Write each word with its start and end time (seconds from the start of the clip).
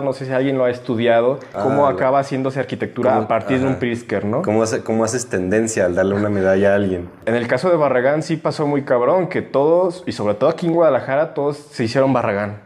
no 0.00 0.14
sé 0.14 0.24
si 0.24 0.32
alguien 0.32 0.56
lo 0.56 0.64
ha 0.64 0.70
estudiado, 0.70 1.38
cómo 1.52 1.86
Ah, 1.86 1.90
acaba 1.90 2.18
haciéndose 2.20 2.58
arquitectura 2.58 3.14
a 3.18 3.28
partir 3.28 3.58
de 3.58 3.64
un 3.66 3.72
ajá. 3.72 3.80
Pritzker, 3.80 4.24
¿no? 4.24 4.40
¿Cómo, 4.40 4.62
hace- 4.62 4.82
¿Cómo 4.82 5.04
haces 5.04 5.28
tendencia 5.28 5.84
al 5.84 5.94
darle 5.94 6.14
una 6.14 6.30
medalla 6.30 6.72
a 6.72 6.76
alguien? 6.76 7.10
En 7.26 7.34
el 7.34 7.46
caso 7.46 7.68
de 7.68 7.76
Barragán 7.76 8.22
sí 8.22 8.38
pasó 8.38 8.66
muy 8.66 8.84
cabrón, 8.84 9.28
que 9.28 9.42
todos, 9.42 10.02
y 10.06 10.12
sobre 10.12 10.32
todo 10.34 10.48
aquí 10.48 10.66
en 10.66 10.72
Guadalajara, 10.72 11.34
todos 11.34 11.58
se 11.58 11.84
hicieron 11.84 12.10
Barragán. 12.14 12.62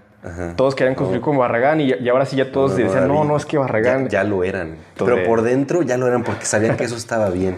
Todos 0.57 0.77
querían 0.77 0.95
construir 0.95 1.21
como 1.21 1.41
Barragán 1.41 1.81
y, 1.81 1.93
y 1.95 2.09
ahora 2.09 2.27
sí 2.27 2.37
ya 2.37 2.51
todos 2.53 2.73
No, 2.73 2.77
decían, 2.79 3.09
no, 3.09 3.25
no, 3.25 3.37
es 3.37 3.45
que 3.45 3.59
Barragán... 3.59 4.05
Ya, 4.05 4.23
ya 4.23 4.25
lo 4.25 4.45
eran. 4.45 4.77
Entonces- 4.91 5.17
Pero 5.17 5.27
por 5.29 5.43
dentro 5.43 5.83
ya 5.83 5.97
lo 5.97 6.07
eran 6.07 6.23
porque 6.23 6.45
sabían 6.45 6.77
que 6.77 6.85
eso 6.85 6.97
estaba 6.97 7.31
bien. 7.31 7.57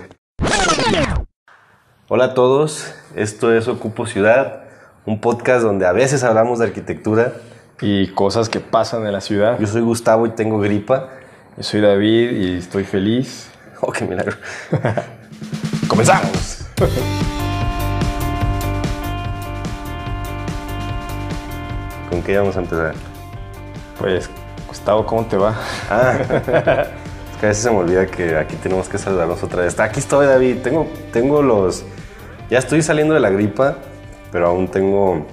Hola 2.09 2.25
a 2.25 2.35
todos, 2.35 2.95
esto 3.15 3.53
es 3.55 3.69
Ocupo 3.69 4.07
Ciudad, 4.07 4.63
un 5.05 5.21
podcast 5.21 5.63
donde 5.63 5.85
a 5.87 5.93
veces 5.93 6.25
hablamos 6.25 6.59
de 6.59 6.67
arquitectura. 6.67 7.33
Y 7.81 8.09
cosas 8.09 8.49
que 8.49 8.59
pasan 8.59 9.07
en 9.07 9.13
la 9.13 9.21
ciudad. 9.21 9.59
Yo 9.61 9.67
soy 9.69 9.83
Gustavo 9.83 10.27
y 10.27 10.31
tengo 10.31 10.59
gripa. 10.59 11.11
Yo 11.57 11.63
soy 11.63 11.81
David 11.81 12.33
y 12.33 12.59
estoy 12.59 12.85
feliz. 12.85 13.51
Oh, 13.81 13.93
qué 13.93 14.05
milagro. 14.05 14.37
¡Comenzamos! 15.87 16.67
¿Con 22.11 22.21
qué 22.25 22.37
vamos 22.39 22.57
a 22.57 22.59
empezar? 22.59 22.93
Pues, 24.01 24.29
Gustavo, 24.67 25.07
¿cómo 25.07 25.27
te 25.27 25.37
va? 25.37 25.55
Ah, 25.89 26.17
es 26.19 27.39
que 27.39 27.47
a 27.47 27.51
veces 27.51 27.63
se 27.63 27.71
me 27.71 27.77
olvida 27.77 28.05
que 28.07 28.37
aquí 28.37 28.57
tenemos 28.57 28.89
que 28.89 28.99
saludarnos 28.99 29.41
otra 29.45 29.63
vez. 29.63 29.79
Aquí 29.79 30.01
estoy, 30.01 30.27
David. 30.27 30.57
Tengo, 30.65 30.89
tengo 31.13 31.41
los. 31.41 31.85
Ya 32.51 32.59
estoy 32.59 32.83
saliendo 32.83 33.15
de 33.15 33.21
la 33.21 33.31
gripa, 33.31 33.77
pero 34.33 34.49
aún 34.49 34.67
tengo 34.67 35.25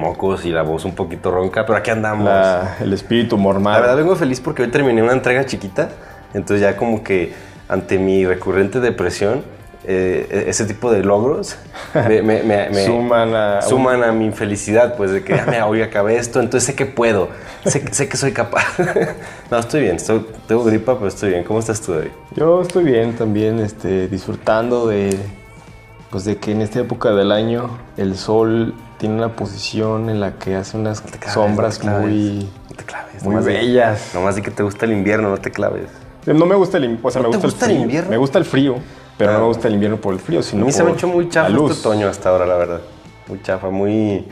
mocos 0.00 0.44
y 0.44 0.50
la 0.50 0.62
voz 0.62 0.84
un 0.84 0.94
poquito 0.94 1.30
ronca. 1.30 1.64
Pero 1.66 1.78
aquí 1.78 1.90
andamos. 1.90 2.24
La- 2.24 2.76
el 2.80 2.92
espíritu 2.92 3.36
La 3.36 3.42
mormal. 3.42 3.80
verdad, 3.80 3.96
vengo 3.96 4.16
feliz 4.16 4.40
porque 4.40 4.62
hoy 4.62 4.68
terminé 4.70 5.02
una 5.02 5.12
entrega 5.12 5.44
chiquita. 5.46 5.90
Entonces, 6.34 6.60
ya 6.62 6.76
como 6.76 7.02
que 7.04 7.32
ante 7.68 7.98
mi 7.98 8.24
recurrente 8.26 8.80
depresión, 8.80 9.42
eh, 9.84 10.44
ese 10.48 10.66
tipo 10.66 10.92
de 10.92 11.02
logros 11.02 11.56
me, 11.94 12.20
me- 12.22 12.42
me- 12.42 12.68
me- 12.68 12.84
Suman 12.84 13.34
a- 13.34 13.62
suman 13.62 14.04
a 14.04 14.12
mi 14.12 14.26
infelicidad, 14.26 14.94
pues 14.96 15.10
de 15.10 15.24
que 15.24 15.34
ya 15.36 15.46
me 15.46 15.62
hoy 15.62 15.80
acabé 15.82 16.16
esto, 16.16 16.38
entonces 16.40 16.64
sé 16.66 16.74
que 16.74 16.84
puedo, 16.84 17.28
sé, 17.64 17.82
sé 17.92 18.06
que 18.08 18.16
soy 18.18 18.32
capaz. 18.32 18.66
no, 19.50 19.58
estoy 19.58 19.80
bien, 19.82 19.96
estoy- 19.96 20.26
tengo 20.46 20.64
gripa, 20.64 20.94
pero 20.96 21.08
estoy 21.08 21.30
bien. 21.30 21.44
¿Cómo 21.44 21.60
estás 21.60 21.80
tú, 21.80 21.92
David? 21.94 22.10
Yo 22.36 22.60
estoy 22.60 22.84
bien 22.84 23.14
también, 23.16 23.58
este, 23.58 24.06
disfrutando 24.08 24.86
de, 24.86 25.16
pues 26.10 26.24
de 26.24 26.36
que 26.38 26.52
en 26.52 26.60
esta 26.60 26.80
época 26.80 27.10
del 27.12 27.30
año 27.32 27.78
el 27.96 28.16
sol 28.16 28.74
tiene 28.98 29.14
una 29.16 29.34
posición 29.36 30.10
en 30.10 30.20
la 30.20 30.32
que 30.38 30.56
hace 30.56 30.76
unas 30.76 31.00
claves, 31.00 31.32
sombras 31.32 31.78
no 31.78 31.80
te 31.80 31.86
claves, 31.86 32.02
muy, 32.10 32.48
no 32.68 32.76
te 32.76 32.84
claves, 32.84 33.22
muy 33.22 33.42
bellas. 33.42 34.10
Nomás 34.14 34.36
di 34.36 34.42
que 34.42 34.50
te 34.50 34.62
gusta 34.62 34.86
el 34.86 34.92
invierno, 34.92 35.30
no 35.30 35.38
te 35.38 35.50
claves. 35.50 35.88
No 36.26 36.44
me 36.46 36.54
gusta 36.54 36.76
el, 36.78 36.84
in- 36.84 37.00
o 37.02 37.10
sea, 37.10 37.22
¿No 37.22 37.28
me 37.28 37.36
gusta, 37.36 37.46
gusta 37.48 37.66
el 37.66 37.72
invierno? 37.80 38.10
Me 38.10 38.16
gusta 38.18 38.38
el 38.38 38.44
frío, 38.44 38.76
pero 39.16 39.30
Ah. 39.30 39.34
no 39.34 39.40
me 39.40 39.46
gusta 39.46 39.68
el 39.68 39.74
invierno 39.74 39.96
por 39.98 40.12
el 40.12 40.20
frío, 40.20 40.40
A 40.40 40.42
sino 40.42 40.70
se 40.70 40.82
me 40.84 40.90
ha 40.90 40.92
hecho 40.94 41.08
muy 41.08 41.28
chafa 41.28 41.48
este 41.48 41.60
otoño 41.88 42.08
hasta 42.08 42.28
ahora, 42.28 42.44
la 42.46 42.56
verdad. 42.56 42.80
Muy 43.28 43.40
chafa, 43.42 43.70
muy, 43.70 44.26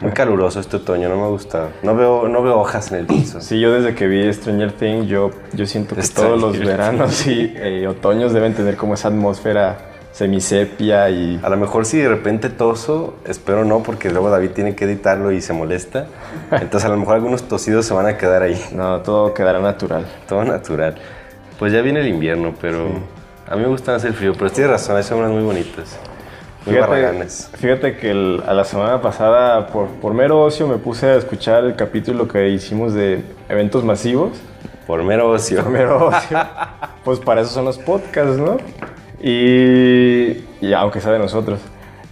muy 0.00 0.10
caluroso 0.12 0.58
este 0.58 0.76
otoño, 0.78 1.08
no 1.08 1.16
me 1.16 1.28
gusta. 1.28 1.68
No 1.82 1.94
veo, 1.94 2.26
no 2.28 2.42
veo 2.42 2.58
hojas 2.58 2.90
en 2.90 2.98
el 2.98 3.06
piso. 3.06 3.40
Sí, 3.40 3.60
yo 3.60 3.70
desde 3.72 3.94
que 3.94 4.06
vi 4.08 4.32
Stranger 4.32 4.72
Things, 4.72 5.06
yo, 5.06 5.30
yo 5.52 5.66
siento 5.66 5.94
que 5.94 6.02
Stranger 6.02 6.38
todos 6.40 6.56
los 6.56 6.58
veranos 6.66 7.26
y 7.26 7.52
eh, 7.54 7.86
otoños 7.86 8.32
deben 8.32 8.54
tener 8.54 8.76
como 8.76 8.94
esa 8.94 9.08
atmósfera 9.08 9.89
semisepia 10.20 11.08
y... 11.08 11.40
A 11.42 11.48
lo 11.48 11.56
mejor 11.56 11.86
si 11.86 11.98
de 11.98 12.08
repente 12.08 12.50
toso, 12.50 13.14
espero 13.26 13.64
no, 13.64 13.82
porque 13.82 14.10
luego 14.10 14.28
David 14.28 14.50
tiene 14.50 14.74
que 14.74 14.84
editarlo 14.84 15.32
y 15.32 15.40
se 15.40 15.54
molesta. 15.54 16.06
Entonces 16.52 16.84
a 16.84 16.88
lo 16.90 16.98
mejor 16.98 17.14
algunos 17.14 17.44
tosidos 17.48 17.86
se 17.86 17.94
van 17.94 18.06
a 18.06 18.18
quedar 18.18 18.42
ahí. 18.42 18.62
No, 18.72 19.00
todo 19.00 19.32
quedará 19.32 19.60
natural. 19.60 20.04
Todo 20.28 20.44
natural. 20.44 20.96
Pues 21.58 21.72
ya 21.72 21.80
viene 21.80 22.00
el 22.00 22.08
invierno, 22.08 22.54
pero 22.60 22.86
a 23.48 23.56
mí 23.56 23.62
me 23.62 23.68
gusta 23.68 23.92
más 23.92 24.04
el 24.04 24.12
frío. 24.12 24.34
Pero 24.36 24.50
tienes 24.50 24.70
razón, 24.70 24.96
hay 24.98 25.02
sombras 25.04 25.30
muy 25.30 25.42
bonitas. 25.42 25.98
Muy 26.66 26.76
barraganes. 26.76 27.50
fíjate 27.54 27.96
que 27.96 28.10
el- 28.10 28.42
a 28.46 28.52
la 28.52 28.64
semana 28.64 29.00
pasada, 29.00 29.68
por, 29.68 29.86
por 30.02 30.12
mero 30.12 30.42
ocio, 30.42 30.68
me 30.68 30.76
puse 30.76 31.06
a 31.06 31.14
escuchar 31.14 31.64
el 31.64 31.74
capítulo 31.76 32.28
que 32.28 32.50
hicimos 32.50 32.92
de 32.92 33.22
eventos 33.48 33.84
masivos. 33.84 34.32
Por 34.86 35.02
mero 35.02 35.30
ocio. 35.30 35.62
Por 35.62 35.72
mero 35.72 36.06
ocio. 36.08 36.38
pues 37.04 37.18
para 37.20 37.40
eso 37.40 37.50
son 37.50 37.64
los 37.64 37.78
podcasts, 37.78 38.36
¿no? 38.36 38.58
Y, 39.22 40.72
aunque 40.72 41.00
sea 41.00 41.12
de 41.12 41.18
nosotros. 41.18 41.60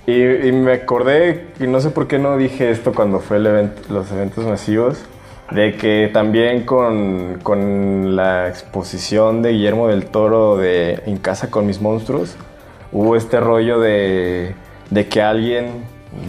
Y, 0.07 0.23
y 0.23 0.53
me 0.53 0.73
acordé, 0.73 1.49
y 1.61 1.67
no 1.67 1.81
sé 1.81 1.91
por 1.91 2.09
qué 2.09 2.19
no 2.19 2.37
dije 2.37 2.71
esto 2.71 2.93
cuando 2.95 3.21
fue 3.21 3.37
el 3.37 3.47
evento, 3.47 3.83
los 3.91 4.11
eventos 4.11 4.45
masivos, 4.47 5.05
de 5.51 5.77
que 5.77 6.11
también 6.13 6.65
con, 6.65 7.39
con 7.43 8.17
la 8.17 8.49
exposición 8.49 9.43
de 9.43 9.53
Guillermo 9.53 9.89
del 9.89 10.07
Toro 10.07 10.57
de 10.57 11.03
En 11.07 11.19
casa 11.19 11.51
con 11.51 11.67
mis 11.67 11.81
monstruos, 11.81 12.37
hubo 12.93 13.17
este 13.17 13.41
rollo 13.41 13.81
de, 13.81 14.55
de 14.91 15.09
que 15.09 15.23
alguien, 15.23 15.85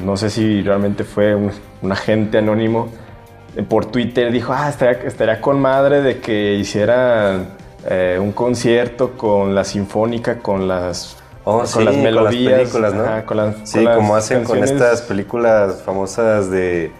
no 0.05 0.17
sé 0.17 0.29
si 0.29 0.61
realmente 0.61 1.03
fue 1.03 1.35
un, 1.35 1.51
un 1.81 1.91
agente 1.91 2.37
anónimo, 2.37 2.89
eh, 3.55 3.63
por 3.63 3.85
Twitter 3.85 4.31
dijo, 4.31 4.53
ah, 4.53 4.69
estaría, 4.69 5.01
estaría 5.03 5.41
con 5.41 5.59
madre 5.59 6.01
de 6.01 6.19
que 6.19 6.55
hicieran 6.55 7.58
eh, 7.87 8.17
un 8.21 8.31
concierto 8.31 9.11
con 9.17 9.55
la 9.55 9.63
sinfónica, 9.63 10.39
con 10.39 10.67
las, 10.67 11.15
Oh, 11.45 11.59
con 11.59 11.67
sí, 11.67 11.83
las 11.83 11.95
melodías. 11.95 12.59
películas, 12.61 12.93
¿no? 12.93 13.03
ajá, 13.03 13.25
con 13.25 13.37
las- 13.37 13.55
sí, 13.63 13.75
con 13.77 13.85
las 13.85 13.95
como 13.95 14.15
hacen 14.15 14.43
con 14.43 14.63
estas 14.63 15.01
películas 15.01 15.81
famosas 15.85 16.49
de 16.51 16.91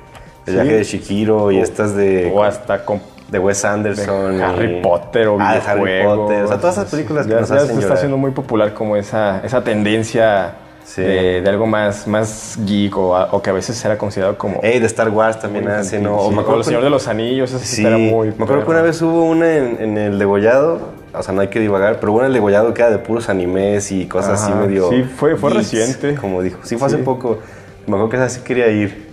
El 0.45 0.53
viaje 0.55 0.83
Sí. 0.83 0.97
de 0.97 1.03
Shihiro 1.05 1.51
y 1.51 1.59
estas 1.59 1.95
de, 1.95 2.31
O 2.33 2.43
hasta 2.43 2.83
con 2.85 3.01
de 3.29 3.37
Wes 3.37 3.63
Anderson. 3.63 4.37
de 4.37 4.43
Harry 4.43 4.77
y- 4.77 4.81
Potter 4.81 5.27
o 5.27 5.37
Ah, 5.39 5.59
Harry. 5.67 6.03
Potter. 6.03 6.45
O 6.45 6.47
sea, 6.47 6.57
todas 6.57 6.77
esas 6.77 6.89
películas 6.89 7.27
que 7.27 7.33
ya, 7.33 7.41
nos 7.41 7.49
ya 7.49 7.55
hacen 7.57 7.69
está 7.69 7.81
llorar. 7.81 7.97
haciendo 7.97 8.17
muy 8.17 8.31
popular 8.31 8.73
como 8.73 8.95
esa, 8.95 9.41
esa 9.45 9.63
tendencia 9.63 10.53
Sí. 10.89 11.03
de, 11.03 11.41
de 11.41 11.49
algo 11.49 11.67
más, 11.67 12.07
más 12.07 12.57
geek 12.65 12.97
o, 12.97 13.41
que 13.43 13.51
a 13.51 13.53
veces 13.53 13.85
era 13.85 13.95
considerado 13.95 14.39
como... 14.39 14.59
Ey, 14.63 14.79
de 14.79 14.87
Star 14.87 15.09
Wars 15.09 15.39
también 15.39 15.65
infantil, 15.65 16.01
¿no? 16.01 16.17
O 16.17 16.29
sí. 16.29 16.31
me 16.33 16.37
O 16.37 16.41
acuerdo 16.41 16.61
El 16.61 16.65
Señor 16.65 16.83
de 16.83 16.89
los 16.89 17.07
Anillos, 17.07 17.53
ese 17.53 17.63
sí, 17.63 17.85
era 17.85 17.99
muy... 17.99 18.29
me 18.35 18.43
acuerdo 18.43 18.63
que 18.65 18.71
una 18.71 18.81
vez 18.81 18.99
hubo 19.03 19.23
una 19.25 19.55
en, 19.55 19.77
en 19.79 19.97
el 19.99 20.17
degollado, 20.17 20.79
o 21.13 21.21
sea, 21.21 21.31
no 21.35 21.41
hay 21.41 21.49
que 21.49 21.59
divagar, 21.59 21.99
pero 21.99 22.13
hubo 22.13 22.21
en 22.21 22.25
el 22.25 22.33
degollado 22.33 22.73
que 22.73 22.81
era 22.81 22.89
de 22.89 22.97
puros 22.97 23.29
animes 23.29 23.91
y 23.91 24.07
cosas 24.07 24.41
así 24.41 24.51
medio... 24.51 24.89
sí, 24.89 25.03
fue- 25.03 25.35
fue 25.35 25.51
geeks, 25.51 25.71
reciente. 25.71 26.15
Como 26.15 26.41
dijo. 26.41 26.57
Sí, 26.63 26.75
fue 26.75 26.87
hace 26.87 26.97
poco. 26.97 27.37
Me 27.85 27.93
acuerdo 27.93 28.09
que 28.09 28.15
esa 28.17 28.29
sí 28.29 28.41
quería 28.41 28.67
ir. 28.69 29.09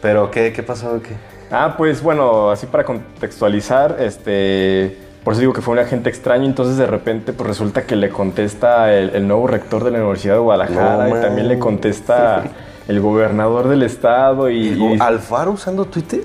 Pero, 0.00 0.30
¿qué, 0.30 0.52
qué 0.52 0.62
pasó? 0.62 1.00
¿Qué? 1.02 1.10
Ah, 1.50 1.74
pues 1.76 2.00
bueno, 2.00 2.50
así 2.50 2.66
para 2.66 2.84
contextualizar, 2.84 3.96
este, 4.00 4.96
por 5.24 5.32
eso 5.34 5.40
digo 5.40 5.52
que 5.52 5.60
fue 5.62 5.72
un 5.74 5.78
agente 5.80 6.08
extraño, 6.10 6.44
entonces 6.46 6.76
de 6.76 6.86
repente 6.86 7.32
pues 7.32 7.48
resulta 7.48 7.82
que 7.82 7.96
le 7.96 8.08
contesta 8.10 8.92
el, 8.92 9.10
el 9.10 9.26
nuevo 9.28 9.46
rector 9.46 9.84
de 9.84 9.90
la 9.92 9.98
Universidad 9.98 10.34
de 10.34 10.40
Guadalajara 10.40 11.08
No, 11.08 11.18
y 11.18 11.20
también 11.20 11.48
le 11.48 11.58
contesta 11.58 12.42
el 12.88 13.00
gobernador 13.00 13.68
del 13.68 13.82
estado 13.84 14.50
y, 14.50 14.68
y- 14.70 14.96
¿Alfaro 15.00 15.52
usando 15.52 15.84
Twitter? 15.84 16.22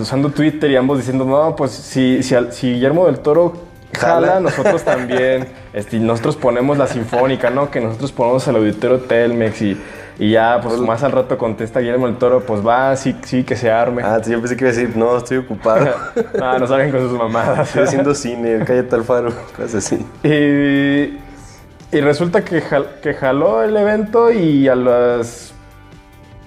usando 0.00 0.30
Twitter 0.30 0.70
y 0.70 0.76
ambos 0.76 0.98
diciendo, 0.98 1.24
no, 1.26 1.54
pues 1.56 1.70
si, 1.72 2.22
si, 2.22 2.34
si 2.50 2.72
Guillermo 2.74 3.06
del 3.06 3.18
Toro 3.18 3.52
jala, 3.92 4.28
Jala. 4.28 4.40
nosotros 4.40 4.82
también, 4.82 5.48
este, 5.74 5.98
nosotros 5.98 6.36
ponemos 6.36 6.78
la 6.78 6.86
sinfónica, 6.86 7.50
¿no? 7.50 7.70
Que 7.70 7.80
nosotros 7.80 8.12
ponemos 8.12 8.46
el 8.48 8.56
auditorio 8.56 9.00
Telmex 9.00 9.60
y, 9.62 9.76
y 10.20 10.30
ya, 10.32 10.60
pues 10.62 10.78
más 10.80 11.02
al 11.02 11.12
rato 11.12 11.36
contesta 11.38 11.80
Guillermo 11.80 12.06
del 12.06 12.16
Toro, 12.16 12.40
pues 12.40 12.64
va, 12.64 12.94
sí, 12.94 13.16
sí, 13.24 13.42
que 13.42 13.56
se 13.56 13.70
arme. 13.70 14.02
Ah, 14.04 14.20
sí, 14.22 14.30
yo 14.30 14.38
pensé 14.38 14.54
que 14.56 14.64
iba 14.64 14.70
a 14.72 14.76
decir, 14.76 14.96
no, 14.96 15.16
estoy 15.16 15.38
ocupado. 15.38 15.88
Ah, 16.40 16.56
no 16.60 16.66
salgan 16.66 16.90
con 16.90 17.00
sus 17.00 17.18
mamadas. 17.18 17.68
Estoy 17.68 17.82
haciendo 17.84 18.14
cine, 18.14 18.58
cállate 18.66 18.94
Alfaro, 18.94 19.32
cosas 19.56 19.74
así. 19.76 20.06
Y, 20.22 21.18
y 21.96 22.00
resulta 22.02 22.44
que, 22.44 22.60
jal- 22.62 23.00
que 23.02 23.14
jaló 23.14 23.62
el 23.62 23.76
evento 23.76 24.30
y 24.30 24.68
a 24.68 24.74
las, 24.76 25.52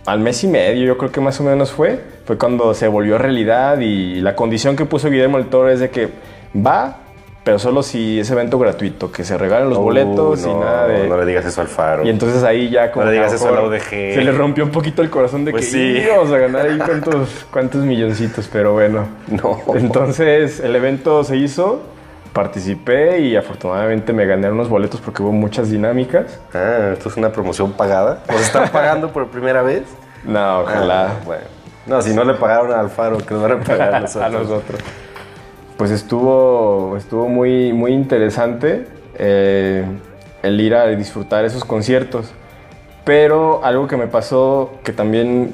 al 0.05 0.19
mes 0.19 0.43
y 0.43 0.47
medio, 0.47 0.85
yo 0.85 0.97
creo 0.97 1.11
que 1.11 1.19
más 1.21 1.39
o 1.39 1.43
menos 1.43 1.71
fue, 1.71 1.99
fue 2.25 2.37
cuando 2.37 2.73
se 2.73 2.87
volvió 2.87 3.17
realidad 3.17 3.79
y 3.79 4.21
la 4.21 4.35
condición 4.35 4.75
que 4.75 4.85
puso 4.85 5.09
Guillermo 5.09 5.37
del 5.37 5.47
Toro 5.47 5.69
es 5.69 5.79
de 5.79 5.89
que 5.89 6.09
va, 6.55 6.97
pero 7.43 7.59
solo 7.59 7.83
si 7.83 8.19
es 8.19 8.31
evento 8.31 8.57
gratuito, 8.57 9.11
que 9.11 9.23
se 9.25 9.37
regalen 9.37 9.69
los 9.69 9.77
Uh, 9.77 9.81
boletos 9.81 10.45
y 10.45 10.53
nada 10.53 10.87
de... 10.87 11.07
No 11.09 11.17
le 11.17 11.25
digas 11.25 11.45
eso 11.45 11.59
a 11.59 11.63
Alfaro. 11.65 12.05
Y 12.05 12.09
entonces 12.09 12.41
ahí 12.43 12.69
ya 12.69 12.91
como 12.91 13.03
No 13.05 13.11
le 13.11 13.17
digas 13.17 13.33
eso 13.33 13.49
a 13.49 13.51
la 13.51 13.63
UDG. 13.63 13.89
Se 13.89 14.21
le 14.21 14.31
rompió 14.31 14.63
un 14.63 14.71
poquito 14.71 15.01
el 15.01 15.09
corazón 15.09 15.43
de 15.43 15.51
Pues 15.51 15.65
que 15.65 15.71
sí. 15.71 16.01
íbamos 16.05 16.31
a 16.31 16.37
ganar 16.37 16.65
ahí 16.67 16.77
cuántos, 16.77 17.45
cuántos 17.51 17.83
milloncitos, 17.83 18.49
pero 18.51 18.73
bueno. 18.73 19.07
No. 19.27 19.59
Entonces 19.75 20.59
el 20.61 20.73
evento 20.75 21.23
se 21.25 21.35
hizo, 21.35 21.81
participé 22.31 23.19
y 23.19 23.35
afortunadamente 23.35 24.13
me 24.13 24.25
gané 24.25 24.49
unos 24.49 24.69
boletos 24.69 25.01
porque 25.01 25.21
hubo 25.21 25.31
muchas 25.33 25.69
dinámicas. 25.69 26.39
Ah, 26.53 26.91
esto 26.93 27.09
es 27.09 27.17
una 27.17 27.31
promoción 27.31 27.73
pagada. 27.73 28.23
¿Os 28.33 28.41
están 28.41 28.69
pagando 28.69 29.11
por 29.11 29.27
primera 29.27 29.61
vez? 29.63 29.83
No, 30.23 30.61
ojalá. 30.61 31.07
Ah, 31.07 31.13
bueno. 31.25 31.43
No, 31.85 32.01
si 32.01 32.13
no 32.13 32.23
le 32.23 32.35
pagaron 32.35 32.71
a 32.71 32.79
Alfaro, 32.79 33.17
que 33.17 33.33
nos 33.33 33.43
van 33.43 33.51
a 33.51 33.59
pagar 33.59 33.93
a 33.95 33.99
nosotros. 33.99 34.25
a 34.25 34.29
nosotros. 34.39 34.79
Pues 35.77 35.91
estuvo, 35.91 36.95
estuvo 36.97 37.27
muy, 37.27 37.73
muy 37.73 37.91
interesante 37.93 38.85
eh, 39.17 39.83
el 40.43 40.61
ir 40.61 40.75
a 40.75 40.87
disfrutar 40.87 41.45
esos 41.45 41.65
conciertos. 41.65 42.31
Pero 43.03 43.63
algo 43.63 43.87
que 43.87 43.97
me 43.97 44.07
pasó, 44.07 44.73
que 44.83 44.93
también 44.93 45.53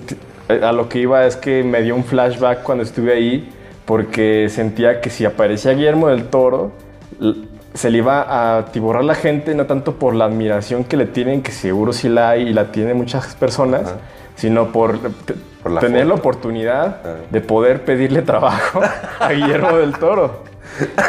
eh, 0.50 0.62
a 0.64 0.72
lo 0.72 0.90
que 0.90 1.00
iba 1.00 1.26
es 1.26 1.36
que 1.36 1.64
me 1.64 1.82
dio 1.82 1.96
un 1.96 2.04
flashback 2.04 2.64
cuando 2.64 2.84
estuve 2.84 3.14
ahí, 3.14 3.50
porque 3.86 4.50
sentía 4.50 5.02
que 5.02 5.10
si 5.10 5.26
aparecía 5.26 5.72
Guillermo 5.74 6.10
del 6.10 6.26
Toro, 6.26 6.72
se 7.74 7.90
le 7.90 8.00
iba 8.00 8.22
a 8.22 8.58
atiborrar 8.60 9.04
la 9.04 9.16
gente, 9.16 9.56
no 9.56 9.66
tanto 9.66 9.96
por 9.96 10.14
la 10.14 10.26
admiración 10.26 10.84
que 10.84 10.98
le 10.98 11.06
tienen, 11.06 11.42
que 11.42 11.52
seguro 11.52 11.94
sí 11.94 12.10
la 12.10 12.30
hay 12.30 12.50
y 12.50 12.54
la 12.54 12.72
tienen 12.72 12.98
muchas 12.98 13.36
personas, 13.36 13.96
sino 14.36 14.72
Por 14.72 15.00
la 15.66 15.80
tener 15.82 16.08
la 16.08 16.14
oportunidad 16.16 16.98
Ah. 17.04 17.16
de 17.30 17.42
poder 17.42 17.84
pedirle 17.84 18.22
trabajo 18.22 18.82
a 19.20 19.30
Guillermo 19.32 19.78
del 19.78 19.94
Toro. 19.98 20.44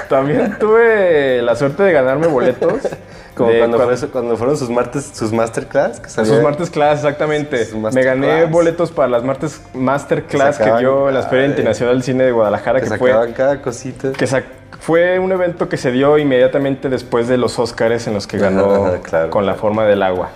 También 0.08 0.56
tuve 0.58 1.42
la 1.42 1.54
suerte 1.54 1.82
de 1.82 1.92
ganarme 1.92 2.26
boletos. 2.26 2.80
Como 3.34 3.52
cuando, 3.56 3.76
cuando- 3.78 3.96
fue- 3.96 4.08
cuando 4.08 4.36
fueron 4.36 4.56
sus 4.56 4.68
martes, 4.68 5.10
sus 5.14 5.32
masterclass. 5.32 6.00
Que 6.00 6.10
sus 6.10 6.26
salía- 6.28 6.42
martes 6.42 6.68
class, 6.68 6.96
exactamente. 6.98 7.64
Sus 7.64 7.74
Me 7.94 8.02
gané 8.02 8.26
masterclass. 8.26 8.50
boletos 8.50 8.90
para 8.90 9.08
las 9.08 9.22
martes 9.24 9.62
masterclass 9.72 10.58
que 10.58 10.64
sacaban- 10.64 10.80
dio 10.80 11.08
en 11.08 11.14
la 11.14 11.22
Feria. 11.22 11.46
Internacional 11.46 11.94
del 11.94 12.02
Cine 12.02 12.24
de 12.24 12.32
Guadalajara, 12.32 12.80
que 12.80 12.88
que 12.90 12.98
fue, 12.98 13.10
sacaban 13.10 13.32
cada 13.32 13.62
cosita. 13.62 14.12
que 14.12 14.26
fue 14.80 15.18
un 15.18 15.30
evento 15.32 15.68
que 15.68 15.76
se 15.76 15.90
dio 15.92 16.18
inmediatamente 16.18 16.88
después 16.88 17.28
de 17.28 17.36
los 17.38 17.58
Oscars 17.58 18.06
en 18.08 18.14
los 18.14 18.26
que 18.26 18.36
ganó 18.38 18.94
claro. 19.02 19.30
con 19.30 19.46
la 19.46 19.54
forma 19.54 19.84
del 19.86 20.02
agua. 20.02 20.30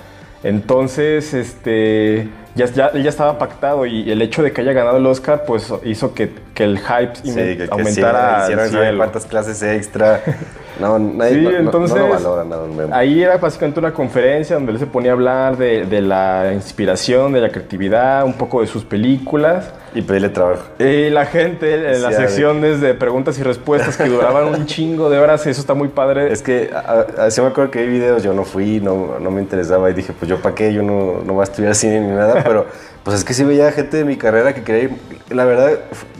Entonces, 0.45 1.35
este, 1.35 2.29
ya, 2.55 2.67
ya, 2.67 2.93
ya 2.93 3.09
estaba 3.11 3.39
pactado 3.39 3.87
y 3.87 4.11
el 4.11 4.23
hecho 4.23 4.43
de 4.43 4.53
que 4.53 4.61
haya 4.61 4.73
ganado 4.73 4.97
el 4.99 5.07
Oscar, 5.07 5.45
pues 5.47 5.73
hizo 5.85 6.15
que, 6.15 6.33
que 6.55 6.65
el 6.65 6.79
hype 6.79 7.15
Sí, 7.23 7.35
que, 7.35 7.57
que 7.59 7.69
aumentara 7.71 8.43
hicieron 8.43 8.65
al 8.65 8.71
saber 8.71 8.87
cielo. 8.89 8.99
cuántas 8.99 9.27
clases 9.27 9.63
extra. 9.63 10.23
No, 10.81 10.99
nadie 10.99 11.35
Sí, 11.35 11.41
no, 11.45 11.51
entonces, 11.51 11.97
no 11.97 12.03
lo 12.03 12.09
valoran 12.11 12.53
a 12.53 12.57
don 12.57 12.77
Memo. 12.77 12.95
Ahí 12.95 13.23
era 13.23 13.37
básicamente 13.37 13.79
una 13.79 13.93
conferencia 13.93 14.57
donde 14.57 14.73
él 14.73 14.79
se 14.79 14.87
ponía 14.87 15.13
a 15.13 15.15
hablar 15.15 15.57
de, 15.57 15.85
de 15.87 16.01
la 16.01 16.51
inspiración, 16.53 17.33
de 17.33 17.41
la 17.41 17.51
creatividad, 17.51 18.25
un 18.25 18.33
poco 18.35 18.61
de 18.61 18.67
sus 18.67 18.85
películas. 18.85 19.71
Y 19.95 20.03
pedirle 20.03 20.31
trabajo. 20.31 20.63
Y 20.81 21.11
la 21.11 21.27
gente 21.27 21.75
en 21.91 21.95
Sí, 21.97 22.03
las 22.03 22.17
secciones 22.17 22.81
de 22.81 22.95
preguntas 22.95 23.39
y 23.39 23.45
respuestas 23.45 23.97
que 23.97 24.09
duraban 24.09 24.47
un 24.47 24.67
chingo 24.67 25.09
de 25.11 25.19
horas, 25.19 25.47
eso 25.47 25.61
está 25.61 25.75
muy 25.75 25.89
padre. 25.89 26.33
Es 26.33 26.43
que 26.43 26.71
a- 26.75 27.25
a- 27.27 27.31
sí 27.31 27.41
me 27.41 27.47
acuerdo 27.47 27.71
que 27.71 27.87
vi 27.87 27.93
videos, 27.93 28.25
yo 28.25 28.33
no 28.35 28.43
fui, 28.45 28.81
no, 28.81 29.19
no 29.21 29.31
me 29.31 29.41
interesaba 29.41 29.89
y 29.91 29.95
dije, 29.95 30.13
pues 30.19 30.29
yo 30.29 30.39
para 30.39 30.55
qué, 30.57 30.73
yo 30.73 30.83
no, 30.83 31.21
no 31.25 31.35
voy 31.35 31.43
a 31.43 31.45
estudiar 31.45 31.75
cine 31.77 32.01
ni 32.01 32.09
nada, 32.09 32.43
pero 32.45 32.67
pues 33.05 33.17
es 33.19 33.25
que 33.25 33.33
sí 33.35 33.45
veía 33.45 33.71
gente 33.71 33.99
de 33.99 34.05
mi 34.05 34.17
carrera 34.17 34.53
que 34.55 34.63
quería 34.65 34.83
ir, 34.85 34.91
la 35.31 35.45
verdad, 35.45 35.71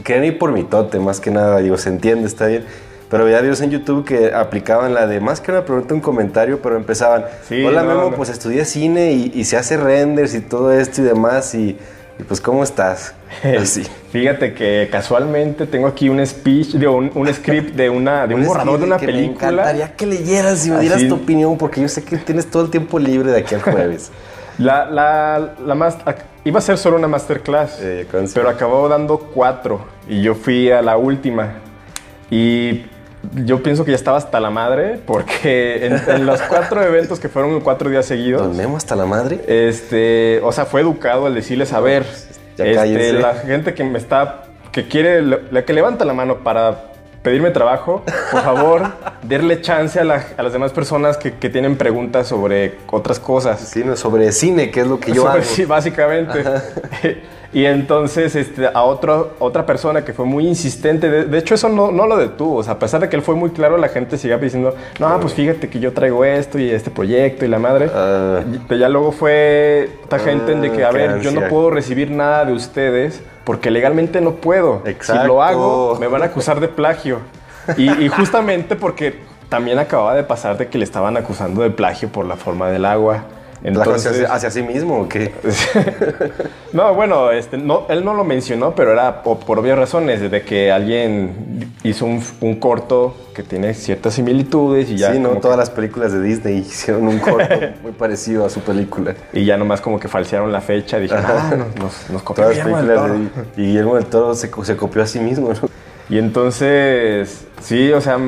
querían 0.05 0.23
ir 0.23 0.37
por 0.39 0.53
mi 0.53 0.63
tote, 0.63 0.97
más 0.99 1.19
que 1.19 1.31
nada, 1.31 1.57
digo, 1.59 1.77
se 1.77 1.89
entiende, 1.89 2.25
está 2.27 2.45
bien. 2.47 2.63
Pero 3.09 3.23
veía 3.25 3.39
videos 3.41 3.61
en 3.61 3.69
YouTube 3.71 4.03
que 4.05 4.33
aplicaban 4.33 4.93
la 4.93 5.05
de 5.07 5.19
más 5.19 5.39
que 5.39 5.51
una 5.51 5.63
pregunta, 5.63 5.93
un 5.93 6.01
comentario, 6.01 6.59
pero 6.61 6.75
empezaban, 6.75 7.25
Sí, 7.47 7.63
hola 7.63 7.83
no, 7.83 7.89
Memo, 7.89 8.09
no. 8.09 8.15
pues 8.15 8.29
estudié 8.29 8.65
cine 8.65 9.11
y, 9.13 9.31
y 9.35 9.45
se 9.45 9.57
hace 9.57 9.77
renders 9.77 10.33
y 10.33 10.41
todo 10.41 10.71
esto 10.73 11.01
y 11.01 11.05
demás 11.05 11.53
y, 11.53 11.77
y, 12.19 12.23
pues 12.27 12.41
¿cómo 12.41 12.63
estás? 12.63 13.13
Así. 13.61 13.83
Fíjate 14.11 14.53
que 14.55 14.89
casualmente 14.91 15.67
tengo 15.67 15.85
aquí 15.87 16.09
un 16.09 16.25
speech, 16.25 16.75
digo, 16.75 16.93
un, 16.95 17.11
un 17.13 17.31
script 17.33 17.75
de, 17.75 17.89
una, 17.91 18.25
de 18.25 18.33
un, 18.33 18.43
borrador 18.45 18.79
de 18.79 18.85
una 18.85 18.97
que 18.97 19.05
Me 19.05 19.13
película. 19.13 19.47
encantaría 19.51 19.95
que 19.95 20.05
leyeras 20.07 20.65
y 20.65 20.71
me 20.71 20.79
dieras 20.79 20.97
Así. 20.97 21.07
tu 21.07 21.15
opinión 21.15 21.57
porque 21.59 21.81
yo 21.81 21.87
sé 21.87 22.03
que 22.03 22.17
tienes 22.17 22.47
todo 22.49 22.63
el 22.63 22.71
tiempo 22.71 22.97
libre 22.97 23.31
de 23.31 23.39
aquí 23.39 23.53
al 23.55 23.61
jueves. 23.61 24.11
La, 24.57 24.85
la, 24.89 25.53
la 25.65 25.75
ac- 25.75 26.23
iba 26.45 26.59
a 26.59 26.61
ser 26.61 26.77
solo 26.77 26.95
una 26.95 27.09
masterclass, 27.09 27.77
Eh, 27.81 28.07
pero 28.33 28.47
acabó 28.47 28.87
dando 28.87 29.17
cuatro 29.19 29.81
y 30.07 30.21
yo 30.21 30.33
fui 30.33 30.71
a 30.71 30.81
la 30.81 30.95
última. 30.95 31.55
Y 32.31 32.85
yo 33.33 33.61
pienso 33.63 33.85
que 33.85 33.91
ya 33.91 33.95
estaba 33.97 34.17
hasta 34.17 34.39
la 34.39 34.49
madre 34.49 34.99
porque 35.05 35.85
en, 35.85 36.01
en 36.07 36.25
los 36.25 36.41
cuatro 36.41 36.81
eventos 36.81 37.19
que 37.19 37.29
fueron 37.29 37.59
cuatro 37.61 37.89
días 37.89 38.05
seguidos, 38.05 38.41
Don 38.41 38.55
Memo 38.55 38.77
hasta 38.77 38.95
la 38.95 39.05
madre. 39.05 39.39
este, 39.47 40.39
o 40.43 40.51
sea, 40.51 40.65
fue 40.65 40.81
educado 40.81 41.25
al 41.25 41.35
decirles, 41.35 41.73
a 41.73 41.79
ver, 41.79 42.05
Ya 42.57 42.65
este, 42.85 43.13
la 43.13 43.33
gente 43.35 43.73
que 43.73 43.83
me 43.83 43.97
está, 43.97 44.43
que 44.71 44.87
quiere, 44.87 45.21
la 45.21 45.65
que 45.65 45.73
levanta 45.73 46.05
la 46.05 46.13
mano 46.13 46.37
para 46.43 46.91
pedirme 47.21 47.49
trabajo, 47.49 48.03
por 48.31 48.41
favor, 48.43 48.83
darle 49.23 49.59
chance 49.59 49.99
a, 49.99 50.03
la- 50.03 50.23
a 50.37 50.43
las 50.43 50.53
demás 50.53 50.71
personas 50.73 51.17
que, 51.17 51.33
que 51.33 51.49
tienen 51.49 51.75
preguntas 51.75 52.27
sobre 52.27 52.75
otras 52.91 53.19
cosas. 53.19 53.59
Sí, 53.61 53.83
sobre 53.95 54.31
cine, 54.31 54.69
que 54.69 54.81
es 54.81 54.87
lo 54.87 54.99
que 54.99 55.11
yo 55.11 55.23
Sobre- 55.23 55.39
hago. 55.41 55.43
Sí, 55.43 55.65
básicamente. 55.65 56.43
y 57.55 57.65
entonces 57.65 58.35
este, 58.35 58.67
a 58.67 58.83
otro, 58.83 59.31
otra 59.39 59.65
persona 59.65 60.03
que 60.03 60.11
fue 60.11 60.25
muy 60.25 60.45
insistente, 60.45 61.09
de, 61.09 61.23
de 61.23 61.37
hecho 61.37 61.55
eso 61.55 61.69
no, 61.69 61.89
no 61.89 62.05
lo 62.05 62.17
detuvo, 62.17 62.57
o 62.57 62.63
sea, 62.63 62.73
a 62.73 62.79
pesar 62.79 62.99
de 62.99 63.07
que 63.07 63.15
él 63.15 63.21
fue 63.21 63.33
muy 63.33 63.51
claro, 63.51 63.77
la 63.77 63.87
gente 63.87 64.17
seguía 64.17 64.37
diciendo, 64.37 64.75
no, 64.99 65.19
pues 65.21 65.33
fíjate 65.35 65.69
que 65.69 65.79
yo 65.79 65.93
traigo 65.93 66.25
esto 66.25 66.59
y 66.59 66.69
este 66.69 66.91
proyecto 66.91 67.45
y 67.45 67.47
la 67.47 67.57
madre. 67.57 67.89
Ah. 67.95 68.41
Pero 68.67 68.77
ya 68.77 68.89
luego 68.89 69.13
fue 69.13 69.89
esta 70.03 70.19
gente 70.19 70.51
en 70.51 70.59
de 70.59 70.73
que, 70.73 70.83
Ah, 70.83 70.89
a 70.89 70.91
qué 70.91 70.97
ver, 70.97 71.21
yo 71.21 71.31
no 71.31 71.47
puedo 71.47 71.69
recibir 71.69 72.11
nada 72.11 72.43
de 72.43 72.51
ustedes 72.51 73.23
porque 73.45 73.71
legalmente 73.71 74.19
no 74.19 74.31
puedo. 74.33 74.81
Si 74.83 74.91
Exacto. 74.91 75.25
lo 75.25 75.41
hago, 75.41 75.97
me 75.97 76.07
van 76.07 76.23
a 76.23 76.25
acusar 76.25 76.59
de 76.59 76.67
plagio. 76.67 77.19
Y, 77.77 77.89
y 78.03 78.09
justamente 78.09 78.75
porque 78.75 79.15
también 79.47 79.79
acababa 79.79 80.13
de 80.13 80.23
pasar 80.23 80.57
de 80.57 80.67
que 80.67 80.77
le 80.77 80.83
estaban 80.83 81.15
acusando 81.15 81.61
de 81.61 81.69
plagio 81.69 82.09
por 82.09 82.25
la 82.25 82.35
forma 82.35 82.69
del 82.69 82.83
agua. 82.83 83.23
Entonces, 83.67 84.11
hacia, 84.11 84.33
hacia 84.33 84.51
sí 84.51 84.61
mismo 84.63 85.01
o 85.01 85.09
qué? 85.09 85.33
no, 86.73 86.93
bueno, 86.93 87.31
este, 87.31 87.57
no, 87.57 87.85
él 87.89 88.05
no 88.05 88.13
lo 88.13 88.23
mencionó, 88.23 88.75
pero 88.75 88.91
era 88.93 89.23
po- 89.23 89.39
por 89.39 89.59
obvias 89.59 89.77
razones, 89.77 90.29
de 90.29 90.41
que 90.43 90.71
alguien 90.71 91.73
hizo 91.83 92.05
un, 92.05 92.21
un 92.41 92.55
corto 92.59 93.15
que 93.33 93.43
tiene 93.43 93.73
ciertas 93.73 94.13
similitudes 94.13 94.89
y 94.89 94.97
ya, 94.97 95.11
sí, 95.13 95.19
no, 95.19 95.29
todas 95.37 95.55
que- 95.55 95.59
las 95.61 95.69
películas 95.71 96.11
de 96.13 96.21
Disney 96.21 96.57
hicieron 96.59 97.07
un 97.07 97.19
corto 97.19 97.55
muy 97.81 97.91
parecido 97.91 98.45
a 98.45 98.49
su 98.49 98.59
película. 98.61 99.15
y 99.33 99.45
ya 99.45 99.57
nomás 99.57 99.81
como 99.81 99.99
que 99.99 100.07
falsearon 100.07 100.51
la 100.51 100.61
fecha, 100.61 100.99
dije, 100.99 101.15
ah, 101.17 101.53
nos, 101.57 101.75
nos, 101.75 102.09
nos 102.11 102.23
copió 102.23 102.43
Todas 102.43 102.57
las 102.57 102.65
Guillermo 102.67 102.77
del 102.77 102.87
películas 102.99 103.33
Toro". 103.35 103.45
de 103.55 103.61
y 103.61 103.65
Guillermo 103.65 103.95
del 103.95 104.05
Toro 104.05 104.35
se, 104.35 104.49
se 104.63 104.77
copió 104.77 105.01
a 105.01 105.07
sí 105.07 105.19
mismo, 105.19 105.49
¿no? 105.49 105.69
Y 106.07 106.19
entonces, 106.19 107.45
sí, 107.61 107.91
o 107.91 107.99
sea, 107.99 108.19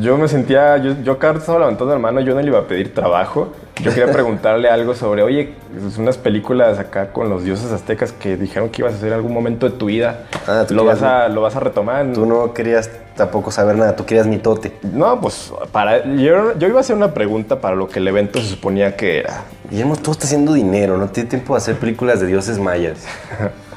yo 0.00 0.16
me 0.16 0.28
sentía, 0.28 0.76
yo, 0.78 0.94
yo 1.02 1.18
cada 1.18 1.38
estaba 1.38 1.58
levantando 1.58 1.92
la 1.92 1.98
mano, 1.98 2.20
yo 2.20 2.34
no 2.34 2.40
le 2.40 2.46
iba 2.46 2.60
a 2.60 2.66
pedir 2.66 2.94
trabajo. 2.94 3.52
Yo 3.82 3.90
quería 3.90 4.12
preguntarle 4.12 4.68
algo 4.68 4.94
sobre, 4.94 5.22
oye, 5.22 5.54
es 5.86 5.98
unas 5.98 6.16
películas 6.16 6.78
acá 6.78 7.12
con 7.12 7.28
los 7.28 7.44
dioses 7.44 7.70
aztecas 7.72 8.12
que 8.12 8.36
dijeron 8.36 8.70
que 8.70 8.82
ibas 8.82 8.94
a 8.94 8.96
hacer 8.96 9.08
en 9.08 9.14
algún 9.14 9.32
momento 9.32 9.68
de 9.68 9.76
tu 9.76 9.86
vida. 9.86 10.24
Ah, 10.46 10.64
tú 10.66 10.74
¿Lo, 10.74 10.84
vas 10.84 11.02
a, 11.02 11.28
¿Lo 11.28 11.42
vas 11.42 11.56
a 11.56 11.60
retomar? 11.60 12.12
Tú 12.12 12.26
no 12.26 12.52
querías 12.54 12.90
tampoco 13.16 13.50
saber 13.50 13.76
nada, 13.76 13.96
tú 13.96 14.06
querías 14.06 14.26
mitote. 14.26 14.72
No, 14.82 15.20
pues 15.20 15.52
para, 15.72 16.04
yo, 16.16 16.58
yo 16.58 16.68
iba 16.68 16.78
a 16.78 16.80
hacer 16.80 16.96
una 16.96 17.12
pregunta 17.12 17.60
para 17.60 17.76
lo 17.76 17.88
que 17.88 17.98
el 17.98 18.08
evento 18.08 18.40
se 18.40 18.48
suponía 18.48 18.96
que 18.96 19.18
era. 19.18 19.44
Guillermo, 19.70 19.96
todo 19.96 20.12
está 20.12 20.24
haciendo 20.24 20.54
dinero, 20.54 20.96
no 20.96 21.08
tiene 21.08 21.28
tiempo 21.28 21.54
de 21.54 21.58
hacer 21.58 21.76
películas 21.76 22.20
de 22.20 22.26
dioses 22.26 22.58
mayas. 22.58 23.06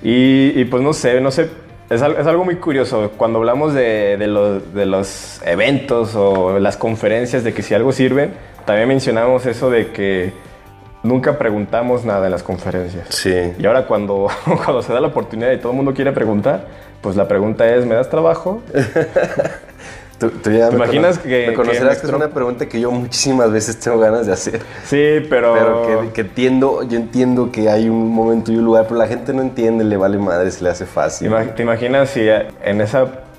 Y, 0.00 0.52
y, 0.54 0.64
pues 0.66 0.80
no 0.80 0.92
sé, 0.92 1.20
no 1.20 1.32
sé, 1.32 1.50
es, 1.90 2.02
es 2.02 2.26
algo 2.26 2.44
muy 2.44 2.56
curioso. 2.56 3.12
Cuando 3.16 3.38
hablamos 3.38 3.74
de, 3.74 4.16
de 4.18 4.26
los, 4.26 4.74
de 4.74 4.86
los 4.86 5.40
eventos 5.44 6.14
o 6.14 6.58
las 6.58 6.76
conferencias, 6.76 7.44
de 7.44 7.54
que 7.54 7.62
si 7.62 7.74
algo 7.74 7.92
sirve, 7.92 8.30
también 8.66 8.88
mencionamos 8.88 9.46
eso 9.46 9.70
de 9.70 9.92
que 9.92 10.32
nunca 11.02 11.38
preguntamos 11.38 12.04
nada 12.04 12.26
en 12.26 12.32
las 12.32 12.42
conferencias. 12.42 13.06
Sí. 13.08 13.54
Y 13.58 13.66
ahora 13.66 13.86
cuando, 13.86 14.28
cuando 14.44 14.82
se 14.82 14.92
da 14.92 15.00
la 15.00 15.08
oportunidad 15.08 15.52
y 15.52 15.58
todo 15.58 15.70
el 15.72 15.76
mundo 15.76 15.94
quiere 15.94 16.12
preguntar, 16.12 16.66
pues 17.00 17.16
la 17.16 17.28
pregunta 17.28 17.66
es, 17.74 17.86
¿me 17.86 17.94
das 17.94 18.10
trabajo? 18.10 18.62
Tú, 20.18 20.30
tú 20.30 20.50
ya 20.50 20.66
¿Te 20.68 20.76
me 20.76 20.84
imaginas 20.84 21.18
cono- 21.18 21.28
que- 21.30 21.46
me 21.48 21.54
conocerás 21.54 21.98
que 22.00 22.06
es 22.08 22.12
una 22.12 22.28
pregunta 22.28 22.66
que 22.66 22.80
yo 22.80 22.90
muchísimas 22.90 23.52
veces 23.52 23.78
tengo 23.78 24.00
ganas 24.00 24.26
de 24.26 24.32
hacer. 24.32 24.60
Sí, 24.84 25.24
pero... 25.30 25.54
Pero 25.54 26.02
que, 26.02 26.12
que 26.12 26.20
entiendo, 26.22 26.82
yo 26.82 26.96
entiendo 26.96 27.52
que 27.52 27.70
hay 27.70 27.88
un 27.88 28.08
momento 28.08 28.50
y 28.50 28.56
un 28.56 28.64
lugar, 28.64 28.86
pero 28.88 28.96
la 28.98 29.06
gente 29.06 29.32
no 29.32 29.42
entiende, 29.42 29.84
le 29.84 29.96
vale 29.96 30.18
madre, 30.18 30.50
se 30.50 30.64
le 30.64 30.70
hace 30.70 30.86
¿Te 30.86 30.90
fácil. 30.90 31.32
¿Te 31.54 31.62
imaginas 31.62 32.10
si 32.10 32.22
eh, 32.28 32.48
en 32.64 32.80
ese 32.80 32.98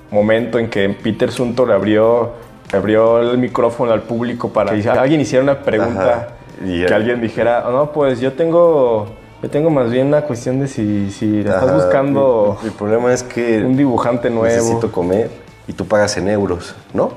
momento 0.09 0.57
en 0.57 0.69
que 0.69 0.87
Peter 0.89 1.31
Suntor 1.31 1.71
abrió, 1.73 2.31
abrió 2.71 3.19
el 3.19 3.37
micrófono 3.37 3.91
al 3.91 4.03
público 4.03 4.47
para 4.53 4.71
que 4.73 4.89
alguien 4.89 5.19
hiciera 5.19 5.43
una 5.43 5.59
pregunta, 5.59 6.29
que 6.65 6.93
alguien 6.93 7.19
dijera, 7.19 7.65
"Oh, 7.67 7.71
no, 7.71 7.91
pues 7.91 8.21
yo 8.21 8.31
tengo, 8.33 9.07
yo 9.43 9.49
tengo 9.49 9.69
más 9.69 9.91
bien 9.91 10.07
una 10.07 10.21
cuestión 10.21 10.59
de 10.61 10.67
si, 10.69 11.11
si 11.11 11.39
estás 11.39 11.73
buscando 11.73 12.57
Mi, 12.63 12.69
mi 12.69 12.73
problema 12.75 13.13
es 13.13 13.21
que 13.23 13.63
un 13.63 13.75
dibujante 13.75 14.29
nuevo 14.29 14.45
necesito 14.45 14.91
comer 14.91 15.29
y 15.69 15.73
tú 15.73 15.85
pagas 15.87 16.17
en 16.17 16.27
euros, 16.27 16.75
¿no? 16.93 17.11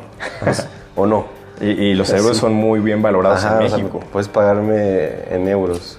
¿O 0.94 1.06
no? 1.06 1.26
y, 1.60 1.66
y 1.70 1.94
los 1.94 2.08
Sí. 2.08 2.16
euros 2.16 2.36
son 2.36 2.52
muy 2.54 2.80
bien 2.80 3.02
valorados 3.02 3.44
Ajá, 3.44 3.58
en 3.60 3.66
o 3.66 3.68
sea, 3.68 3.78
México. 3.78 4.00
puedes 4.12 4.28
pagarme 4.28 5.10
en 5.30 5.48
euros. 5.48 5.98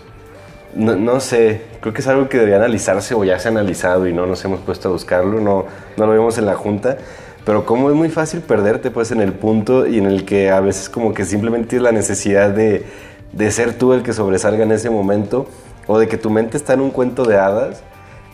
No, 0.76 0.96
no 0.96 1.20
sé, 1.20 1.62
creo 1.82 1.94
que 1.94 2.02
es 2.02 2.08
algo 2.08 2.30
que 2.30 2.38
debería 2.38 2.58
analizarse 2.58 3.14
o 3.16 3.24
ya 3.24 3.38
se 3.40 3.48
ha 3.48 3.52
analizado 3.52 4.08
y 4.08 4.14
no 4.14 4.26
nos 4.26 4.44
hemos 4.46 4.60
puesto 4.62 4.90
a 4.90 4.92
buscarlo, 4.92 5.40
no, 5.40 5.66
no 5.98 6.06
lo 6.06 6.12
vemos 6.12 6.38
en 6.38 6.46
la 6.46 6.56
junta. 6.56 6.98
Pero 7.46 7.66
como 7.66 7.90
es 7.90 7.96
muy 7.96 8.10
fácil 8.10 8.42
perderte 8.42 8.90
pues 8.92 9.12
en 9.12 9.20
el 9.22 9.34
punto 9.34 9.86
y 9.88 9.98
en 9.98 10.06
el 10.06 10.24
que 10.26 10.50
a 10.52 10.60
veces 10.62 10.90
como 10.90 11.14
que 11.14 11.26
simplemente 11.26 11.70
tienes 11.70 11.84
la 11.84 11.92
necesidad 11.92 12.50
de, 12.52 12.86
de 13.34 13.52
ser 13.52 13.74
tú 13.78 13.94
el 13.94 14.02
que 14.04 14.14
sobresalga 14.14 14.64
en 14.64 14.72
ese 14.72 14.90
momento 14.90 15.48
o 15.88 16.00
de 16.00 16.08
que 16.08 16.18
tu 16.18 16.30
mente 16.30 16.56
está 16.58 16.74
en 16.74 16.82
un 16.82 16.92
cuento 16.92 17.26
de 17.26 17.38
hadas 17.38 17.84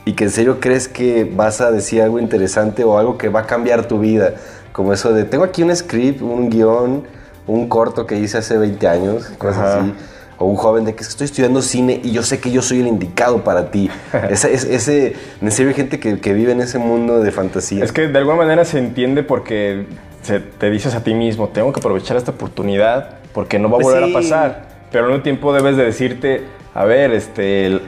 y 0.09 0.13
que 0.13 0.23
en 0.23 0.29
serio 0.31 0.59
crees 0.59 0.87
que 0.87 1.23
vas 1.35 1.61
a 1.61 1.71
decir 1.71 2.01
algo 2.01 2.19
interesante 2.19 2.83
o 2.83 2.97
algo 2.97 3.17
que 3.17 3.29
va 3.29 3.41
a 3.41 3.45
cambiar 3.45 3.87
tu 3.87 3.99
vida. 3.99 4.33
Como 4.71 4.91
eso 4.93 5.13
de, 5.13 5.23
tengo 5.23 5.43
aquí 5.43 5.61
un 5.61 5.75
script, 5.75 6.21
un 6.21 6.49
guion, 6.49 7.03
un 7.45 7.67
corto 7.69 8.05
que 8.07 8.17
hice 8.17 8.37
hace 8.39 8.57
20 8.57 8.87
años, 8.87 9.25
cosas 9.37 9.57
Ajá. 9.57 9.79
así. 9.81 9.93
o 10.39 10.45
un 10.45 10.55
joven 10.55 10.85
de 10.85 10.95
que 10.95 11.03
estoy 11.03 11.25
estudiando 11.25 11.61
cine 11.61 11.99
y 12.03 12.11
yo 12.11 12.23
sé 12.23 12.39
que 12.39 12.49
yo 12.49 12.61
soy 12.61 12.79
el 12.79 12.87
indicado 12.87 13.43
para 13.43 13.69
ti. 13.71 13.89
ese, 14.29 14.53
ese, 14.53 14.73
ese, 14.75 15.13
en 15.41 15.51
serio 15.51 15.69
hay 15.69 15.75
gente 15.75 15.99
que, 15.99 16.19
que 16.19 16.33
vive 16.33 16.53
en 16.53 16.61
ese 16.61 16.79
mundo 16.79 17.19
de 17.19 17.31
fantasía. 17.31 17.83
Es 17.83 17.91
que 17.91 18.07
de 18.07 18.17
alguna 18.17 18.37
manera 18.37 18.65
se 18.65 18.79
entiende 18.79 19.21
porque 19.21 19.85
se- 20.23 20.39
te 20.39 20.69
dices 20.71 20.95
a 20.95 21.03
ti 21.03 21.13
mismo, 21.13 21.49
tengo 21.49 21.71
que 21.73 21.81
aprovechar 21.81 22.17
esta 22.17 22.31
oportunidad 22.31 23.17
porque 23.33 23.59
no 23.59 23.69
va 23.69 23.77
a 23.77 23.81
Pues 23.81 23.93
volver 23.95 24.05
sí. 24.05 24.11
a 24.11 24.13
pasar. 24.13 24.67
Pero 24.91 25.03
al 25.05 25.09
mismo 25.11 25.23
tiempo 25.23 25.53
debes 25.53 25.77
de 25.77 25.83
decirte, 25.83 26.41
a 26.73 26.85
ver, 26.85 27.11
este, 27.11 27.79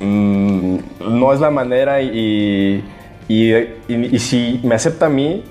mm, 0.00 0.76
no 1.00 1.32
es 1.32 1.40
la 1.40 1.50
manera 1.50 2.00
y, 2.02 2.84
y, 3.28 3.52
y- 3.54 3.74
y 3.88 4.18
si 4.18 4.60
me 4.62 4.74
acepta 4.74 5.06
a 5.06 5.08
mí, 5.08 5.44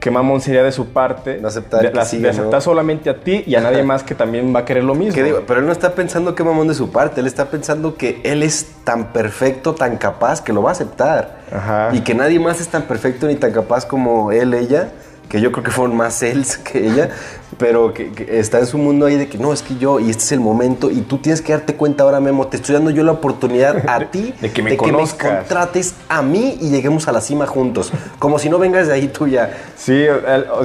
qué 0.00 0.10
mamón 0.10 0.40
sería 0.40 0.64
de 0.64 0.72
su 0.72 0.86
parte 0.88 1.38
No 1.40 1.46
aceptar 1.46 1.80
de, 1.82 1.90
que 1.90 1.96
la- 1.96 2.04
siga, 2.04 2.22
de 2.24 2.28
aceptar 2.30 2.54
¿no? 2.54 2.60
solamente 2.60 3.08
a 3.08 3.18
ti 3.20 3.44
y 3.46 3.54
a 3.54 3.60
nadie 3.60 3.82
más 3.84 4.02
que 4.02 4.14
también 4.14 4.54
va 4.54 4.60
a 4.60 4.64
querer 4.64 4.82
lo 4.84 4.94
mismo. 4.94 5.14
¿Qué 5.14 5.22
digo? 5.22 5.42
Pero 5.46 5.60
él 5.60 5.66
no 5.66 5.72
está 5.72 5.94
pensando 5.94 6.34
qué 6.34 6.42
mamón 6.42 6.68
de 6.68 6.74
su 6.74 6.90
parte, 6.90 7.20
él 7.20 7.26
está 7.26 7.50
pensando 7.50 7.94
que 7.96 8.20
él 8.24 8.42
es 8.42 8.66
tan 8.84 9.12
perfecto, 9.12 9.74
tan 9.74 9.96
capaz, 9.98 10.40
que 10.42 10.52
lo 10.52 10.62
va 10.62 10.70
a 10.70 10.72
aceptar. 10.72 11.38
Ajá. 11.52 11.90
Y 11.92 12.00
que 12.00 12.14
nadie 12.14 12.40
más 12.40 12.60
es 12.60 12.68
tan 12.68 12.82
perfecto 12.82 13.26
ni 13.26 13.36
tan 13.36 13.52
capaz 13.52 13.86
como 13.86 14.32
él, 14.32 14.54
ella, 14.54 14.90
que 15.32 15.40
yo 15.40 15.50
creo 15.50 15.64
que 15.64 15.70
fueron 15.70 15.96
más 15.96 16.22
él 16.22 16.44
que 16.70 16.86
ella, 16.86 17.08
pero 17.56 17.94
que, 17.94 18.12
que 18.12 18.38
está 18.38 18.58
en 18.58 18.66
su 18.66 18.76
mundo 18.76 19.06
ahí 19.06 19.16
de 19.16 19.30
que 19.30 19.38
no, 19.38 19.54
es 19.54 19.62
que 19.62 19.76
yo, 19.78 19.98
y 19.98 20.10
este 20.10 20.24
es 20.24 20.32
el 20.32 20.40
momento, 20.40 20.90
y 20.90 21.00
tú 21.00 21.16
tienes 21.16 21.40
que 21.40 21.54
darte 21.54 21.74
cuenta 21.74 22.04
ahora, 22.04 22.20
Memo, 22.20 22.48
te 22.48 22.58
estoy 22.58 22.74
dando 22.74 22.90
yo 22.90 23.02
la 23.02 23.12
oportunidad 23.12 23.88
a 23.88 23.98
ti 24.10 24.34
de 24.42 24.52
que 24.52 24.62
me 24.62 24.76
conozcas. 24.76 25.38
contrates 25.38 25.94
a 26.10 26.20
mí 26.20 26.58
y 26.60 26.68
lleguemos 26.68 27.08
a 27.08 27.12
la 27.12 27.22
cima 27.22 27.46
juntos. 27.46 27.90
Como 28.18 28.38
si 28.38 28.50
no 28.50 28.58
vengas 28.58 28.88
de 28.88 28.92
ahí 28.92 29.08
tú 29.08 29.26
ya. 29.26 29.56
Sí, 29.74 30.04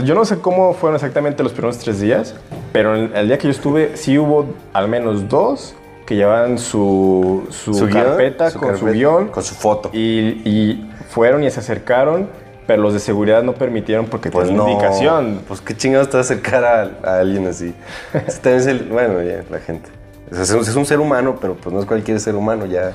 yo 0.03 0.15
no 0.15 0.25
sé 0.25 0.39
cómo 0.39 0.74
fueron 0.74 0.95
exactamente 0.95 1.43
los 1.43 1.53
primeros 1.53 1.77
tres 1.77 2.01
días, 2.01 2.36
pero 2.74 2.93
el, 2.93 3.15
el 3.15 3.27
día 3.27 3.38
que 3.38 3.45
yo 3.47 3.51
estuve 3.51 3.95
sí 3.95 4.19
hubo 4.19 4.47
al 4.74 4.89
menos 4.89 5.29
dos 5.29 5.75
que 6.05 6.17
llevaban 6.17 6.57
su, 6.57 7.47
su, 7.51 7.74
Su 7.74 7.86
guion, 7.88 8.03
carpeta 8.03 8.50
su 8.50 8.59
con 8.59 8.67
su 8.77 8.83
carpeta, 8.83 8.91
guion 8.91 9.27
con 9.29 9.43
su 9.43 9.55
foto. 9.55 9.91
y, 9.93 10.41
y 10.43 10.89
fueron 11.09 11.41
y 11.45 11.51
se 11.51 11.62
acercaron, 11.62 12.27
pero 12.67 12.81
los 12.83 12.93
de 12.93 13.00
seguridad 13.00 13.41
no 13.43 13.53
permitieron 13.53 14.05
porque 14.05 14.29
Pues 14.29 14.51
no. 14.51 14.67
indicación. 14.67 15.41
Pues 15.47 15.62
qué 15.62 15.75
chingados 15.75 16.09
te 16.09 16.13
va 16.13 16.19
a 16.19 16.21
acercar 16.21 16.63
a, 16.65 16.81
a 17.03 17.19
alguien 17.19 17.47
así. 17.47 17.74
Es 18.43 18.67
el- 18.67 18.83
bueno, 18.83 19.21
ya, 19.24 19.43
la 19.50 19.59
gente. 19.59 19.89
Es, 20.29 20.51
un, 20.51 20.59
es 20.59 20.75
un 20.75 20.86
ser 20.86 21.00
humano, 21.00 21.38
pero 21.39 21.55
pues 21.55 21.74
no 21.74 21.79
es 21.79 21.86
cualquier 21.86 22.19
ser 22.19 22.36
humano, 22.36 22.65
ya 22.65 22.91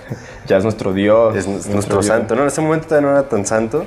Ya 0.46 0.58
es 0.58 0.64
nuestro 0.64 0.92
Dios. 0.92 1.34
es, 1.34 1.46
es 1.46 1.66
nuestro 1.68 1.96
Dios. 1.96 2.06
santo. 2.06 2.34
No, 2.36 2.42
en 2.42 2.48
ese 2.48 2.60
momento 2.60 2.88
todavía 2.88 3.10
no 3.10 3.16
era 3.18 3.26
tan 3.28 3.46
santo. 3.46 3.86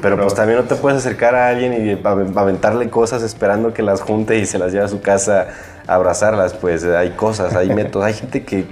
Pero 0.00 0.16
pues 0.18 0.34
también 0.34 0.58
no 0.58 0.64
te 0.64 0.74
puedes 0.76 0.98
acercar 0.98 1.34
a 1.34 1.48
alguien 1.48 1.72
y 1.74 1.90
ave- 2.02 2.32
aventarle 2.34 2.88
cosas 2.90 3.22
esperando 3.22 3.72
que 3.74 3.82
las 3.82 4.00
junte 4.00 4.38
y 4.38 4.46
se 4.46 4.58
las 4.58 4.72
lleve 4.72 4.84
a 4.84 4.88
su 4.88 5.00
casa 5.02 5.48
a 5.86 5.94
abrazarlas. 5.94 6.54
Pues 6.54 6.84
hay 6.84 7.10
cosas, 7.10 7.54
hay 7.54 7.68
métodos, 7.74 8.06
hay 8.06 8.14
gente 8.14 8.44
que, 8.44 8.66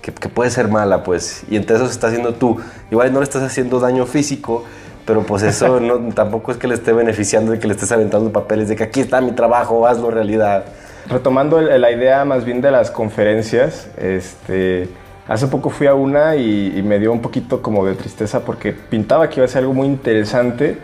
que, 0.00 0.12
que 0.12 0.28
puede 0.28 0.50
ser 0.50 0.68
mala, 0.68 1.02
pues. 1.04 1.42
Y 1.50 1.56
entre 1.56 1.76
eso 1.76 1.86
se 1.86 1.92
está 1.92 2.06
haciendo 2.06 2.34
tú. 2.34 2.58
Igual 2.90 3.12
no 3.12 3.18
le 3.20 3.24
estás 3.24 3.42
haciendo 3.42 3.78
daño 3.80 4.06
físico, 4.06 4.64
pero 5.06 5.22
pues 5.22 5.42
eso 5.42 5.80
no, 5.80 5.98
tampoco 6.14 6.52
es 6.52 6.58
que 6.58 6.66
le 6.68 6.74
esté 6.74 6.92
beneficiando 6.92 7.52
de 7.52 7.58
que 7.58 7.66
le 7.66 7.74
estés 7.74 7.92
aventando 7.92 8.30
papeles 8.32 8.68
de 8.68 8.76
que 8.76 8.84
aquí 8.84 9.00
está 9.00 9.20
mi 9.20 9.32
trabajo, 9.32 9.86
hazlo 9.86 10.10
realidad. 10.10 10.64
Retomando 11.08 11.58
el- 11.58 11.80
la 11.80 11.90
idea 11.90 12.24
más 12.24 12.44
bien 12.44 12.60
de 12.60 12.70
las 12.70 12.90
conferencias, 12.90 13.88
este, 13.98 14.88
hace 15.28 15.46
poco 15.48 15.70
fui 15.70 15.86
a 15.86 15.94
una 15.94 16.36
y, 16.36 16.74
y 16.76 16.82
me 16.82 16.98
dio 16.98 17.12
un 17.12 17.20
poquito 17.20 17.60
como 17.62 17.84
de 17.86 17.94
tristeza 17.94 18.40
porque 18.44 18.72
pintaba 18.72 19.28
que 19.28 19.40
iba 19.40 19.44
a 19.44 19.48
ser 19.48 19.60
algo 19.62 19.74
muy 19.74 19.86
interesante 19.86 20.78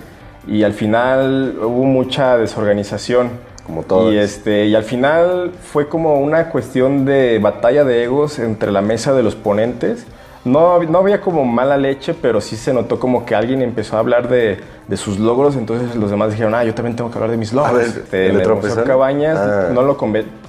y 0.46 0.62
al 0.62 0.72
final 0.74 1.56
hubo 1.62 1.84
mucha 1.84 2.36
desorganización. 2.38 3.30
Como 3.66 3.82
todas. 3.84 4.12
Y, 4.12 4.18
este, 4.18 4.66
y 4.66 4.74
al 4.74 4.82
final 4.84 5.52
fue 5.62 5.88
como 5.88 6.18
una 6.20 6.48
cuestión 6.50 7.04
de 7.04 7.38
batalla 7.38 7.84
de 7.84 8.02
egos 8.04 8.38
entre 8.38 8.72
la 8.72 8.80
mesa 8.82 9.12
de 9.12 9.22
los 9.22 9.36
ponentes. 9.36 10.06
No, 10.44 10.82
no 10.82 10.98
había 10.98 11.20
como 11.20 11.44
mala 11.44 11.76
leche, 11.76 12.14
pero 12.14 12.40
sí 12.40 12.56
se 12.56 12.72
notó 12.72 12.98
como 12.98 13.26
que 13.26 13.34
alguien 13.34 13.60
empezó 13.60 13.96
a 13.96 13.98
hablar 14.00 14.28
de, 14.28 14.58
de 14.88 14.96
sus 14.96 15.18
logros, 15.18 15.54
entonces 15.54 15.94
los 15.96 16.10
demás 16.10 16.30
dijeron, 16.30 16.54
ah, 16.54 16.64
yo 16.64 16.74
también 16.74 16.96
tengo 16.96 17.10
que 17.10 17.16
hablar 17.18 17.30
de 17.30 17.36
mis 17.36 17.52
logros. 17.52 17.72
A 17.74 17.76
ver, 17.76 17.86
Este, 17.86 18.26
¿el 18.28 18.36
Museo? 18.72 18.84
Cabañas 18.84 19.38
Ah. 19.38 19.68
no, 19.72 19.82
lo 19.82 19.98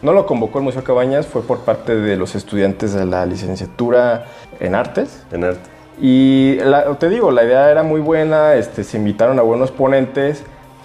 no 0.01 0.13
lo 0.13 0.25
convocó 0.25 0.60
el 0.60 0.63
Museo 0.63 0.83
Cabañas, 0.83 1.27
fue 1.27 1.41
por 1.41 1.60
parte 1.60 1.95
de 1.95 2.15
los 2.15 2.36
estudiantes 2.36 2.93
de 2.93 3.05
la 3.05 3.25
licenciatura 3.25 4.25
en 4.62 4.75
artes. 4.75 5.24
En 5.31 5.43
arte. 5.43 5.60
Y 6.00 6.55
la- 6.63 6.86
te 6.95 7.10
digo, 7.10 7.29
la 7.31 7.43
idea 7.43 7.69
era 7.69 7.83
muy 7.83 8.00
buena, 8.00 8.55
este, 8.55 8.83
se 8.86 8.98
invitaron 8.98 9.39
a 9.39 9.41
buenos 9.41 9.71
ponentes, 9.71 10.43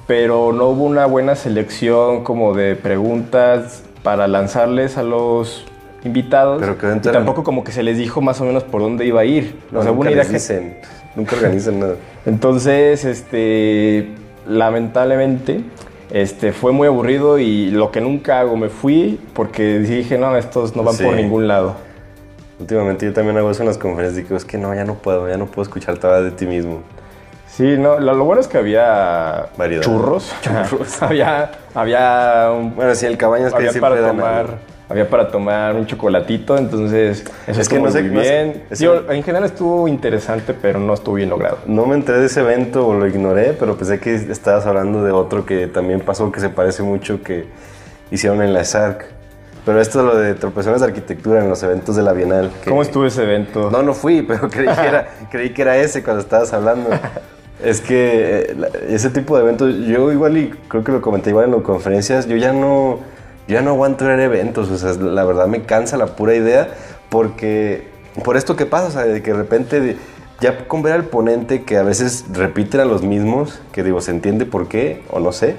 pero 0.09 0.53
no 0.53 0.67
hubo 0.67 0.85
una 0.85 1.07
buena 1.07 1.37
selección 1.37 2.25
como 2.25 2.55
de 2.55 2.75
preguntas 2.75 3.83
para 4.03 4.27
lanzarles 4.27 4.99
a 4.99 5.03
los 5.03 5.65
invitados. 6.05 6.61
Pero 6.61 6.97
y 6.97 7.01
tampoco 7.01 7.43
como 7.45 7.65
que 7.65 7.73
se 7.73 7.83
les 7.83 7.99
dijo 7.99 8.21
más 8.21 8.41
o 8.41 8.45
menos 8.45 8.63
por 8.65 8.81
dónde 8.81 9.05
iba 9.07 9.21
a 9.21 9.25
ir. 9.25 9.59
No, 9.71 9.81
o 9.81 9.83
sea, 9.83 9.93
hubo 9.93 10.05
nunca 10.05 10.17
les 10.17 10.31
dicen, 10.31 10.79
nunca 11.15 11.37
organizan 11.37 11.81
nada. 11.81 11.95
entonces, 12.27 13.05
este, 13.05 14.09
lamentablemente, 14.47 15.63
este, 16.11 16.53
fue 16.53 16.73
muy 16.73 16.87
aburrido 16.89 17.39
y 17.39 17.71
lo 17.71 17.91
que 17.91 18.01
nunca 18.01 18.41
hago, 18.41 18.57
me 18.57 18.69
fui 18.69 19.19
porque 19.35 19.79
dije, 19.79 20.19
no, 20.19 20.37
estos 20.37 20.77
no 20.77 20.83
van 20.83 20.95
Sí. 20.95 21.05
por 21.05 21.15
ningún 21.15 21.49
lado. 21.49 21.75
Últimamente 22.59 23.05
yo 23.05 23.13
también 23.13 23.37
hago 23.37 23.51
eso 23.51 23.63
en 23.63 23.69
las 23.69 23.77
conferencias. 23.79 24.25
Digo, 24.25 24.37
es 24.37 24.45
que 24.45 24.57
no, 24.57 24.75
ya 24.75 24.85
no 24.85 24.95
puedo, 24.95 25.29
ya 25.29 25.37
no 25.37 25.47
puedo 25.47 25.63
escuchar 25.63 25.99
todas 25.99 26.25
de 26.25 26.31
ti 26.31 26.47
mismo. 26.47 26.81
Sí, 27.49 27.77
no, 27.79 27.99
lo, 28.01 28.15
lo 28.15 28.25
bueno 28.25 28.41
es 28.41 28.49
que 28.49 28.59
había 28.59 29.47
Variedad. 29.57 29.83
churros, 29.83 30.33
Churros. 30.43 31.03
había, 31.03 31.51
había, 31.75 32.51
un- 32.57 32.75
Bueno, 32.75 32.95
sí, 32.95 33.07
el 33.07 33.17
cabañas 33.19 33.53
que 33.53 33.61
siempre 33.71 33.81
para 33.81 34.09
tomar, 34.09 34.41
algo. 34.41 34.53
Había 34.89 35.09
para 35.11 35.29
tomar 35.29 35.75
un 35.75 35.87
chocolatito, 35.87 36.57
entonces 36.57 37.25
eso 37.47 37.61
Es 37.61 37.69
que 37.69 37.79
no 37.81 37.91
sé- 37.91 38.03
muy 38.03 38.11
no 38.13 38.23
sé, 38.23 38.31
bien. 38.31 38.63
Digo, 38.71 39.03
en 39.11 39.23
general 39.23 39.45
estuvo 39.45 39.89
interesante, 39.89 40.55
pero 40.55 40.79
no 40.79 40.95
estuvo 40.95 41.17
bien 41.17 41.31
logrado. 41.31 41.59
No 41.67 41.87
me 41.87 41.95
enteré 41.97 42.19
de 42.21 42.27
ese 42.27 42.41
evento 42.41 42.87
o 42.87 42.95
lo 42.95 43.07
ignoré, 43.07 43.53
pero 43.59 43.77
pensé 43.77 43.99
que 43.99 44.15
estabas 44.15 44.65
hablando 44.67 45.03
de 45.03 45.11
otro 45.13 45.45
que 45.45 45.67
también 45.67 46.01
pasó 46.01 46.31
que 46.31 46.41
se 46.41 46.51
parece 46.51 46.83
mucho 46.83 47.23
que 47.23 47.47
hicieron 48.11 48.43
en 48.43 48.53
la 48.55 48.65
SARC. 48.65 49.05
Pero 49.65 49.81
esto 49.81 50.05
lo 50.05 50.17
de 50.17 50.35
tropezones 50.35 50.81
de 50.81 50.87
arquitectura 50.87 51.43
en 51.43 51.49
los 51.49 51.61
eventos 51.65 51.97
de 51.97 52.03
la 52.05 52.13
Bienal. 52.13 52.53
que- 52.63 52.71
¿Cómo 52.71 52.83
estuvo 52.83 53.05
ese 53.05 53.25
evento? 53.25 53.69
No, 53.73 53.83
no 53.83 53.93
fui, 53.95 54.23
pero 54.23 54.49
creí 54.51 54.69
que 54.73 54.87
era, 54.87 55.09
creí 55.29 55.51
que 55.51 55.63
era 55.63 55.77
ese 55.77 56.05
cuando 56.05 56.23
estabas 56.23 56.53
hablando. 56.53 56.91
Es 57.65 57.81
que 57.81 58.47
eh, 58.51 58.57
ese 58.91 59.11
tipo 59.11 59.35
de 59.37 59.43
eventos, 59.43 59.75
yo 59.87 60.13
igual 60.13 60.37
y 60.37 60.51
creo 60.69 60.85
que 60.85 60.93
lo 60.93 61.01
comenté 61.01 61.31
igual 61.31 61.47
en 61.47 61.51
las 61.53 61.63
conferencias, 61.63 62.27
yo 62.29 62.37
ya 62.37 62.53
no, 62.53 63.01
yo 63.49 63.55
ya 63.55 63.63
no 63.63 63.71
aguanto 63.71 64.07
a 64.07 64.23
eventos, 64.23 64.71
o 64.71 64.77
sea, 64.79 64.93
la 64.95 65.25
verdad 65.25 65.47
me 65.47 65.63
cansa 65.63 65.97
la 65.97 66.07
pura 66.07 66.35
idea 66.35 66.69
porque 67.09 67.89
por 68.25 68.37
esto 68.37 68.57
que 68.57 68.67
pasa, 68.67 68.89
o 68.89 68.91
sea, 68.91 69.03
de 69.05 69.23
que 69.23 69.33
de 69.33 69.37
repente 69.37 69.81
de- 69.81 69.97
ya 70.41 70.67
con 70.69 70.83
ver 70.83 70.93
al 70.93 71.05
ponente 71.05 71.63
que 71.65 71.77
a 71.79 71.83
veces 71.83 72.25
repiten 72.33 72.81
a 72.81 72.85
los 72.85 73.03
mismos, 73.03 73.61
que 73.73 73.83
digo, 73.83 74.01
se 74.01 74.11
entiende 74.11 74.45
por 74.45 74.69
qué 74.69 75.03
o 75.11 75.21
no 75.21 75.33
sé, 75.33 75.57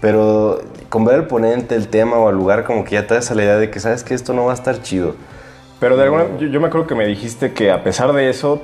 pero 0.00 0.60
con 0.90 1.04
ver 1.04 1.14
al 1.16 1.26
ponente, 1.26 1.74
el 1.74 1.88
tema 1.88 2.16
o 2.18 2.28
al 2.28 2.34
lugar 2.36 2.64
como 2.64 2.84
que 2.84 2.92
ya 2.92 3.06
te 3.06 3.14
das 3.14 3.30
a 3.30 3.34
la 3.34 3.42
idea 3.44 3.56
de 3.56 3.70
que 3.70 3.80
sabes 3.80 4.04
que 4.04 4.14
esto 4.14 4.32
no 4.34 4.44
va 4.44 4.52
a 4.52 4.54
estar 4.54 4.82
chido. 4.82 5.14
Pero 5.80 5.96
de 5.96 6.02
alguna, 6.04 6.24
yo, 6.38 6.46
yo 6.48 6.60
me 6.60 6.66
acuerdo 6.68 6.86
que 6.86 6.94
me 6.94 7.06
dijiste 7.06 7.52
que 7.52 7.70
a 7.70 7.82
pesar 7.84 8.12
de 8.12 8.28
eso 8.28 8.60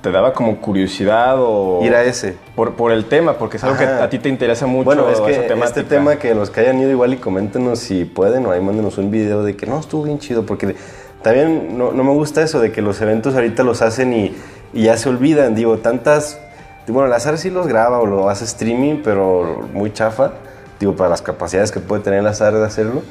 te 0.00 0.10
daba 0.10 0.32
como 0.32 0.60
curiosidad 0.60 1.36
o 1.38 1.80
Ir 1.84 1.94
a 1.94 2.02
ese. 2.04 2.36
por, 2.56 2.74
por 2.74 2.90
el 2.92 3.04
tema, 3.04 3.34
porque 3.34 3.58
es 3.58 3.64
algo 3.64 3.76
que 3.76 3.84
Ajá. 3.84 4.04
a 4.04 4.08
ti 4.08 4.18
te 4.18 4.28
interesa 4.28 4.66
mucho. 4.66 4.84
Bueno, 4.84 5.08
es 5.10 5.18
esa 5.18 5.26
que 5.26 5.48
temática. 5.48 5.80
este 5.80 5.82
tema 5.84 6.16
que 6.16 6.34
los 6.34 6.50
que 6.50 6.60
hayan 6.60 6.80
ido 6.80 6.90
igual 6.90 7.12
y 7.12 7.16
coméntenos 7.18 7.78
si 7.80 8.04
pueden 8.04 8.46
o 8.46 8.50
ahí 8.52 8.60
mándenos 8.60 8.96
un 8.98 9.10
video 9.10 9.42
de 9.42 9.56
que 9.56 9.66
no, 9.66 9.78
estuvo 9.78 10.04
bien 10.04 10.18
chido, 10.18 10.46
porque 10.46 10.74
también 11.22 11.76
no, 11.76 11.92
no 11.92 12.02
me 12.02 12.12
gusta 12.12 12.42
eso 12.42 12.60
de 12.60 12.72
que 12.72 12.80
los 12.80 13.00
eventos 13.02 13.34
ahorita 13.34 13.62
los 13.62 13.82
hacen 13.82 14.12
y, 14.14 14.34
y 14.72 14.84
ya 14.84 14.96
se 14.96 15.08
olvidan, 15.08 15.54
digo, 15.54 15.78
tantas, 15.78 16.40
bueno, 16.88 17.06
el 17.06 17.12
azar 17.12 17.36
sí 17.36 17.50
los 17.50 17.66
graba 17.66 17.98
o 17.98 18.06
lo 18.06 18.30
hace 18.30 18.44
streaming, 18.46 19.02
pero 19.04 19.68
muy 19.74 19.92
chafa, 19.92 20.32
digo, 20.78 20.96
para 20.96 21.10
las 21.10 21.20
capacidades 21.20 21.72
que 21.72 21.80
puede 21.80 22.02
tener 22.02 22.20
el 22.20 22.26
azar 22.26 22.54
de 22.54 22.64
hacerlo. 22.64 23.02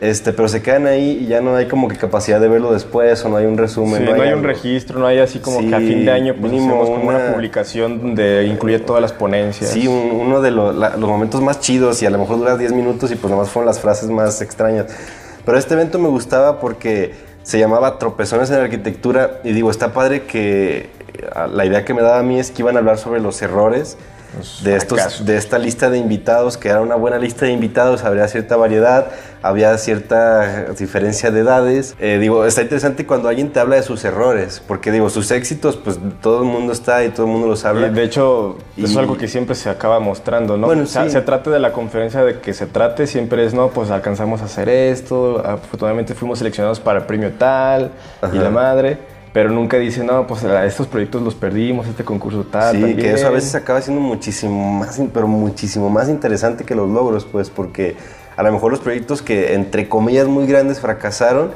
Este, 0.00 0.32
pero 0.32 0.48
se 0.48 0.62
quedan 0.62 0.86
ahí 0.86 1.18
y 1.22 1.26
ya 1.26 1.42
no 1.42 1.54
hay 1.56 1.68
como 1.68 1.86
que 1.86 1.96
capacidad 1.96 2.40
de 2.40 2.48
verlo 2.48 2.72
después 2.72 3.22
o 3.24 3.28
no 3.28 3.36
hay 3.36 3.44
un 3.44 3.58
resumen. 3.58 3.98
Sí, 3.98 4.04
no 4.10 4.14
hay 4.14 4.28
un 4.28 4.38
algo. 4.38 4.46
registro, 4.46 4.98
no 4.98 5.06
hay 5.06 5.18
así 5.18 5.40
como 5.40 5.60
que 5.60 5.74
a 5.74 5.78
Sí, 5.78 5.88
fin 5.88 6.06
de 6.06 6.10
año 6.10 6.34
pues, 6.40 6.52
hacemos 6.54 6.88
como 6.88 7.06
una... 7.08 7.18
una- 7.18 7.32
publicación 7.34 8.00
donde 8.00 8.46
incluye 8.46 8.78
todas 8.78 9.02
las 9.02 9.12
ponencias. 9.12 9.70
Sí, 9.70 9.86
un- 9.86 10.10
uno 10.20 10.40
de 10.40 10.52
lo- 10.52 10.72
la- 10.72 10.96
los 10.96 11.06
momentos 11.08 11.42
más 11.42 11.60
chidos 11.60 12.02
y 12.02 12.06
a 12.06 12.10
lo 12.10 12.16
mejor 12.16 12.38
dura 12.38 12.56
10 12.56 12.72
minutos 12.72 13.12
y 13.12 13.16
pues 13.16 13.30
nomás 13.30 13.50
fueron 13.50 13.66
las 13.66 13.78
frases 13.78 14.08
más 14.08 14.40
extrañas. 14.40 14.86
Pero 15.44 15.58
este 15.58 15.74
evento 15.74 15.98
me 15.98 16.08
gustaba 16.08 16.60
porque 16.60 17.12
se 17.42 17.58
llamaba 17.58 17.98
Tropezones 17.98 18.48
en 18.50 18.60
Arquitectura 18.60 19.40
y 19.44 19.52
digo, 19.52 19.70
está 19.70 19.92
padre 19.92 20.22
que 20.22 20.78
eh, 20.78 20.88
la 21.52 21.66
idea 21.66 21.84
que 21.84 21.92
me 21.92 22.00
daba 22.00 22.20
a 22.20 22.22
mí 22.22 22.38
es 22.38 22.50
que 22.50 22.62
iban 22.62 22.76
a 22.76 22.78
hablar 22.78 22.96
sobre 22.96 23.20
los 23.20 23.42
errores 23.42 23.98
de, 24.62 24.76
estos, 24.76 25.24
de 25.24 25.36
esta 25.36 25.58
lista 25.58 25.90
de 25.90 25.98
invitados, 25.98 26.56
que 26.56 26.68
era 26.68 26.80
una 26.80 26.94
buena 26.94 27.18
lista 27.18 27.46
de 27.46 27.52
invitados, 27.52 28.04
habría 28.04 28.28
cierta 28.28 28.56
variedad, 28.56 29.08
había 29.42 29.76
cierta 29.78 30.72
diferencia 30.72 31.30
de 31.30 31.40
edades. 31.40 31.94
Eh, 31.98 32.18
digo, 32.20 32.44
está 32.44 32.62
interesante 32.62 33.06
cuando 33.06 33.28
alguien 33.28 33.50
te 33.52 33.60
habla 33.60 33.76
de 33.76 33.82
sus 33.82 34.04
errores, 34.04 34.62
porque 34.66 34.92
digo, 34.92 35.10
sus 35.10 35.30
éxitos, 35.30 35.76
pues 35.76 35.98
todo 36.20 36.42
el 36.42 36.48
mundo 36.48 36.72
está 36.72 37.04
y 37.04 37.10
todo 37.10 37.26
el 37.26 37.32
mundo 37.32 37.48
los 37.48 37.64
habla. 37.64 37.88
de 37.88 38.02
hecho, 38.02 38.58
eso 38.76 38.86
es 38.86 38.96
algo 38.96 39.16
que 39.16 39.28
siempre 39.28 39.54
se 39.54 39.68
acaba 39.68 40.00
mostrando, 40.00 40.56
¿no? 40.56 40.66
Bueno, 40.66 40.86
se 40.86 41.20
trate 41.22 41.50
de 41.50 41.58
la 41.58 41.72
conferencia 41.72 42.24
de 42.24 42.40
que 42.40 42.54
se 42.54 42.66
trate, 42.66 43.06
siempre 43.06 43.44
es, 43.44 43.54
no, 43.54 43.68
pues 43.68 43.90
alcanzamos 43.90 44.42
a 44.42 44.44
hacer 44.44 44.68
esto, 44.68 45.42
afortunadamente 45.44 46.14
fuimos 46.14 46.38
seleccionados 46.38 46.80
para 46.80 47.00
el 47.00 47.06
premio 47.06 47.32
tal 47.38 47.90
y 48.32 48.38
la 48.38 48.50
madre 48.50 49.19
pero 49.32 49.50
nunca 49.50 49.76
dice, 49.78 50.02
no, 50.02 50.26
pues 50.26 50.42
estos 50.42 50.88
proyectos 50.88 51.22
los 51.22 51.34
perdimos, 51.34 51.86
este 51.86 52.04
concurso 52.04 52.44
tal. 52.44 52.76
Sí, 52.76 52.96
que 52.96 53.12
eso 53.12 53.28
a 53.28 53.30
veces 53.30 53.54
acaba 53.54 53.80
siendo 53.80 54.02
muchísimo 54.02 54.72
más, 54.80 55.00
pero 55.12 55.28
muchísimo 55.28 55.88
más 55.88 56.08
interesante 56.08 56.64
que 56.64 56.74
los 56.74 56.88
logros, 56.88 57.24
pues, 57.24 57.48
porque 57.48 57.96
a 58.36 58.42
lo 58.42 58.50
mejor 58.52 58.72
los 58.72 58.80
proyectos 58.80 59.22
que, 59.22 59.54
entre 59.54 59.88
comillas, 59.88 60.26
muy 60.26 60.46
grandes 60.46 60.80
fracasaron, 60.80 61.52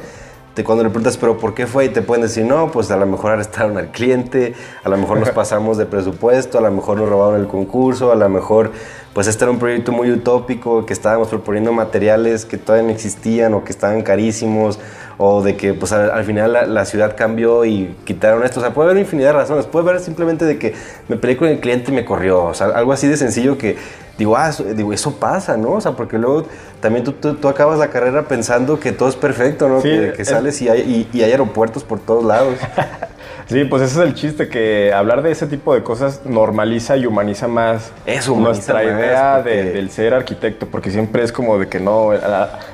te, 0.55 0.63
cuando 0.63 0.85
le 0.85 0.91
preguntas, 0.91 1.17
pero 1.17 1.37
¿por 1.37 1.55
qué 1.55 1.67
fue? 1.67 1.87
Y 1.87 1.89
te 1.89 2.01
pueden 2.01 2.23
decir, 2.23 2.45
no, 2.45 2.71
pues 2.71 2.93
a 2.93 2.97
lo 2.97 3.07
mejor 3.07 3.33
arrestaron 3.33 3.77
al 3.77 3.91
cliente, 3.91 4.55
a 4.85 4.89
lo 4.89 4.97
mejor 4.97 5.19
nos 5.19 5.31
pasamos 5.33 5.77
de 5.77 5.87
presupuesto, 5.87 6.59
a 6.59 6.61
lo 6.61 6.71
mejor 6.71 6.99
nos 6.99 7.09
robaron 7.09 7.41
el 7.41 7.49
concurso, 7.49 8.13
a 8.13 8.15
lo 8.15 8.29
mejor, 8.29 8.71
pues 9.15 9.29
este 9.29 9.45
era 9.45 9.53
un 9.53 9.61
proyecto 9.61 9.93
muy 9.93 10.11
utópico, 10.11 10.85
que 10.85 10.93
estábamos 10.93 11.29
proponiendo 11.29 11.73
materiales 11.73 12.45
que 12.45 12.59
todavía 12.59 12.89
no 12.89 12.93
existían 12.93 13.55
o 13.55 13.65
que 13.65 13.71
estaban 13.71 14.03
carísimos 14.03 14.81
o 15.17 15.41
de 15.41 15.57
que 15.57 15.73
pues 15.73 15.93
al, 15.93 16.25
final 16.25 16.75
la, 16.75 16.85
ciudad 16.85 17.15
cambió 17.17 17.65
y 17.65 17.95
quitaron 18.05 18.43
esto. 18.43 18.59
O 18.59 18.63
sea, 18.63 18.75
puede 18.75 18.91
haber 18.91 19.03
infinidad 19.03 19.29
de 19.29 19.35
razones. 19.35 19.67
Puede 19.67 19.89
haber 19.89 20.03
simplemente 20.03 20.45
de 20.45 20.59
que 20.59 20.75
me 21.07 21.17
peleé 21.17 21.37
con 21.37 21.47
el 21.47 21.61
cliente 21.61 21.93
y 21.93 21.95
me 21.95 22.05
corrió. 22.05 22.43
O 22.45 22.55
sea, 22.55 22.67
algo 22.67 22.93
así 22.93 23.07
de 23.07 23.17
sencillo 23.17 23.57
que 23.57 23.77
digo, 24.19 24.37
ah, 24.37 24.49
eso, 24.49 24.65
digo, 24.65 24.93
eso 24.93 25.15
pasa, 25.15 25.57
¿no? 25.57 25.75
O 25.75 25.81
sea, 25.81 25.93
porque 25.93 26.19
luego 26.19 26.47
también 26.81 27.05
tú, 27.05 27.13
tú, 27.13 27.49
acabas 27.49 27.79
la 27.79 27.91
carrera 27.91 28.27
pensando 28.27 28.81
que 28.81 28.91
todo 28.91 29.09
es 29.09 29.17
perfecto, 29.17 29.69
¿no? 29.69 29.81
que, 29.81 30.25
sales 30.25 30.61
y 30.61 30.69
hay, 30.69 31.09
y 31.13 31.23
hay 31.23 31.31
aeropuertos 31.31 31.85
por 31.85 32.01
todos 32.01 32.25
lados. 32.25 32.59
Sí, 33.47 33.65
pues 33.65 33.83
ese 33.83 34.01
es 34.01 34.07
el 34.07 34.15
chiste, 34.15 34.49
que 34.49 34.93
hablar 34.93 35.23
de 35.23 35.31
ese 35.31 35.47
tipo 35.47 35.75
de 35.75 35.83
cosas 35.83 36.23
normaliza 36.25 36.97
y 36.97 37.07
humaniza 37.07 37.47
más 37.47 37.93
nuestra 38.37 38.85
idea 38.85 39.43
del 39.43 39.91
ser 39.91 40.15
arquitecto, 40.15 40.67
porque 40.67 40.91
siempre 40.91 41.23
es 41.23 41.33
como 41.33 41.59
de 41.59 41.69
que 41.69 41.81
no, 41.81 42.11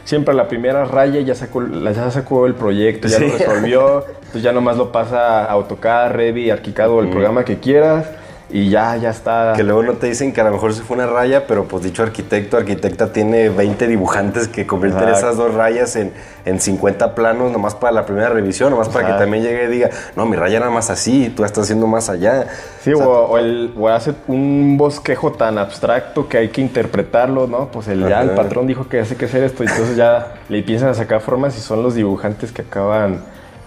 siempre 0.04 0.35
la 0.35 0.49
primera 0.49 0.85
raya 0.85 1.21
ya 1.21 1.35
sacó, 1.35 1.66
ya 1.66 2.11
sacó 2.11 2.47
el 2.47 2.54
proyecto, 2.54 3.09
ya 3.09 3.19
lo 3.19 3.28
resolvió, 3.37 4.04
pues 4.30 4.45
ya 4.45 4.52
nomás 4.52 4.76
lo 4.76 4.92
pasa 4.92 5.45
a 5.45 5.52
AutoCAD, 5.52 6.12
Revit, 6.12 6.52
Arquicad 6.52 6.90
o 6.90 7.00
el 7.00 7.09
programa 7.09 7.45
que 7.45 7.59
quieras 7.59 8.07
y 8.52 8.71
ya, 8.71 8.97
ya 8.97 9.11
está. 9.11 9.52
Que 9.57 9.62
luego 9.62 9.83
no 9.83 9.95
te 9.95 10.07
dicen 10.07 10.33
que 10.33 10.40
a 10.40 10.45
lo 10.45 10.50
mejor 10.50 10.73
se 10.75 10.83
fue 10.83 10.97
una 10.97 11.07
raya, 11.07 11.47
pero 11.47 11.64
pues 11.64 11.83
dicho 11.83 12.02
arquitecto, 12.02 12.57
arquitecta 12.57 13.12
tiene 13.12 13.49
20 13.49 13.87
dibujantes 13.87 14.49
que 14.49 14.66
convierten 14.66 15.09
esas 15.09 15.37
dos 15.37 15.54
rayas 15.54 15.97
en, 15.97 16.12
en 16.45 16.61
50 16.61 17.14
planos 17.14 17.52
nomás 17.52 17.75
para 17.75 17.92
la 17.92 18.07
primera 18.07 18.28
revisión, 18.28 18.71
nomás 18.71 18.88
para 18.88 19.07
que 19.07 19.12
también 19.14 19.42
llegue 19.42 19.64
y 19.64 19.69
diga, 19.69 19.90
no, 20.16 20.26
mi 20.26 20.37
raya 20.37 20.61
nada 20.61 20.71
más 20.71 20.90
así, 20.90 21.33
tú 21.35 21.45
estás 21.45 21.64
haciendo 21.64 21.87
más 21.87 22.09
allá. 22.09 22.47
Sí, 22.83 22.92
o, 22.92 23.38
el, 23.38 23.73
o, 23.78 23.88
hace 23.88 24.14
un 24.26 24.76
bosquejo 24.76 25.33
tan 25.33 25.59
abstracto 25.59 26.28
que 26.28 26.38
hay 26.38 26.49
que 26.49 26.61
interpretarlo, 26.61 27.47
¿no? 27.47 27.69
Pues 27.71 27.88
el, 27.88 28.09
ya 28.09 28.23
el 28.23 28.30
patrón 28.30 28.66
dijo 28.66 28.88
que 28.88 29.00
hace 29.00 29.16
que 29.16 29.26
hacer 29.26 29.45
esto, 29.45 29.64
y 29.64 29.66
entonces 29.66 29.97
ya 29.97 30.35
le 30.49 30.59
empiezan 30.59 30.88
a 30.88 30.95
sacar 30.95 31.21
formas 31.21 31.57
y 31.57 31.61
son 31.61 31.83
los 31.83 31.95
dibujantes 31.95 32.52
que 32.52 32.62
acaban 32.62 33.21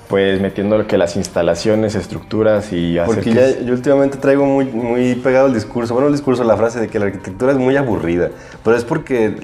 pues 0.07 0.41
metiendo 0.41 0.86
que 0.86 0.98
las 0.98 1.15
instalaciones, 1.15 1.95
estructuras 1.95 2.72
y 2.74 2.98
hacer 2.98 3.15
Porque 3.15 3.33
ya, 3.33 3.60
yo 3.62 3.74
últimamente 3.74 4.17
traigo 4.17 4.45
muy, 4.45 4.65
muy 4.65 5.15
pegado 5.15 5.48
el 5.48 5.53
discurso, 5.53 5.93
bueno, 5.93 6.07
el 6.07 6.13
discurso, 6.13 6.43
la 6.43 6.57
frase 6.57 6.79
de 6.79 6.88
que 6.88 7.00
la 7.00 7.05
arquitectura 7.05 7.51
es 7.51 7.57
muy 7.57 7.77
aburrida, 7.77 8.29
pero 8.63 8.75
es 8.75 8.83
porque 8.83 9.36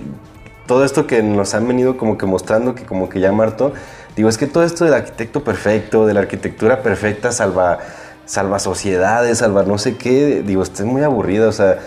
todo 0.67 0.83
esto 0.83 1.07
que 1.07 1.23
nos 1.23 1.55
han 1.55 1.67
venido 1.67 1.97
como 1.97 2.17
que 2.17 2.25
mostrando, 2.25 2.75
que 2.75 2.83
como 2.85 3.09
que 3.09 3.19
ya 3.19 3.31
Marto, 3.31 3.73
digo, 4.15 4.29
es 4.29 4.37
que 4.37 4.47
todo 4.47 4.63
esto 4.63 4.85
del 4.85 4.93
arquitecto 4.93 5.43
perfecto, 5.43 6.05
de 6.05 6.13
la 6.13 6.19
arquitectura 6.19 6.83
perfecta, 6.83 7.31
salva, 7.31 7.79
salva 8.25 8.59
sociedades, 8.59 9.39
salva 9.39 9.63
no 9.63 9.77
sé 9.77 9.95
qué, 9.97 10.43
digo, 10.45 10.61
es 10.61 10.81
muy 10.81 11.01
aburrida, 11.01 11.47
o 11.47 11.51
sea, 11.51 11.79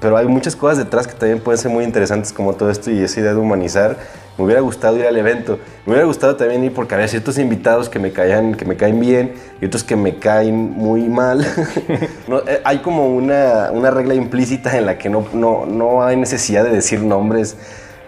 pero 0.00 0.16
hay 0.16 0.26
muchas 0.26 0.56
cosas 0.56 0.78
detrás 0.78 1.06
que 1.06 1.14
también 1.14 1.40
pueden 1.40 1.58
ser 1.58 1.70
muy 1.70 1.84
interesantes 1.84 2.32
como 2.32 2.54
todo 2.54 2.70
esto 2.70 2.90
y 2.90 3.00
esa 3.00 3.20
idea 3.20 3.32
de 3.32 3.38
humanizar 3.38 3.98
me 4.38 4.44
hubiera 4.46 4.62
gustado 4.62 4.96
ir 4.96 5.04
al 5.04 5.16
evento. 5.16 5.58
Me 5.84 5.92
hubiera 5.92 6.06
gustado 6.06 6.34
también 6.34 6.64
ir 6.64 6.72
porque 6.72 6.94
había 6.94 7.08
ciertos 7.08 7.36
invitados 7.36 7.90
que 7.90 7.98
me 7.98 8.10
caían, 8.10 8.54
que 8.54 8.64
me 8.64 8.76
caen 8.76 8.98
bien 8.98 9.34
y 9.60 9.66
otros 9.66 9.84
que 9.84 9.96
me 9.96 10.18
caen 10.18 10.56
muy 10.56 11.02
mal. 11.08 11.46
Eh, 12.46 12.60
hay 12.64 12.78
como 12.78 13.08
una, 13.08 13.70
una, 13.72 13.90
regla 13.90 14.14
implícita 14.14 14.78
en 14.78 14.86
la 14.86 14.96
que 14.96 15.10
no, 15.10 15.26
no, 15.34 15.66
no 15.66 16.04
hay 16.04 16.16
necesidad 16.16 16.62
de 16.62 16.70
decir 16.70 17.02
nombres 17.02 17.56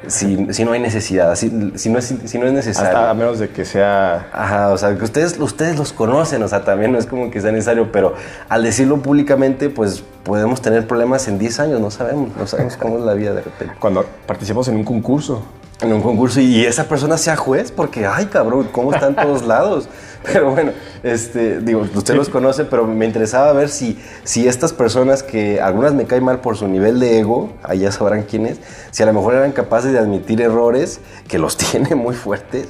si, 0.06 0.52
si, 0.52 0.64
no 0.64 0.73
hay 0.73 0.80
necesidad, 0.80 1.35
si, 1.37 1.73
si, 1.76 1.91
no 1.91 1.99
es, 1.99 2.15
si 2.25 2.38
no 2.38 2.47
es 2.47 2.52
necesario. 2.52 2.99
a 2.99 3.15
menos 3.15 3.38
de 3.38 3.49
que 3.49 3.65
sea... 3.65 4.28
Ajá, 4.32 4.71
o 4.71 4.78
sea, 4.78 4.97
que 4.97 5.04
ustedes, 5.04 5.38
ustedes 5.38 5.78
los 5.78 5.93
conocen, 5.93 6.43
o 6.43 6.49
sea, 6.49 6.65
también 6.65 6.93
no 6.93 6.99
es 6.99 7.06
como 7.06 7.30
que 7.30 7.41
sea 7.41 7.52
necesario, 7.52 7.93
pero 7.93 8.15
al 8.49 8.62
decirlo 8.62 8.99
públicamente, 9.02 9.71
pues 9.71 10.04
podemos 10.25 10.60
tener 10.62 10.86
problemas 10.86 11.28
en 11.28 11.38
10 11.38 11.60
años, 11.60 11.80
no 11.80 11.91
sabemos, 11.91 12.36
no 12.36 12.47
sabemos 12.47 12.76
cómo 12.76 12.99
es 12.99 13.04
la 13.04 13.15
vida 13.15 13.32
de 13.32 13.43
repente. 13.43 13.75
Cuando 13.78 14.04
participamos 14.26 14.69
en 14.69 14.76
un 14.76 14.84
concurso 14.84 15.43
en 15.82 15.92
un 15.92 16.00
concurso 16.00 16.40
y 16.40 16.64
esa 16.64 16.84
persona 16.84 17.18
sea 17.18 17.36
juez, 17.36 17.73
porque, 17.73 18.06
ay, 18.06 18.26
cabrón, 18.26 18.68
¿cómo 18.71 18.92
están 18.92 19.14
todos 19.16 19.45
lados? 19.45 19.88
Pero 20.25 20.52
bueno, 20.52 20.73
este, 21.02 21.60
digo, 21.60 21.84
usted 21.95 22.14
los 22.14 22.28
conoce, 22.28 22.64
pero 22.64 22.86
me 22.86 23.06
interesaba 23.06 23.52
ver 23.52 23.68
si, 23.68 24.00
si 24.23 24.47
estas 24.47 24.73
personas 24.73 25.25
que 25.25 25.60
algunas 25.60 25.95
me 25.95 26.04
caen 26.04 26.23
mal 26.23 26.38
por 26.38 26.56
su 26.56 26.68
nivel 26.68 27.00
de 27.00 27.18
ego, 27.18 27.50
allá 27.64 27.90
sabrán 27.90 28.23
quiénes, 28.23 28.60
si 28.92 29.02
a 29.02 29.06
lo 29.06 29.12
mejor 29.12 29.34
eran 29.34 29.50
capaces 29.50 29.92
de 29.92 29.99
admitir 29.99 30.40
errores, 30.40 31.00
que 31.26 31.38
los 31.38 31.56
tiene 31.73 31.97
muy 31.97 32.14
fuertes, 32.14 32.68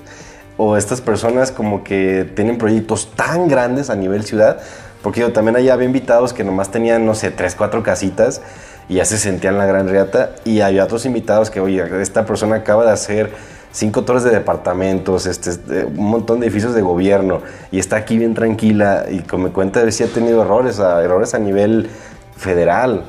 o 0.57 0.79
estas 0.79 1.03
personas 1.03 1.53
como 1.53 1.85
que 1.85 2.31
tienen 2.35 2.57
proyectos 2.57 3.11
tan 3.15 3.49
grandes 3.49 3.91
a 3.91 3.97
nivel 3.97 4.25
ciudad, 4.25 4.59
porque 5.03 5.21
yo 5.21 5.33
también 5.33 5.57
allá 5.57 5.75
había 5.75 5.87
invitados 5.87 6.33
que 6.33 6.45
nomás 6.45 6.71
tenían, 6.71 7.05
no 7.05 7.15
sé, 7.15 7.31
tres, 7.31 7.55
cuatro 7.55 7.83
casitas 7.83 8.41
y 8.89 8.95
ya 8.95 9.05
se 9.05 9.19
sentían 9.19 9.59
la 9.59 9.67
gran 9.67 9.89
reata. 9.89 10.35
Y 10.45 10.61
había 10.61 10.85
otros 10.85 11.07
invitados 11.07 11.51
que, 11.51 11.61
oye, 11.61 11.83
esta 12.01 12.25
persona 12.25 12.57
acaba 12.57 12.85
de 12.85 12.93
hacer 12.93 13.31
cinco 13.73 14.05
torres 14.05 14.23
de 14.23 14.31
departamentos, 14.31 15.27
este, 15.27 15.85
un 15.85 16.07
montón 16.07 16.41
de 16.41 16.47
edificios 16.47 16.75
de 16.75 16.83
gobierno 16.83 17.41
y 17.71 17.79
está 17.79 17.97
aquí 17.97 18.19
bien 18.19 18.35
tranquila 18.35 19.07
y 19.11 19.21
como 19.21 19.45
me 19.45 19.51
cuenta 19.51 19.91
si 19.91 20.05
ha 20.05 20.09
tenido 20.09 20.43
errores, 20.43 20.79
errores 20.79 21.35
a 21.35 21.39
nivel 21.39 21.89
federal, 22.37 23.05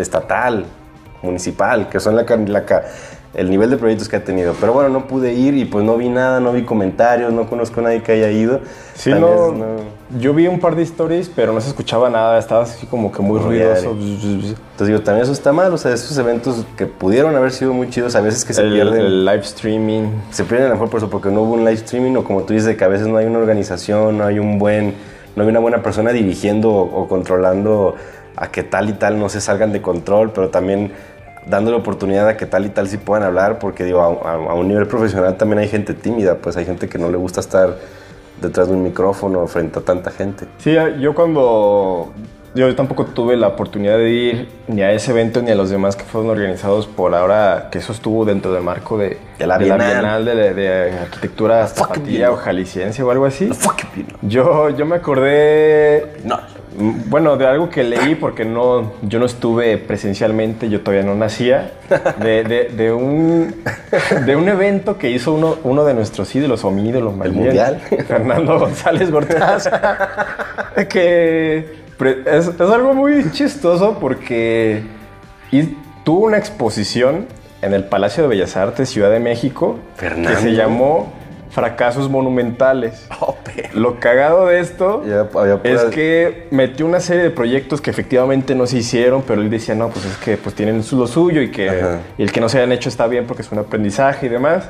estatal, 0.00 0.66
municipal, 1.22 1.88
que 1.88 2.00
son 2.00 2.16
la, 2.16 2.24
la, 2.24 2.64
el 3.34 3.50
nivel 3.50 3.70
de 3.70 3.76
proyectos 3.76 4.08
que 4.08 4.16
ha 4.16 4.24
tenido. 4.24 4.54
Pero 4.58 4.72
bueno, 4.72 4.88
no 4.88 5.06
pude 5.06 5.34
ir 5.34 5.54
y 5.54 5.64
pues 5.64 5.84
no 5.84 5.96
vi 5.96 6.08
nada, 6.08 6.40
no 6.40 6.52
vi 6.52 6.62
comentarios, 6.64 7.32
no 7.32 7.48
conozco 7.48 7.80
a 7.80 7.84
nadie 7.84 8.02
que 8.02 8.12
haya 8.12 8.30
ido. 8.30 8.60
Sí, 8.94 9.10
no, 9.10 9.54
Yo 10.18 10.32
vi 10.34 10.46
un 10.46 10.58
par 10.60 10.74
de 10.74 10.82
stories, 10.82 11.30
pero 11.34 11.52
no 11.52 11.60
se 11.60 11.68
escuchaba 11.68 12.08
nada, 12.10 12.38
estaba 12.38 12.62
así 12.62 12.86
como 12.86 13.12
que 13.12 13.20
muy 13.20 13.38
ruidoso. 13.38 13.90
Entonces 13.90 14.86
digo, 14.86 15.00
también 15.00 15.24
eso 15.24 15.32
está 15.32 15.52
mal, 15.52 15.72
o 15.72 15.78
sea, 15.78 15.92
esos 15.92 16.16
eventos 16.16 16.64
que 16.76 16.86
pudieron 16.86 17.36
haber 17.36 17.52
sido 17.52 17.72
muy 17.72 17.90
chidos, 17.90 18.14
a 18.16 18.20
veces 18.20 18.44
que 18.44 18.54
se 18.54 18.62
pierden. 18.62 19.00
El 19.00 19.24
live 19.24 19.42
streaming. 19.42 20.08
Se 20.30 20.44
pierden 20.44 20.66
a 20.66 20.68
lo 20.70 20.74
mejor 20.76 20.90
por 20.90 20.98
eso, 20.98 21.10
porque 21.10 21.30
no 21.30 21.42
hubo 21.42 21.54
un 21.54 21.60
live 21.60 21.74
streaming 21.74 22.16
o 22.16 22.24
como 22.24 22.42
tú 22.42 22.54
dices, 22.54 22.76
que 22.76 22.84
a 22.84 22.88
veces 22.88 23.06
no 23.06 23.18
hay 23.18 23.26
una 23.26 23.38
organización, 23.38 24.18
no 24.18 24.24
hay 24.24 24.38
un 24.38 24.58
buen, 24.58 24.94
no 25.36 25.42
hay 25.42 25.48
una 25.48 25.60
buena 25.60 25.82
persona 25.82 26.12
dirigiendo 26.12 26.70
o, 26.70 27.02
o 27.02 27.08
controlando 27.08 27.94
a 28.34 28.50
que 28.50 28.62
tal 28.62 28.88
y 28.88 28.92
tal 28.92 29.18
no 29.18 29.28
se 29.28 29.40
salgan 29.40 29.72
de 29.72 29.82
control, 29.82 30.32
pero 30.32 30.48
también 30.48 30.92
dándole 31.48 31.76
oportunidad 31.76 32.28
a 32.28 32.36
que 32.36 32.46
tal 32.46 32.66
y 32.66 32.68
tal 32.68 32.88
sí 32.88 32.98
puedan 32.98 33.24
hablar, 33.24 33.58
porque 33.58 33.84
digo, 33.84 34.00
a, 34.02 34.54
un 34.54 34.68
nivel 34.68 34.86
profesional 34.86 35.36
también 35.36 35.60
hay 35.60 35.68
gente 35.68 35.94
tímida, 35.94 36.36
pues 36.36 36.56
hay 36.56 36.64
gente 36.64 36.88
que 36.88 36.98
no 36.98 37.10
le 37.10 37.16
gusta 37.16 37.40
estar 37.40 37.76
detrás 38.40 38.68
de 38.68 38.74
un 38.74 38.82
micrófono 38.82 39.46
frente 39.46 39.78
a 39.78 39.82
tanta 39.82 40.10
gente. 40.10 40.46
Sí, 40.58 40.76
yo 41.00 41.14
cuando 41.14 42.12
yo 42.54 42.74
tampoco 42.74 43.04
tuve 43.06 43.36
la 43.36 43.48
oportunidad 43.48 43.98
de 43.98 44.10
ir 44.10 44.48
ni 44.68 44.82
a 44.82 44.92
ese 44.92 45.10
evento 45.10 45.42
ni 45.42 45.50
a 45.50 45.54
los 45.54 45.70
demás 45.70 45.96
que 45.96 46.04
fueron 46.04 46.30
organizados 46.30 46.86
por 46.86 47.14
ahora, 47.14 47.68
que 47.70 47.78
eso 47.78 47.92
estuvo 47.92 48.24
dentro 48.24 48.52
del 48.52 48.62
marco 48.62 48.98
de, 48.98 49.18
la, 49.38 49.58
Bienal. 49.58 50.24
de, 50.24 50.98
Arquitectura 51.00 51.66
Zapatilla 51.66 52.30
o 52.30 52.36
Jalisciense 52.36 53.02
o 53.02 53.10
algo 53.10 53.26
así. 53.26 53.50
Yo, 54.22 54.70
yo 54.70 54.86
me 54.86 54.96
acordé... 54.96 56.16
No 56.24 56.57
bueno, 56.76 57.36
de 57.36 57.46
algo 57.46 57.70
que 57.70 57.82
leí, 57.82 58.14
porque 58.14 58.44
no, 58.44 58.92
yo 59.02 59.18
no 59.18 59.26
estuve 59.26 59.78
presencialmente, 59.78 60.68
yo 60.68 60.80
todavía 60.80 61.04
no 61.04 61.14
nacía, 61.14 61.72
de, 62.20 62.92
un, 62.92 63.54
de 64.26 64.36
un 64.36 64.48
evento 64.48 64.98
que 64.98 65.10
hizo 65.10 65.32
uno, 65.32 65.56
uno 65.64 65.84
de 65.84 65.94
nuestros 65.94 66.34
ídolos, 66.34 66.64
o 66.64 66.70
mi 66.70 66.88
ídolo, 66.88 67.14
¿El 67.24 67.32
mundial? 67.32 67.80
Fernando 68.06 68.58
González 68.58 69.10
Gortaz, 69.10 69.68
que 70.88 71.78
es, 72.26 72.60
algo 72.60 72.94
muy 72.94 73.30
chistoso 73.32 73.98
porque 74.00 74.82
tuvo 76.04 76.26
una 76.26 76.38
exposición 76.38 77.26
en 77.60 77.74
el 77.74 77.84
Palacio 77.84 78.22
de 78.22 78.28
Bellas 78.28 78.56
Artes, 78.56 78.88
Ciudad 78.88 79.10
de 79.10 79.20
México, 79.20 79.78
que 79.98 80.36
se 80.36 80.52
llamó 80.52 81.12
fracasos 81.50 82.08
monumentales. 82.10 83.06
Oh, 83.20 83.36
Lo 83.74 83.98
cagado 83.98 84.46
de 84.46 84.60
esto 84.60 85.02
es 85.64 85.82
que 85.90 86.46
metió 86.52 86.86
una 86.86 87.00
serie 87.00 87.24
de 87.24 87.30
proyectos 87.30 87.80
que 87.80 87.90
efectivamente 87.90 88.54
no 88.54 88.66
se 88.66 88.78
hicieron, 88.78 89.22
pero 89.26 89.40
él 89.42 89.50
decía, 89.50 89.74
no, 89.74 89.88
pues 89.88 90.04
es 90.04 90.16
que 90.18 90.36
pues 90.36 90.54
tienen 90.54 90.82
lo 90.92 91.06
suyo 91.08 91.40
y 91.42 91.50
que 91.50 91.68
Ajá. 91.70 91.98
y 92.16 92.22
el 92.22 92.30
que 92.30 92.40
no 92.40 92.48
se 92.48 92.58
hayan 92.58 92.70
hecho 92.72 92.88
está 92.88 93.06
bien 93.08 93.26
porque 93.26 93.42
es 93.42 93.50
un 93.50 93.58
aprendizaje 93.58 94.26
y 94.26 94.28
demás. 94.28 94.68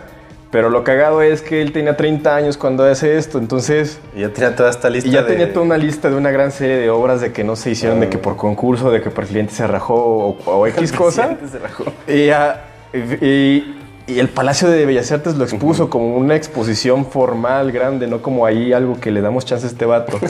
Pero 0.50 0.70
lo 0.70 0.82
cagado 0.82 1.20
es 1.20 1.42
que 1.42 1.60
él 1.60 1.72
tenía 1.72 1.94
30 1.98 2.34
años 2.34 2.56
cuando 2.56 2.84
hace 2.84 3.18
esto, 3.18 3.36
entonces... 3.38 4.00
Y 4.16 4.20
ya 4.20 4.30
tenía 4.32 4.56
toda 4.56 4.70
esta 4.70 4.88
lista 4.88 5.06
Y 5.06 5.12
ya 5.12 5.22
de- 5.22 5.28
tenía 5.28 5.52
toda 5.52 5.66
una 5.66 5.76
lista 5.76 6.08
de 6.08 6.16
una 6.16 6.30
gran 6.30 6.50
serie 6.52 6.76
de 6.76 6.88
obras 6.88 7.20
de 7.20 7.32
que 7.32 7.44
no 7.44 7.54
se 7.54 7.70
hicieron, 7.72 8.00
de 8.00 8.08
que 8.08 8.16
por 8.16 8.36
concurso, 8.36 8.90
de 8.90 9.02
que 9.02 9.10
por 9.10 9.26
cliente 9.26 9.52
se 9.52 9.66
rajó 9.66 9.94
o, 9.96 10.38
o 10.46 10.66
X 10.66 10.90
cosa. 10.96 11.36
Presidente 11.36 11.48
se 11.48 11.58
rajó. 11.58 11.84
Y, 12.06 12.26
ya- 12.28 12.64
y- 12.94 13.26
y 13.26 13.77
el 14.08 14.28
Palacio 14.28 14.68
de 14.68 14.86
Bellas 14.86 15.12
Artes 15.12 15.34
lo 15.36 15.44
expuso 15.44 15.90
como 15.90 16.16
una 16.16 16.34
exposición 16.34 17.06
formal 17.06 17.72
grande, 17.72 18.06
no 18.06 18.22
como 18.22 18.46
ahí 18.46 18.72
algo 18.72 18.98
que 19.00 19.10
le 19.10 19.20
damos 19.20 19.44
chance 19.44 19.66
a 19.66 19.70
este 19.70 19.84
vato. 19.84 20.18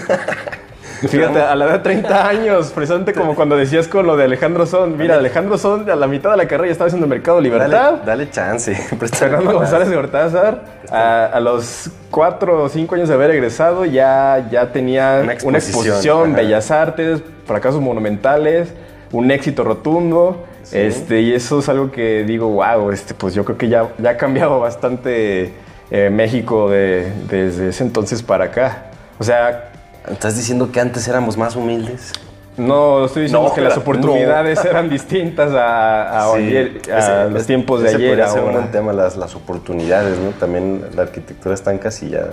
Fíjate, 1.07 1.41
a 1.41 1.55
la 1.55 1.67
edad 1.67 1.73
de 1.75 1.79
30 1.81 2.29
años, 2.29 2.73
precisamente 2.73 3.13
como 3.13 3.37
cuando 3.37 3.57
decías 3.57 3.87
con 3.87 4.07
lo 4.07 4.17
de 4.17 4.25
Alejandro 4.25 4.67
Son. 4.67 4.97
Mira, 4.97 5.15
Alejandro 5.15 5.57
Son 5.57 5.89
a 5.89 5.95
la 5.95 6.09
mitad 6.09 6.33
de 6.33 6.37
la 6.39 6.49
carrera 6.49 6.67
ya 6.67 6.73
estaba 6.73 6.89
haciendo 6.89 7.07
Mercado 7.07 7.41
Libertad. 7.41 7.71
Dale, 7.71 8.05
dale 8.05 8.31
chance. 8.31 8.75
Fernando. 9.13 9.53
González 9.53 9.89
de 9.89 9.97
Hortázar, 9.97 10.65
a, 10.91 11.27
a 11.27 11.41
los 11.41 11.91
cuatro 12.11 12.65
o 12.65 12.69
cinco 12.69 12.97
años 12.97 13.09
de 13.09 13.15
haber 13.15 13.31
egresado, 13.31 13.85
ya, 13.85 14.49
ya 14.51 14.73
tenía 14.73 15.21
Una 15.23 15.37
una 15.45 15.59
exposición, 15.59 16.35
bellas 16.35 16.71
artes, 16.71 17.23
fracasos 17.47 17.81
monumentales, 17.81 18.75
un 19.13 19.31
éxito 19.31 19.63
rotundo. 19.63 20.45
Este, 20.73 21.21
y 21.23 21.33
eso 21.33 21.59
es 21.61 21.69
algo 21.69 21.91
que 21.91 22.25
digo, 22.25 22.49
wow, 22.49 22.91
este, 22.91 23.15
pues 23.15 23.35
yo 23.35 23.45
creo 23.45 23.57
que 23.59 23.69
ya, 23.69 23.89
ya 23.99 24.11
ha 24.11 24.17
cambiado 24.17 24.61
bastante 24.61 25.53
eh, 25.91 26.11
México 26.11 26.69
de- 26.69 27.11
desde 27.31 27.69
ese 27.71 27.83
entonces 27.85 28.23
para 28.23 28.47
acá. 28.47 28.87
O 29.19 29.25
sea, 29.25 29.71
¿Estás 30.11 30.37
diciendo 30.37 30.71
que 30.73 30.81
antes 30.81 31.07
éramos 31.09 31.37
más 31.37 31.55
humildes? 31.57 32.13
no 32.57 33.05
estoy 33.05 33.23
diciendo 33.25 33.49
No, 33.49 33.55
que 33.55 33.61
las 33.61 33.77
no. 33.77 33.83
oportunidades 33.83 34.65
eran 34.65 34.89
distintas 34.91 35.53
a, 35.53 36.25
a 36.33 36.33
Sí, 36.37 36.43
ayer- 36.43 36.81
a 36.93 36.99
ese- 36.99 37.31
los 37.31 37.37
ese- 37.43 37.47
tiempos 37.47 37.83
de 37.83 37.89
ese 37.89 37.97
ayer. 37.99 38.29
ser 38.29 38.43
un 38.43 38.53
buen 38.53 38.71
tema, 38.73 38.93
las, 38.93 39.17
las 39.17 39.35
oportunidades, 39.37 40.19
¿no? 40.19 40.31
También 40.31 40.83
la 40.97 41.03
arquitectura 41.03 41.55
está 41.55 41.73
encasillada. 41.73 42.33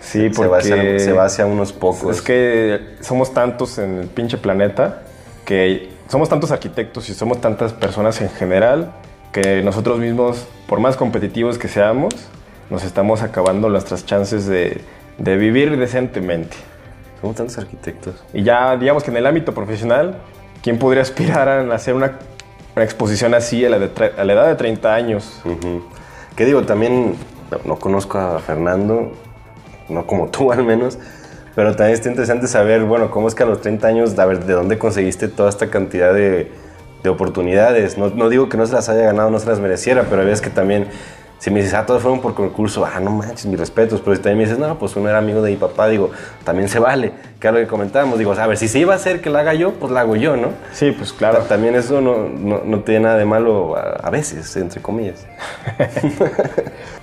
Sí, 0.00 0.32
se, 0.32 0.46
va 0.46 0.56
hacia, 0.58 0.74
porque- 0.76 0.98
se 1.00 1.12
va 1.12 1.24
hacia 1.26 1.44
unos 1.46 1.72
pocos. 1.72 2.16
Es 2.16 2.22
que 2.22 2.80
somos 3.00 3.34
tantos 3.34 3.76
en 3.78 3.98
el 3.98 4.06
pinche 4.06 4.38
planeta 4.38 5.02
que 5.44 5.90
somos 6.08 6.28
tantos 6.28 6.50
arquitectos 6.50 7.08
y 7.08 7.14
somos 7.14 7.40
tantas 7.40 7.72
personas 7.72 8.20
en 8.20 8.30
general 8.30 8.92
que 9.32 9.62
nosotros 9.62 9.98
mismos, 9.98 10.46
por 10.66 10.78
más 10.80 10.96
competitivos 10.96 11.58
que 11.58 11.68
seamos, 11.68 12.14
nos 12.70 12.84
estamos 12.84 13.22
acabando 13.22 13.68
nuestras 13.68 14.04
chances 14.04 14.46
de, 14.46 14.82
de 15.18 15.36
vivir 15.36 15.76
decentemente. 15.78 16.56
Somos 17.20 17.36
tantos 17.36 17.58
arquitectos. 17.58 18.14
Y 18.34 18.42
ya, 18.42 18.76
digamos 18.76 19.04
que 19.04 19.10
en 19.10 19.16
el 19.16 19.26
ámbito 19.26 19.54
profesional, 19.54 20.18
¿quién 20.62 20.78
podría 20.78 21.02
aspirar 21.02 21.48
a 21.48 21.74
hacer 21.74 21.94
una, 21.94 22.18
una 22.74 22.84
exposición 22.84 23.34
así 23.34 23.64
a 23.64 23.70
la, 23.70 23.78
de 23.78 24.12
a 24.16 24.24
la 24.24 24.32
edad 24.32 24.46
de 24.48 24.54
30 24.56 24.94
años? 24.94 25.40
Ujú. 25.44 25.82
Que 26.36 26.44
digo, 26.44 26.62
también 26.64 27.14
no, 27.50 27.58
no 27.64 27.78
conozco 27.78 28.18
a 28.18 28.38
Fernando, 28.38 29.12
no 29.88 30.06
como 30.06 30.28
tú 30.28 30.52
al 30.52 30.64
menos, 30.64 30.98
pero 31.54 31.74
también 31.76 31.94
está 31.94 32.08
interesante 32.08 32.46
saber, 32.46 32.84
bueno, 32.84 33.10
cómo 33.10 33.28
es 33.28 33.34
que 33.34 33.42
a 33.42 33.46
los 33.46 33.60
30 33.60 33.86
años, 33.88 34.18
a 34.18 34.26
ver, 34.26 34.44
de 34.44 34.52
dónde 34.54 34.78
conseguiste 34.78 35.28
toda 35.28 35.48
esta 35.50 35.68
cantidad 35.68 36.12
de, 36.14 36.50
de 37.02 37.08
oportunidades. 37.10 37.98
No, 37.98 38.08
no 38.10 38.28
digo 38.28 38.48
que 38.48 38.56
no 38.56 38.66
se 38.66 38.72
las 38.74 38.88
haya 38.88 39.02
ganado, 39.04 39.30
no 39.30 39.38
se 39.38 39.46
las 39.48 39.60
mereciera, 39.60 40.04
pero 40.08 40.24
ves 40.24 40.40
que 40.40 40.50
también, 40.50 40.86
si 41.38 41.50
me 41.50 41.58
dices, 41.60 41.74
ah, 41.74 41.84
todos 41.84 42.00
fueron 42.02 42.20
por 42.20 42.34
concurso, 42.34 42.86
ah, 42.86 43.00
no 43.00 43.10
manches, 43.10 43.46
mis 43.46 43.58
respetos, 43.58 44.00
pero 44.00 44.14
si 44.16 44.22
también 44.22 44.38
me 44.38 44.44
dices, 44.44 44.58
no, 44.58 44.78
pues 44.78 44.94
uno 44.96 45.08
era 45.08 45.18
amigo 45.18 45.42
de 45.42 45.50
mi 45.50 45.56
papá, 45.56 45.88
digo, 45.88 46.10
también 46.44 46.68
se 46.68 46.78
vale, 46.78 47.12
que 47.40 47.48
es 47.48 47.52
lo 47.52 47.58
que 47.58 47.66
comentábamos, 47.66 48.18
digo, 48.18 48.32
a 48.32 48.46
ver, 48.46 48.56
si 48.56 48.68
se 48.68 48.78
iba 48.78 48.92
a 48.92 48.96
hacer 48.96 49.20
que 49.20 49.28
la 49.28 49.40
haga 49.40 49.52
yo, 49.52 49.72
pues 49.74 49.90
la 49.92 50.00
hago 50.02 50.14
yo, 50.16 50.36
¿no? 50.36 50.50
Sí, 50.72 50.92
pues 50.92 51.12
claro. 51.12 51.38
Ta- 51.38 51.48
También 51.48 51.74
eso 51.74 52.00
no, 52.00 52.28
no, 52.28 52.62
no 52.64 52.80
tiene 52.80 53.00
nada 53.00 53.16
de 53.18 53.24
malo 53.24 53.76
a, 53.76 53.80
a 54.06 54.10
veces, 54.10 54.54
entre 54.56 54.80
comillas. 54.80 55.26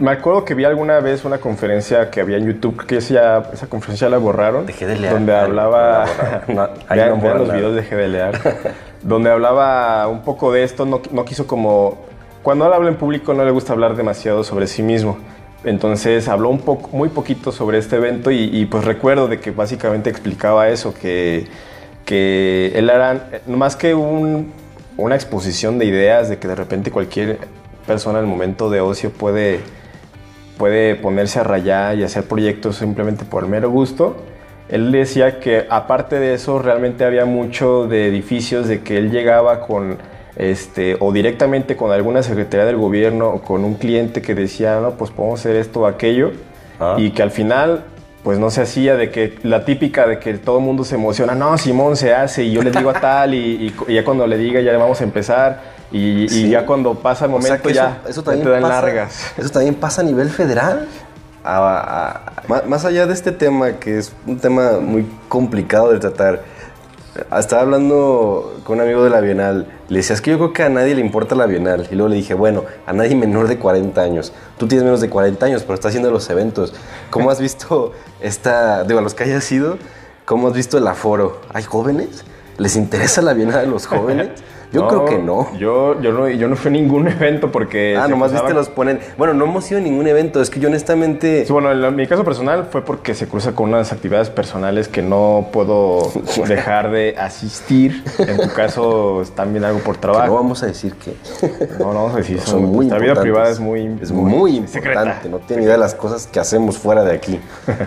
Me 0.00 0.10
acuerdo 0.10 0.44
que 0.44 0.54
vi 0.54 0.64
alguna 0.64 1.00
vez 1.00 1.24
una 1.24 1.38
conferencia 1.38 2.10
que 2.10 2.20
había 2.20 2.36
en 2.36 2.46
YouTube, 2.46 2.84
que 2.86 2.96
esa, 2.98 3.50
esa 3.52 3.66
conferencia 3.68 4.08
la 4.08 4.18
borraron. 4.18 4.66
De 4.66 4.72
leer. 4.96 5.12
Donde 5.12 5.34
hablaba. 5.34 6.04
no 6.48 6.62
ahí 6.88 6.98
vean, 6.98 7.10
no 7.10 7.20
vean 7.20 7.38
los 7.38 7.52
videos, 7.52 7.74
de 7.74 8.08
leer. 8.08 8.38
donde 9.02 9.30
hablaba 9.30 10.08
un 10.08 10.22
poco 10.22 10.52
de 10.52 10.62
esto, 10.64 10.84
no, 10.84 11.00
no 11.10 11.24
quiso 11.24 11.46
como. 11.46 12.04
Cuando 12.42 12.66
él 12.66 12.72
habla 12.72 12.88
en 12.90 12.96
público 12.96 13.34
no 13.34 13.44
le 13.44 13.50
gusta 13.50 13.72
hablar 13.72 13.96
demasiado 13.96 14.44
sobre 14.44 14.66
sí 14.66 14.82
mismo. 14.82 15.18
Entonces 15.64 16.28
habló 16.28 16.48
un 16.50 16.60
poco, 16.60 16.90
muy 16.92 17.08
poquito 17.08 17.50
sobre 17.50 17.78
este 17.78 17.96
evento 17.96 18.30
y, 18.30 18.50
y, 18.56 18.66
pues 18.66 18.84
recuerdo 18.84 19.26
de 19.26 19.40
que 19.40 19.50
básicamente 19.50 20.10
explicaba 20.10 20.68
eso, 20.68 20.94
que, 20.94 21.46
que 22.04 22.72
él 22.76 22.88
era 22.88 23.30
más 23.46 23.74
que 23.74 23.94
un- 23.94 24.52
una 24.96 25.14
exposición 25.16 25.78
de 25.78 25.86
ideas, 25.86 26.28
de 26.28 26.38
que 26.38 26.46
de 26.46 26.54
repente 26.54 26.90
cualquier 26.92 27.38
persona 27.86 28.18
en 28.18 28.24
el 28.24 28.30
momento 28.30 28.68
de 28.70 28.80
ocio 28.80 29.10
puede 29.10 29.60
puede 30.58 30.94
ponerse 30.94 31.38
a 31.38 31.44
rayar 31.44 31.98
y 31.98 32.02
hacer 32.02 32.24
proyectos 32.24 32.76
simplemente 32.76 33.24
por 33.26 33.44
el 33.44 33.50
mero 33.50 33.70
gusto. 33.70 34.16
Él 34.70 34.90
decía 34.90 35.38
que 35.38 35.66
aparte 35.68 36.18
de 36.18 36.32
eso 36.34 36.58
realmente 36.58 37.04
había 37.04 37.24
mucho 37.26 37.86
de 37.86 38.08
edificios 38.08 38.66
de 38.66 38.80
que 38.80 38.96
él 38.96 39.10
llegaba 39.10 39.60
con 39.60 39.98
este 40.36 40.96
o 40.98 41.12
directamente 41.12 41.76
con 41.76 41.92
alguna 41.92 42.22
secretaría 42.22 42.64
del 42.66 42.76
gobierno 42.76 43.28
o 43.28 43.40
con 43.42 43.64
un 43.64 43.74
cliente 43.74 44.22
que 44.22 44.34
decía, 44.34 44.80
"No, 44.80 44.92
pues 44.92 45.10
podemos 45.10 45.40
hacer 45.40 45.56
esto 45.56 45.80
o 45.82 45.86
aquello" 45.86 46.32
Ah. 46.80 46.96
y 46.98 47.10
que 47.10 47.22
al 47.22 47.30
final 47.30 47.84
pues 48.22 48.38
no 48.38 48.50
se 48.50 48.60
hacía 48.62 48.96
de 48.96 49.10
que 49.10 49.38
la 49.44 49.64
típica 49.64 50.06
de 50.06 50.18
que 50.18 50.34
todo 50.34 50.58
el 50.58 50.64
mundo 50.64 50.84
se 50.84 50.96
emociona, 50.96 51.34
no, 51.34 51.56
Simón 51.58 51.96
se 51.96 52.12
hace 52.12 52.42
y 52.44 52.52
yo 52.52 52.62
le 52.62 52.70
digo 52.72 52.90
a 52.90 52.94
tal 53.00 53.34
y, 53.34 53.38
y- 53.38 53.74
y 53.88 53.94
ya 53.94 54.04
cuando 54.04 54.26
le 54.26 54.36
diga 54.36 54.60
ya 54.60 54.76
vamos 54.76 55.00
a 55.00 55.04
empezar 55.04 55.75
y, 55.92 56.24
y 56.24 56.28
Sí. 56.28 56.48
ya 56.50 56.66
cuando 56.66 56.94
pasa 56.94 57.26
el 57.26 57.32
O 57.32 57.40
sea, 57.40 57.48
momento 57.50 57.68
que 57.68 57.74
ya, 57.74 57.98
eso, 58.02 58.10
eso 58.10 58.22
también 58.22 58.44
te 58.44 58.50
dan 58.50 58.62
pasa, 58.62 58.74
largas. 58.82 59.20
Eso 59.36 59.50
también 59.50 59.74
pasa 59.74 60.00
a 60.02 60.04
nivel 60.04 60.30
federal. 60.30 60.88
A- 61.44 61.58
a- 61.58 62.10
a- 62.10 62.42
má- 62.48 62.62
más 62.66 62.84
allá 62.84 63.06
de 63.06 63.12
este 63.14 63.30
tema, 63.32 63.72
que 63.74 63.98
es 63.98 64.12
un 64.26 64.38
tema 64.38 64.78
muy 64.80 65.06
complicado 65.28 65.92
de 65.92 65.98
tratar, 66.00 66.42
estaba 67.38 67.62
hablando 67.62 68.60
con 68.64 68.76
un 68.78 68.82
amigo 68.84 69.04
de 69.04 69.10
la 69.10 69.20
Bienal. 69.20 69.66
Le 69.88 69.98
decía, 69.98 70.14
es 70.14 70.20
que 70.20 70.32
yo 70.32 70.38
creo 70.38 70.52
que 70.52 70.64
a 70.64 70.68
nadie 70.68 70.94
le 70.94 71.00
importa 71.00 71.34
la 71.36 71.46
Bienal. 71.46 71.86
Y 71.90 71.94
luego 71.94 72.08
le 72.10 72.16
dije, 72.16 72.34
bueno, 72.34 72.64
a 72.86 72.92
nadie 72.92 73.14
menor 73.14 73.46
de 73.48 73.58
40 73.58 74.02
años. 74.02 74.32
Tú 74.58 74.66
tienes 74.66 74.84
menos 74.84 75.00
de 75.00 75.08
40 75.08 75.46
años, 75.46 75.62
pero 75.62 75.74
estás 75.74 75.90
haciendo 75.90 76.10
los 76.10 76.28
eventos. 76.28 76.74
¿Cómo 77.10 77.30
has 77.30 77.40
visto 77.40 77.92
esta, 78.20 78.82
digo, 78.84 78.98
a 78.98 79.02
los 79.02 79.14
que 79.14 79.24
hayas 79.24 79.44
sido, 79.44 79.78
cómo 80.24 80.48
has 80.48 80.54
visto 80.54 80.76
el 80.78 80.86
aforo? 80.88 81.40
¿Hay 81.54 81.62
jóvenes? 81.62 82.24
¿Les 82.58 82.74
interesa 82.76 83.22
la 83.22 83.32
Bienal 83.34 83.60
a 83.60 83.62
los 83.66 83.86
jóvenes? 83.86 84.30
Yo 84.72 84.88
creo 84.88 85.04
que 85.04 85.18
no. 85.18 85.56
Yo, 85.58 86.00
yo 86.00 86.12
no. 86.12 86.28
yo 86.28 86.48
no 86.48 86.56
fui 86.56 86.68
a 86.68 86.72
ningún 86.72 87.08
evento 87.08 87.50
porque. 87.52 87.96
Ah, 87.96 88.08
nomás 88.08 88.32
viste 88.32 88.46
cruzaban- 88.48 88.54
los 88.56 88.68
ponen. 88.68 89.00
Bueno, 89.16 89.34
no 89.34 89.44
hemos 89.44 89.70
ido 89.70 89.78
a 89.80 89.82
ningún 89.82 90.06
evento. 90.06 90.40
Es 90.40 90.50
que 90.50 90.60
yo 90.60 90.68
honestamente. 90.68 91.44
Sí, 91.46 91.52
bueno, 91.52 91.70
en 91.72 91.96
mi 91.96 92.06
caso 92.06 92.24
personal 92.24 92.68
fue 92.70 92.84
porque 92.84 93.14
se 93.14 93.26
cruza 93.28 93.52
con 93.52 93.68
unas 93.70 93.92
actividades 93.92 94.30
personales 94.30 94.88
que 94.88 95.02
no 95.02 95.48
puedo 95.52 96.10
dejar 96.48 96.90
de 96.90 97.14
asistir. 97.18 98.02
En 98.18 98.36
tu 98.38 98.52
caso, 98.54 99.22
también 99.34 99.64
algo 99.64 99.78
por 99.80 99.96
que 99.96 100.02
trabajo. 100.02 100.26
no 100.26 100.34
vamos 100.34 100.62
a 100.62 100.66
decir 100.66 100.94
que 100.94 101.16
No, 101.78 101.92
no 101.92 102.02
vamos 102.04 102.14
a 102.14 102.18
decir. 102.18 102.40
son 102.44 102.64
muy 102.64 102.86
La 102.86 102.98
vida 102.98 103.14
privada 103.14 103.48
es 103.50 103.60
muy, 103.60 103.96
es 104.02 104.10
muy, 104.12 104.66
secreta. 104.66 105.00
importante. 105.02 105.28
No 105.28 105.38
tiene 105.38 105.62
idea 105.62 105.72
de 105.72 105.78
las 105.78 105.94
cosas 105.94 106.26
que 106.26 106.40
hacemos 106.40 106.78
fuera 106.78 107.04
de 107.04 107.12
aquí. 107.14 107.40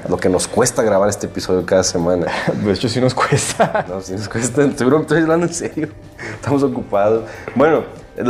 Lo 0.07 0.17
que 0.17 0.29
nos 0.29 0.47
cuesta 0.47 0.81
grabar 0.83 1.09
este 1.09 1.27
episodio 1.27 1.65
cada 1.65 1.83
semana. 1.83 2.27
De 2.63 2.71
hecho, 2.71 2.89
sí 2.89 2.99
nos 3.01 3.13
cuesta. 3.13 3.85
No, 3.87 4.01
si 4.01 4.13
nos 4.13 4.27
cuesta. 4.29 4.63
Estoy, 4.63 4.87
bro- 4.87 5.01
estoy 5.01 5.21
hablando 5.21 5.45
en 5.47 5.53
serio. 5.53 5.89
Estamos 6.35 6.63
ocupados. 6.63 7.23
Bueno, 7.55 7.83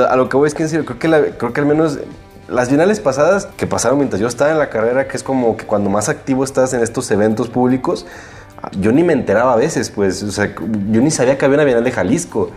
a 0.09 0.15
lo 0.15 0.29
que 0.29 0.37
voy 0.37 0.47
es 0.47 0.53
que 0.53 0.63
en 0.63 0.69
serio, 0.69 0.85
creo 0.85 0.99
que, 0.99 1.07
la- 1.07 1.21
creo 1.37 1.53
que 1.53 1.61
al 1.61 1.67
menos 1.67 1.99
las 2.47 2.69
bienales 2.69 2.99
pasadas 2.99 3.47
que 3.57 3.67
pasaron 3.67 3.97
mientras 3.99 4.19
yo 4.19 4.27
estaba 4.27 4.51
en 4.51 4.57
la 4.59 4.69
carrera, 4.69 5.07
que 5.07 5.17
es 5.17 5.23
como 5.23 5.55
que 5.57 5.65
cuando 5.65 5.89
más 5.89 6.09
activo 6.09 6.43
estás 6.43 6.73
en 6.73 6.81
estos 6.81 7.09
eventos 7.11 7.47
públicos, 7.49 8.05
yo 8.79 8.91
ni 8.91 9.03
me 9.03 9.13
enteraba 9.13 9.53
a 9.53 9.55
veces, 9.55 9.89
pues, 9.89 10.21
o 10.23 10.31
sea, 10.31 10.53
yo 10.91 11.01
ni 11.01 11.11
sabía 11.11 11.37
que 11.37 11.45
había 11.45 11.55
una 11.57 11.63
bienal 11.63 11.83
de 11.83 11.91
Jalisco. 11.91 12.51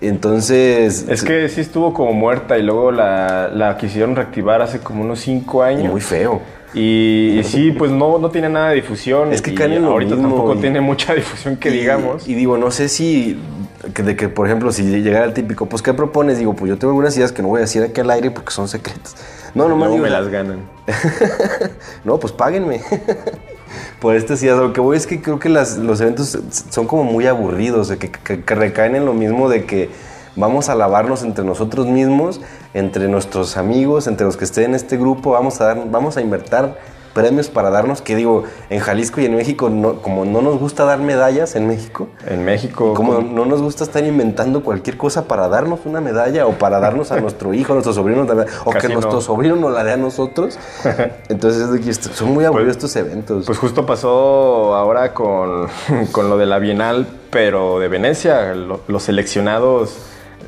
Entonces, 0.00 1.06
Es 1.08 1.22
que 1.22 1.48
sí 1.50 1.60
estuvo 1.60 1.92
como 1.92 2.12
muerta 2.14 2.56
y 2.58 2.62
luego 2.62 2.90
la, 2.90 3.48
la 3.52 3.76
quisieron 3.76 4.16
reactivar 4.16 4.62
hace 4.62 4.78
como 4.80 5.02
unos 5.02 5.20
cinco 5.20 5.62
años. 5.62 5.90
muy 5.92 6.00
feo. 6.00 6.40
Y, 6.72 7.38
y 7.40 7.44
sí, 7.44 7.72
pues 7.72 7.90
no, 7.90 8.18
no 8.18 8.30
tiene 8.30 8.48
nada 8.48 8.70
de 8.70 8.76
difusión. 8.76 9.32
Es 9.32 9.42
que 9.42 9.50
y 9.50 9.56
ahorita 9.60 10.14
mismo, 10.14 10.28
tampoco 10.30 10.54
y- 10.54 10.58
tiene 10.60 10.80
mucha 10.80 11.14
difusión 11.16 11.56
que 11.56 11.68
Y- 11.68 11.72
digamos. 11.72 12.26
Y, 12.28 12.34
digo, 12.34 12.56
no 12.56 12.70
sé 12.70 12.88
si, 12.88 13.38
de 13.82 14.16
que 14.16 14.28
por 14.28 14.46
ejemplo, 14.46 14.72
si 14.72 14.82
llegara 14.84 15.24
el 15.24 15.32
típico, 15.34 15.66
pues, 15.66 15.82
¿qué 15.82 15.94
propones? 15.94 16.38
Digo, 16.38 16.54
pues 16.54 16.68
yo 16.68 16.78
tengo 16.78 16.90
algunas 16.92 17.16
ideas 17.16 17.32
que 17.32 17.42
no 17.42 17.48
voy 17.48 17.58
a 17.58 17.60
decir 17.62 17.82
aquí 17.82 18.00
al 18.00 18.10
aire 18.10 18.30
porque 18.30 18.50
son 18.52 18.68
secretas. 18.68 19.16
No, 19.54 19.68
nomás 19.68 19.88
Luego 19.88 20.02
me 20.04 20.10
las 20.10 20.28
ganan. 20.28 20.60
No, 22.04 22.18
pues 22.18 22.32
páguenme. 22.32 22.82
Por 24.00 24.16
estas 24.16 24.42
ideas, 24.42 24.58
lo 24.58 24.72
que 24.72 24.80
voy 24.80 24.96
es 24.96 25.06
que 25.06 25.20
creo 25.22 25.38
que 25.38 25.48
las- 25.48 25.76
los 25.78 26.00
eventos 26.00 26.38
son 26.70 26.86
como 26.86 27.04
muy 27.04 27.26
aburridos, 27.26 27.88
de 27.88 27.98
que, 27.98 28.10
que- 28.10 28.42
que 28.42 28.54
recaen 28.54 28.96
en 28.96 29.04
lo 29.04 29.12
mismo 29.14 29.48
de 29.48 29.64
que 29.64 29.90
vamos 30.36 30.68
a 30.68 30.72
alabarnos 30.72 31.22
entre 31.22 31.44
nosotros 31.44 31.86
mismos, 31.86 32.40
entre 32.74 33.08
nuestros 33.08 33.56
amigos, 33.56 34.06
entre 34.06 34.26
los 34.26 34.36
que 34.36 34.44
estén 34.44 34.64
en 34.66 34.74
este 34.74 34.96
grupo, 34.96 35.32
vamos 35.32 35.60
a, 35.60 35.64
dar, 35.66 35.90
vamos 35.90 36.16
a 36.16 36.20
invertir 36.20 36.70
premios 37.12 37.48
para 37.48 37.70
darnos, 37.70 38.02
que 38.02 38.14
digo, 38.16 38.44
en 38.70 38.80
Jalisco 38.80 39.20
y 39.20 39.24
en 39.26 39.34
México, 39.36 39.68
no, 39.68 40.00
como 40.02 40.24
no 40.24 40.42
nos 40.42 40.58
gusta 40.60 40.84
dar 40.84 40.98
medallas 41.00 41.56
en 41.56 41.66
México, 41.66 42.08
En 42.26 42.44
México. 42.44 42.94
como 42.94 43.20
no 43.20 43.44
nos 43.46 43.60
gusta 43.62 43.84
estar 43.84 44.04
inventando 44.04 44.62
cualquier 44.62 44.96
cosa 44.96 45.26
para 45.26 45.48
darnos 45.48 45.80
una 45.84 46.00
medalla 46.00 46.46
o 46.46 46.52
para 46.52 46.78
darnos 46.80 47.10
a 47.12 47.16
nuestro 47.20 47.52
hijo, 47.54 47.72
a 47.72 47.74
nuestro 47.74 47.92
sobrino, 47.92 48.24
también, 48.26 48.48
o 48.64 48.70
Casi 48.70 48.86
que 48.86 48.92
nuestro 48.92 49.14
no. 49.14 49.20
sobrino 49.20 49.56
nos 49.56 49.72
la 49.72 49.82
dé 49.84 49.92
a 49.92 49.96
nosotros. 49.96 50.58
Entonces, 51.28 51.98
son 52.14 52.32
muy 52.32 52.44
aburridos 52.44 52.76
estos 52.76 52.94
eventos. 52.96 53.46
Pues 53.46 53.58
justo 53.58 53.84
pasó 53.86 54.74
ahora 54.74 55.12
con, 55.14 55.66
con 56.12 56.28
lo 56.30 56.38
de 56.38 56.46
la 56.46 56.58
Bienal, 56.58 57.06
pero 57.30 57.78
de 57.78 57.88
Venecia, 57.88 58.54
lo- 58.54 58.80
los 58.88 59.02
seleccionados 59.02 59.96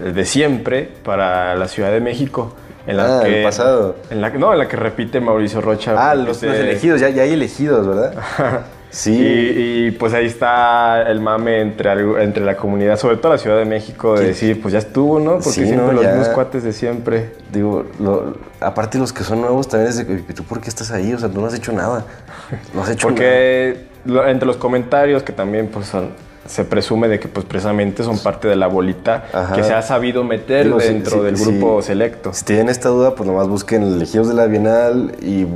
de 0.00 0.24
siempre 0.24 0.90
para 1.04 1.54
la 1.54 1.68
Ciudad 1.68 1.90
de 1.92 2.00
México. 2.00 2.54
En 2.86 2.96
la 2.96 3.20
Ah, 3.20 3.22
que, 3.24 3.38
el 3.38 3.44
pasado. 3.44 3.96
En 4.10 4.20
la, 4.20 4.32
que- 4.32 4.38
no, 4.38 4.52
en 4.52 4.58
la 4.58 4.66
que 4.68 4.76
repite 4.76 5.20
Mauricio 5.20 5.60
Rocha. 5.60 5.94
ah, 5.96 6.14
los, 6.14 6.38
se- 6.38 6.46
los 6.46 6.56
elegidos, 6.56 7.00
ya, 7.00 7.08
ya 7.10 7.22
hay 7.22 7.32
elegidos, 7.32 7.86
¿verdad? 7.86 8.14
Sí. 8.92 9.10
Y, 9.16 9.86
y, 9.86 9.90
pues 9.92 10.12
ahí 10.12 10.26
está 10.26 11.00
el 11.10 11.18
mame 11.20 11.62
entre, 11.62 11.92
entre 12.22 12.44
la 12.44 12.58
comunidad, 12.58 12.98
sobre 12.98 13.16
todo 13.16 13.32
la 13.32 13.38
Ciudad 13.38 13.56
de 13.56 13.64
México, 13.64 14.18
de 14.18 14.26
decir, 14.26 14.60
pues 14.60 14.72
ya 14.72 14.80
estuvo, 14.80 15.18
¿no? 15.18 15.36
Porque 15.36 15.48
Sí, 15.48 15.64
siempre 15.64 15.86
no, 15.86 15.92
los 15.92 16.02
ya. 16.02 16.10
mismos 16.10 16.28
cuates 16.28 16.62
de 16.62 16.74
siempre. 16.74 17.32
Digo, 17.50 17.86
lo- 17.98 18.36
aparte 18.60 18.98
los 18.98 19.14
que 19.14 19.24
son 19.24 19.40
nuevos 19.40 19.66
también 19.66 19.88
es 19.88 19.96
de 19.96 20.04
que 20.22 20.34
tú 20.34 20.44
por 20.44 20.60
qué 20.60 20.68
estás 20.68 20.90
ahí, 20.90 21.14
o 21.14 21.18
sea, 21.18 21.30
tú 21.30 21.40
no 21.40 21.46
has 21.46 21.54
hecho 21.54 21.72
nada. 21.72 22.04
No 22.74 22.82
has 22.82 22.90
hecho 22.90 23.06
nada. 23.08 23.16
Porque 23.16 23.86
entre 24.28 24.46
los 24.46 24.58
comentarios 24.58 25.22
que 25.22 25.32
también 25.32 25.68
pues 25.68 25.86
son, 25.86 26.10
se 26.46 26.64
presume 26.64 27.08
de 27.08 27.20
que 27.20 27.28
pues 27.28 27.46
precisamente 27.46 28.02
son 28.02 28.18
parte 28.18 28.48
de 28.48 28.56
la 28.56 28.66
bolita 28.66 29.24
Ajá. 29.32 29.54
que 29.54 29.62
se 29.62 29.72
ha 29.72 29.82
sabido 29.82 30.24
meter 30.24 30.66
Digo, 30.66 30.78
dentro 30.78 31.22
del 31.22 31.36
grupo 31.36 31.82
selecto. 31.82 32.32
Si 32.32 32.44
tienen 32.44 32.68
esta 32.68 32.88
duda, 32.88 33.14
pues 33.14 33.28
nomás 33.28 33.48
busquen 33.48 33.82
elegidos 33.82 34.28
de 34.28 34.34
la 34.34 34.46
Bienal 34.46 35.16
y 35.22 35.46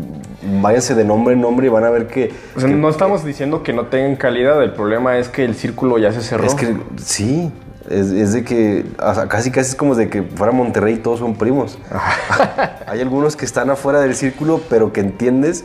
váyanse 0.62 0.94
de 0.94 1.04
nombre 1.04 1.34
en 1.34 1.40
nombre 1.40 1.66
y 1.66 1.70
van 1.70 1.84
a 1.84 1.90
ver 1.90 2.06
que... 2.06 2.32
O 2.56 2.60
sea, 2.60 2.68
no 2.68 2.88
estamos 2.88 3.24
diciendo 3.24 3.62
que 3.62 3.72
no 3.72 3.86
tengan 3.86 4.16
calidad, 4.16 4.62
el 4.62 4.72
problema 4.72 5.18
es 5.18 5.28
que 5.28 5.44
el 5.44 5.54
círculo 5.54 5.98
ya 5.98 6.12
se 6.12 6.22
cerró. 6.22 6.46
Es 6.46 6.54
que 6.54 6.76
sí, 6.98 7.50
es, 7.90 8.10
es 8.10 8.32
de 8.32 8.44
que 8.44 8.84
o 9.00 9.14
sea, 9.14 9.28
casi 9.28 9.50
casi 9.50 9.70
es 9.70 9.76
como 9.76 9.94
de 9.94 10.08
que 10.08 10.22
fuera 10.22 10.52
Monterrey 10.52 10.94
y 10.94 10.98
todos 10.98 11.18
son 11.18 11.34
primos. 11.34 11.78
Hay 12.86 13.00
algunos 13.00 13.36
que 13.36 13.44
están 13.44 13.70
afuera 13.70 14.00
del 14.00 14.14
círculo, 14.14 14.60
pero 14.68 14.92
que 14.92 15.00
entiendes 15.00 15.64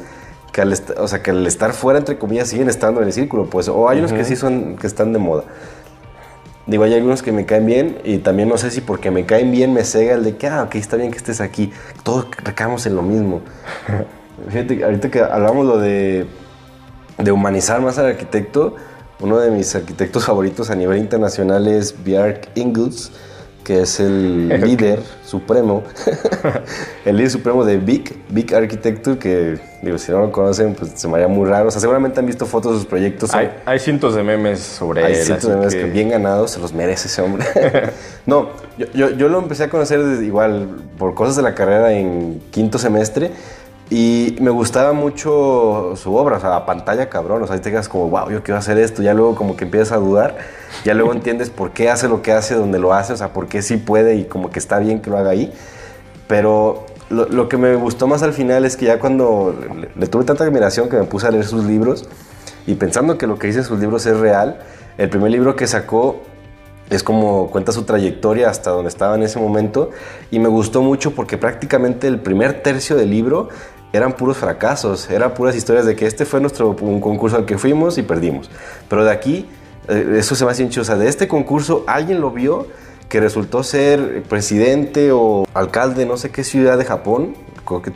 que 0.52 0.62
al, 0.62 0.74
o 0.98 1.08
sea, 1.08 1.22
que 1.24 1.32
al 1.32 1.46
estar 1.48 1.74
fuera, 1.74 2.00
entre 2.00 2.18
comillas, 2.18 2.50
siguen 2.50 2.70
estando 2.70 3.02
en 3.02 3.08
el 3.08 3.14
círculo, 3.14 3.46
pues. 3.46 3.68
O 3.68 3.90
hay 3.90 4.00
unos 4.00 4.14
que 4.14 4.26
sí 4.26 4.36
son, 4.36 4.76
que 4.78 4.88
están 4.88 5.14
de 5.14 5.20
moda. 5.20 5.44
Digo, 6.68 6.84
hay 6.84 6.94
algunos 6.94 7.24
que 7.24 7.32
me 7.32 7.46
caen 7.46 7.66
bien 7.66 7.98
y 8.04 8.20
también 8.20 8.48
no 8.48 8.58
sé 8.58 8.70
si 8.70 8.82
porque 8.82 9.10
me 9.12 9.26
caen 9.26 9.52
bien 9.52 9.74
me 9.74 9.84
cega 9.84 10.14
el 10.14 10.24
de 10.24 10.38
que, 10.38 10.48
ah, 10.48 10.64
ok, 10.64 10.76
está 10.76 10.96
bien 10.96 11.12
que 11.12 11.18
estés 11.18 11.42
aquí. 11.42 11.72
Todos 12.04 12.28
recaemos 12.44 12.86
en 12.86 12.96
lo 12.96 13.02
mismo. 13.02 13.42
Fíjate, 14.50 14.84
ahorita 14.84 15.10
que 15.10 15.22
hablamos 15.22 15.66
lo 15.66 15.80
de, 15.80 16.28
de 17.18 17.32
humanizar 17.32 17.82
más 17.82 17.98
al 17.98 18.08
arquitecto, 18.08 18.76
uno 19.20 19.40
de 19.40 19.52
mis 19.52 19.76
arquitectos 19.76 20.26
favoritos 20.26 20.70
a 20.70 20.76
nivel 20.76 20.98
internacional 20.98 21.68
es 21.68 21.96
Bjark 22.04 22.50
Ingels, 22.56 23.12
que 23.64 23.82
es 23.82 24.00
el 24.00 24.48
líder 24.66 25.00
supremo, 25.26 25.84
el 27.06 27.16
líder 27.18 27.32
supremo 27.32 27.64
de 27.64 27.78
Big, 27.78 28.14
Big 28.30 28.54
Architecture, 28.54 29.18
que 29.18 29.60
digo, 29.82 29.98
si 29.98 30.12
no 30.12 30.20
lo 30.20 30.32
conocen, 30.32 30.74
pues 30.76 30.92
se 30.96 31.08
me 31.08 31.16
haría 31.16 31.28
muy 31.28 31.48
raro. 31.48 31.68
O 31.68 31.72
sea, 31.72 31.80
seguramente 31.82 32.20
han 32.20 32.26
visto 32.26 32.46
fotos 32.46 32.74
de 32.74 32.78
sus 32.80 32.88
proyectos. 32.88 33.34
hay, 33.34 33.52
hay 33.66 33.80
cientos 33.80 34.16
de 34.16 34.24
memes 34.24 34.60
sobre 34.60 35.04
Hay 35.04 35.14
él. 35.14 35.24
cientos 35.24 35.46
así 35.46 35.52
de 35.52 35.58
memes 35.58 35.76
que- 35.76 35.82
que 35.82 35.90
bien 35.90 36.10
ganados, 36.10 36.52
se 36.52 36.60
los 36.60 36.74
merece 36.74 37.08
ese 37.08 37.22
hombre. 37.22 37.46
no, 38.26 38.50
yo, 38.78 38.88
yo, 38.94 39.10
yo 39.12 39.30
lo 39.30 39.40
empecé 39.40 39.64
a 39.66 39.70
conocer 39.70 40.04
desde- 40.04 40.26
igual 40.26 40.68
por 40.98 41.14
cosas 41.14 41.36
de 41.36 41.42
la 41.44 41.56
carrera 41.56 41.94
en 41.94 42.42
quinto 42.52 42.78
semestre 42.78 43.32
y 43.94 44.38
me 44.40 44.52
gustaba 44.52 44.94
mucho 44.94 45.96
su 45.98 46.16
obra, 46.16 46.38
o 46.38 46.40
sea, 46.40 46.66
pantalla 46.66 47.10
cabrón, 47.10 47.44
o 47.44 47.46
sea, 47.46 47.58
ahí 47.58 47.62
te 47.62 47.72
quedas 47.72 47.90
como, 47.90 48.10
wow, 48.10 48.30
yo 48.30 48.42
quiero 48.42 48.58
hacer 48.58 48.78
esto, 48.78 49.02
ya 49.02 49.14
luego 49.14 49.36
como 49.36 49.58
que 49.58 49.66
empiezas 49.66 49.92
a 49.92 49.98
dudar, 49.98 50.38
ya 50.86 50.94
luego 50.94 51.12
entiendes 51.12 51.50
por 51.50 51.72
qué 51.72 51.90
hace 51.90 52.08
lo 52.08 52.22
que 52.22 52.32
hace, 52.32 52.56
donde 52.56 52.80
lo 52.80 52.94
hace, 52.94 53.12
o 53.12 53.18
sea, 53.18 53.34
por 53.34 53.48
qué 53.48 53.62
sí 53.62 53.76
puede 53.76 54.16
y 54.16 54.24
como 54.24 54.50
que 54.50 54.60
está 54.60 54.80
bien 54.80 55.02
que 55.02 55.10
lo 55.10 55.18
haga 55.18 55.32
ahí. 55.32 55.52
Pero 56.30 56.86
lo, 57.10 57.28
lo 57.28 57.50
que 57.50 57.58
me 57.58 57.76
gustó 57.76 58.08
más 58.08 58.24
al 58.24 58.32
final 58.32 58.64
es 58.64 58.78
que 58.78 58.86
ya 58.86 58.98
cuando 58.98 59.54
le, 59.76 59.90
le 59.94 60.08
tuve 60.08 60.24
tanta 60.24 60.46
admiración 60.46 60.88
que 60.88 60.96
me 60.96 61.04
puse 61.04 61.28
a 61.28 61.32
leer 61.32 61.46
sus 61.46 61.66
libros 61.66 62.08
y 62.66 62.76
pensando 62.76 63.18
que 63.18 63.28
lo 63.28 63.38
que 63.38 63.48
dice 63.48 63.60
en 63.60 63.66
sus 63.66 63.78
libros 63.78 64.06
es 64.06 64.18
real, 64.18 64.62
el 64.98 65.10
primer 65.10 65.32
libro 65.32 65.58
que 65.58 65.68
sacó 65.68 66.22
es 66.92 67.04
como 67.04 67.48
cuenta 67.48 67.72
su 67.72 67.84
trayectoria 67.84 68.50
hasta 68.50 68.70
donde 68.70 68.90
estaba 68.90 69.16
en 69.16 69.24
ese 69.24 69.40
momento 69.40 69.92
y 70.30 70.40
me 70.40 70.50
gustó 70.50 70.82
mucho 70.82 71.12
porque 71.12 71.38
prácticamente 71.38 72.06
el 72.08 72.20
primer 72.20 72.62
tercio 72.62 72.98
del 72.98 73.10
libro 73.10 73.48
eran 73.94 74.14
puros 74.14 74.38
fracasos, 74.38 75.10
eran 75.10 75.34
puras 75.34 75.56
historias 75.56 75.86
de 75.86 75.96
que 75.96 76.06
este 76.06 76.26
fue 76.26 76.40
nuestro 76.40 76.76
un 76.82 77.02
concurso 77.02 77.38
al 77.38 77.46
que 77.46 77.58
fuimos 77.58 77.98
y 77.98 78.04
perdimos. 78.04 78.50
Pero 78.88 79.04
de 79.04 79.12
aquí, 79.12 79.48
eh, 79.88 80.16
eso 80.18 80.36
se 80.36 80.46
me 80.46 80.52
hace 80.52 80.64
hincho, 80.64 80.82
o 80.82 80.84
sea, 80.84 80.96
de 80.96 81.08
este 81.08 81.28
concurso 81.28 81.84
alguien 81.88 82.22
lo 82.22 82.32
vio 82.32 82.68
que 83.10 83.20
resultó 83.20 83.62
ser 83.64 84.24
presidente 84.24 85.12
o 85.12 85.46
alcalde 85.54 86.06
no 86.06 86.16
sé 86.16 86.30
qué 86.30 86.46
ciudad 86.46 86.78
de 86.78 86.86
Japón, 86.86 87.36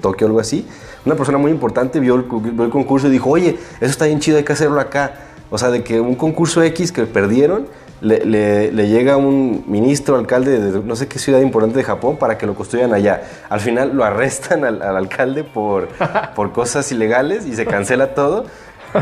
Tokio 0.01 0.27
o 0.27 0.29
algo 0.29 0.39
así. 0.39 0.67
Una 1.05 1.15
persona 1.15 1.38
muy 1.38 1.51
importante 1.51 1.99
vio 1.99 2.15
el, 2.15 2.23
vio 2.23 2.65
el 2.65 2.71
concurso 2.71 3.08
y 3.08 3.12
dijo, 3.12 3.29
oye, 3.29 3.58
eso 3.79 3.91
está 3.91 4.05
bien 4.05 4.19
chido, 4.19 4.38
hay 4.38 4.43
que 4.43 4.53
hacerlo 4.53 4.79
acá. 4.79 5.13
O 5.49 5.58
sea, 5.58 5.69
de 5.69 5.84
que 5.84 5.99
un 6.01 6.15
concurso 6.15 6.63
X 6.63 6.91
que 6.91 7.05
perdieron, 7.05 7.67
le, 8.05 8.23
le- 8.25 8.71
le 8.71 8.87
llega 8.87 9.17
un 9.17 9.63
ministro, 9.67 10.15
alcalde 10.15 10.59
de 10.59 10.79
no 10.81 10.95
sé 10.95 11.07
qué 11.07 11.17
ciudad 11.19 11.39
importante 11.41 11.77
de 11.77 11.83
Japón 11.83 12.17
para 12.17 12.37
que 12.37 12.45
lo 12.45 12.53
construyan 12.55 12.93
allá. 12.93 13.23
Al 13.49 13.59
final 13.59 13.95
lo 13.95 14.03
arrestan 14.03 14.63
al, 14.63 14.81
al 14.81 14.95
alcalde 14.95 15.43
por, 15.43 15.87
por 16.35 16.51
cosas 16.51 16.91
ilegales 16.91 17.45
y 17.45 17.55
se 17.55 17.65
cancela 17.65 18.13
todo. 18.13 18.45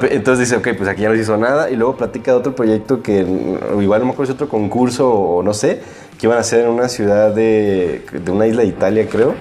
Entonces 0.09 0.49
dice, 0.49 0.55
ok, 0.57 0.75
pues 0.77 0.89
aquí 0.89 1.03
ya 1.03 1.09
no 1.09 1.15
se 1.15 1.21
hizo 1.21 1.37
nada. 1.37 1.69
Y 1.69 1.75
luego 1.75 1.95
platica 1.97 2.31
de 2.31 2.37
otro 2.37 2.55
proyecto 2.55 3.03
que 3.03 3.19
igual 3.79 3.99
no 3.99 4.05
me 4.07 4.11
acuerdo 4.13 4.25
si 4.25 4.31
es 4.31 4.35
otro 4.41 4.49
concurso 4.49 5.11
o 5.11 5.43
no 5.43 5.53
sé, 5.53 5.81
que 6.19 6.25
iban 6.25 6.37
a 6.37 6.41
hacer 6.41 6.61
en 6.65 6.71
una 6.71 6.87
ciudad 6.89 7.31
de, 7.31 8.03
de 8.11 8.31
una 8.31 8.47
isla 8.47 8.61
de 8.63 8.69
Italia, 8.69 9.07
creo. 9.09 9.35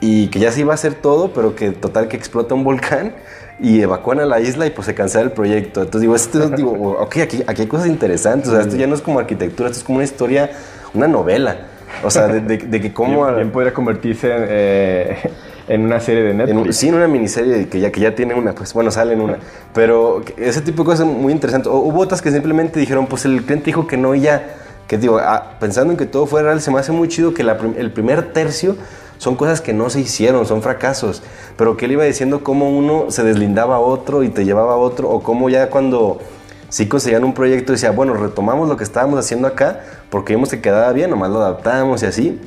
Y 0.00 0.28
que 0.28 0.38
ya 0.38 0.52
se 0.52 0.60
iba 0.60 0.72
a 0.72 0.76
hacer 0.76 0.94
todo, 0.94 1.32
pero 1.32 1.54
que 1.54 1.70
total 1.72 2.08
que 2.08 2.16
explota 2.16 2.54
un 2.54 2.64
volcán 2.64 3.14
y 3.58 3.80
evacúan 3.80 4.20
a 4.20 4.26
la 4.26 4.40
isla 4.40 4.66
y 4.66 4.70
pues 4.70 4.86
se 4.86 4.94
cancela 4.94 5.24
el 5.24 5.32
proyecto. 5.32 5.80
Entonces 5.80 6.00
digo, 6.02 6.14
esto, 6.16 6.48
digo, 6.56 6.72
ok, 7.00 7.16
aquí, 7.18 7.42
aquí 7.46 7.62
hay 7.62 7.68
cosas 7.68 7.86
interesantes. 7.88 8.48
O 8.48 8.52
sea, 8.52 8.60
esto 8.62 8.76
ya 8.76 8.86
no 8.86 8.94
es 8.94 9.00
como 9.00 9.18
arquitectura, 9.18 9.68
esto 9.70 9.78
es 9.80 9.84
como 9.84 9.96
una 9.96 10.04
historia, 10.04 10.50
una 10.94 11.08
novela. 11.08 11.56
O 12.04 12.10
sea, 12.10 12.26
de, 12.28 12.40
de- 12.40 12.58
de 12.58 12.80
que 12.80 12.92
cómo... 12.92 13.26
Bien 13.34 13.50
podría 13.50 13.72
convertirse 13.72 14.28
en, 14.34 14.44
eh, 14.48 15.16
en 15.68 15.82
una 15.82 15.98
serie 16.00 16.22
de 16.24 16.30
En 16.32 16.36
Netflix. 16.38 16.76
sí, 16.76 16.88
en 16.88 16.94
una 16.96 17.08
miniserie 17.08 17.68
que 17.68 17.80
ya, 17.80 17.90
que 17.90 18.00
ya 18.00 18.14
tiene 18.14 18.34
una, 18.34 18.52
pues 18.54 18.74
bueno, 18.74 18.90
sale 18.90 19.14
en 19.14 19.20
una. 19.22 19.38
Pero 19.72 20.22
ese 20.36 20.60
tipo 20.60 20.82
de 20.82 20.86
cosas 20.90 21.06
muy 21.06 21.32
interesantes. 21.32 21.70
O- 21.72 21.78
hubo 21.78 22.00
otras 22.00 22.20
que 22.20 22.30
simplemente 22.30 22.78
dijeron, 22.78 23.06
pues 23.06 23.24
el 23.24 23.42
cliente 23.44 23.66
dijo 23.66 23.86
que 23.86 23.96
no 23.96 24.14
y 24.14 24.20
ya. 24.20 24.44
Que 24.86 24.98
digo, 24.98 25.18
ah, 25.18 25.54
pensando 25.58 25.92
en 25.92 25.96
que 25.96 26.06
todo 26.06 26.26
fue 26.26 26.42
real, 26.42 26.60
se 26.60 26.70
me 26.70 26.78
hace 26.78 26.92
muy 26.92 27.08
chido 27.08 27.32
que 27.34 27.42
la 27.42 27.56
prim- 27.56 27.74
el 27.78 27.90
primer 27.90 28.32
tercio 28.32 28.76
son 29.18 29.36
cosas 29.36 29.60
que 29.60 29.72
no 29.72 29.90
se 29.90 30.00
hicieron, 30.00 30.46
son 30.46 30.62
fracasos. 30.62 31.22
Pero 31.56 31.76
que 31.76 31.86
él 31.86 31.92
iba 31.92 32.04
diciendo 32.04 32.42
cómo 32.44 32.70
uno 32.70 33.10
se 33.10 33.22
deslindaba 33.22 33.76
a 33.76 33.80
otro 33.80 34.22
y 34.22 34.28
te 34.28 34.44
llevaba 34.44 34.74
a 34.74 34.76
otro, 34.76 35.08
o 35.10 35.22
cómo 35.22 35.48
ya 35.48 35.70
cuando 35.70 36.18
sí 36.68 36.88
conseguían 36.88 37.24
un 37.24 37.34
proyecto 37.34 37.72
decía, 37.72 37.90
bueno, 37.90 38.14
retomamos 38.14 38.68
lo 38.68 38.76
que 38.76 38.84
estábamos 38.84 39.18
haciendo 39.18 39.46
acá 39.46 39.80
porque 40.10 40.34
vimos 40.34 40.50
que 40.50 40.60
quedaba 40.60 40.92
bien, 40.92 41.10
nomás 41.10 41.30
lo 41.30 41.40
adaptamos 41.40 42.02
y 42.02 42.06
así. 42.06 42.40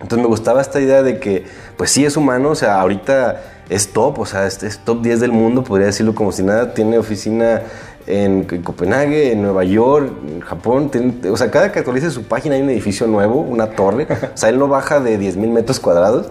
Entonces 0.00 0.18
me 0.18 0.26
gustaba 0.26 0.60
esta 0.60 0.80
idea 0.80 1.02
de 1.02 1.20
que, 1.20 1.44
pues 1.76 1.90
sí 1.90 2.04
es 2.04 2.16
humano, 2.16 2.50
o 2.50 2.54
sea, 2.56 2.80
ahorita 2.80 3.40
es 3.68 3.92
top, 3.92 4.18
o 4.18 4.26
sea, 4.26 4.46
es, 4.46 4.80
top 4.84 5.00
10 5.00 5.20
del 5.20 5.32
mundo, 5.32 5.62
podría 5.62 5.86
decirlo 5.86 6.14
como 6.14 6.32
si 6.32 6.42
nada, 6.42 6.74
tiene 6.74 6.98
oficina 6.98 7.62
en, 8.06 8.46
en 8.50 8.62
Copenhague, 8.62 9.32
en 9.32 9.42
Nueva 9.42 9.64
York, 9.64 10.10
en 10.28 10.40
Japón, 10.40 10.90
tiene- 10.90 11.30
o 11.30 11.36
sea, 11.36 11.50
cada 11.50 11.70
que 11.72 11.78
actualice 11.78 12.10
su 12.10 12.24
página 12.24 12.54
hay 12.56 12.62
un 12.62 12.70
edificio 12.70 13.06
nuevo, 13.06 13.40
una 13.40 13.70
torre, 13.70 14.06
o 14.34 14.36
sea, 14.36 14.48
él 14.48 14.58
no 14.58 14.68
baja 14.68 15.00
de 15.00 15.18
10 15.18 15.36
mil 15.36 15.50
metros 15.50 15.80
cuadrados. 15.80 16.28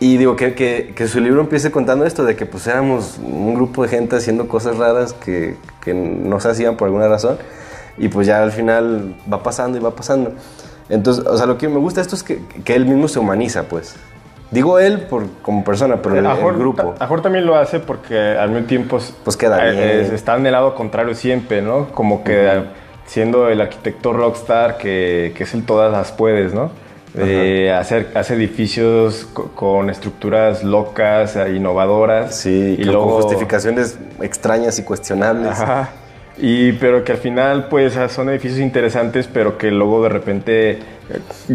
Y 0.00 0.16
digo 0.16 0.36
que, 0.36 0.54
que, 0.54 0.92
que 0.94 1.06
su 1.08 1.20
libro 1.20 1.40
empiece 1.40 1.70
contando 1.70 2.04
esto, 2.04 2.24
de 2.24 2.36
que 2.36 2.46
pues 2.46 2.66
éramos 2.66 3.18
un 3.24 3.54
grupo 3.54 3.82
de 3.84 3.88
gente 3.88 4.16
haciendo 4.16 4.48
cosas 4.48 4.76
raras 4.76 5.12
que, 5.14 5.56
que 5.82 5.94
no 5.94 6.40
se 6.40 6.48
hacían 6.50 6.76
por 6.76 6.86
alguna 6.88 7.08
razón. 7.08 7.38
Y 7.96 8.08
pues 8.08 8.26
ya 8.26 8.42
al 8.42 8.50
final 8.52 9.14
va 9.32 9.42
pasando 9.42 9.78
y 9.78 9.80
va 9.80 9.92
pasando. 9.94 10.32
Entonces, 10.88 11.24
o 11.26 11.36
sea, 11.36 11.46
lo 11.46 11.56
que 11.56 11.68
me 11.68 11.78
gusta 11.78 12.00
de 12.00 12.02
esto 12.02 12.16
es 12.16 12.22
que, 12.24 12.40
que 12.64 12.74
él 12.74 12.86
mismo 12.86 13.08
se 13.08 13.18
humaniza, 13.20 13.62
pues. 13.62 13.94
Digo 14.54 14.78
él 14.78 15.00
por, 15.00 15.24
como 15.42 15.64
persona, 15.64 15.96
pero 16.00 16.14
el, 16.16 16.56
grupo. 16.56 16.94
Ajor 16.98 17.20
también 17.22 17.44
lo 17.44 17.56
hace 17.56 17.80
porque 17.80 18.16
al 18.16 18.50
mismo 18.50 18.66
tiempo 18.66 18.98
Pues 19.24 19.36
queda 19.36 19.66
eh, 19.68 19.72
bien. 19.72 19.82
es- 20.06 20.12
está 20.12 20.36
en 20.36 20.46
el 20.46 20.52
lado 20.52 20.74
contrario 20.74 21.14
siempre, 21.14 21.60
¿no? 21.60 21.88
Como 21.88 22.22
que 22.22 22.62
siendo 23.04 23.48
el 23.48 23.60
arquitecto 23.60 24.12
rockstar 24.12 24.78
que, 24.78 25.32
que 25.36 25.42
es 25.42 25.52
el 25.54 25.64
todas 25.66 25.90
las 25.92 26.12
puedes, 26.12 26.54
¿no? 26.54 26.70
Eh, 27.16 27.72
hacer, 27.72 28.08
hace 28.14 28.34
edificios 28.34 29.28
co- 29.32 29.50
con 29.54 29.88
estructuras 29.90 30.64
locas, 30.64 31.36
eh, 31.36 31.54
innovadoras. 31.54 32.36
Sí, 32.36 32.76
que 32.80 32.86
con 32.92 33.08
justificaciones 33.10 33.98
extrañas 34.22 34.78
y 34.78 34.82
cuestionables. 34.84 35.60
Ajá. 35.60 35.90
Y 36.38 36.72
pero 36.72 37.04
que 37.04 37.12
al 37.12 37.18
final 37.18 37.66
pues 37.68 37.96
son 38.08 38.28
edificios 38.30 38.58
interesantes, 38.60 39.28
pero 39.32 39.56
que 39.58 39.70
luego 39.70 40.02
de 40.02 40.08
repente 40.08 40.78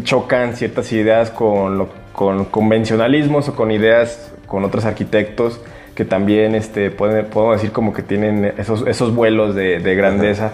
chocan 0.03 0.55
ciertas 0.55 0.91
ideas 0.93 1.29
con, 1.31 1.77
lo- 1.77 1.89
con 2.19 2.43
convencionalismos 2.43 3.47
o 3.47 3.55
con 3.55 3.71
ideas 3.71 4.33
con 4.45 4.65
otros 4.65 4.83
arquitectos 4.83 5.61
que 5.95 6.03
también 6.03 6.53
este, 6.53 6.91
pueden, 6.91 7.27
podemos 7.27 7.55
decir 7.55 7.71
como 7.71 7.93
que 7.93 8.03
tienen 8.03 8.55
esos, 8.57 8.85
esos 8.87 9.15
vuelos 9.15 9.55
de, 9.55 9.79
de 9.79 9.95
grandeza. 9.95 10.51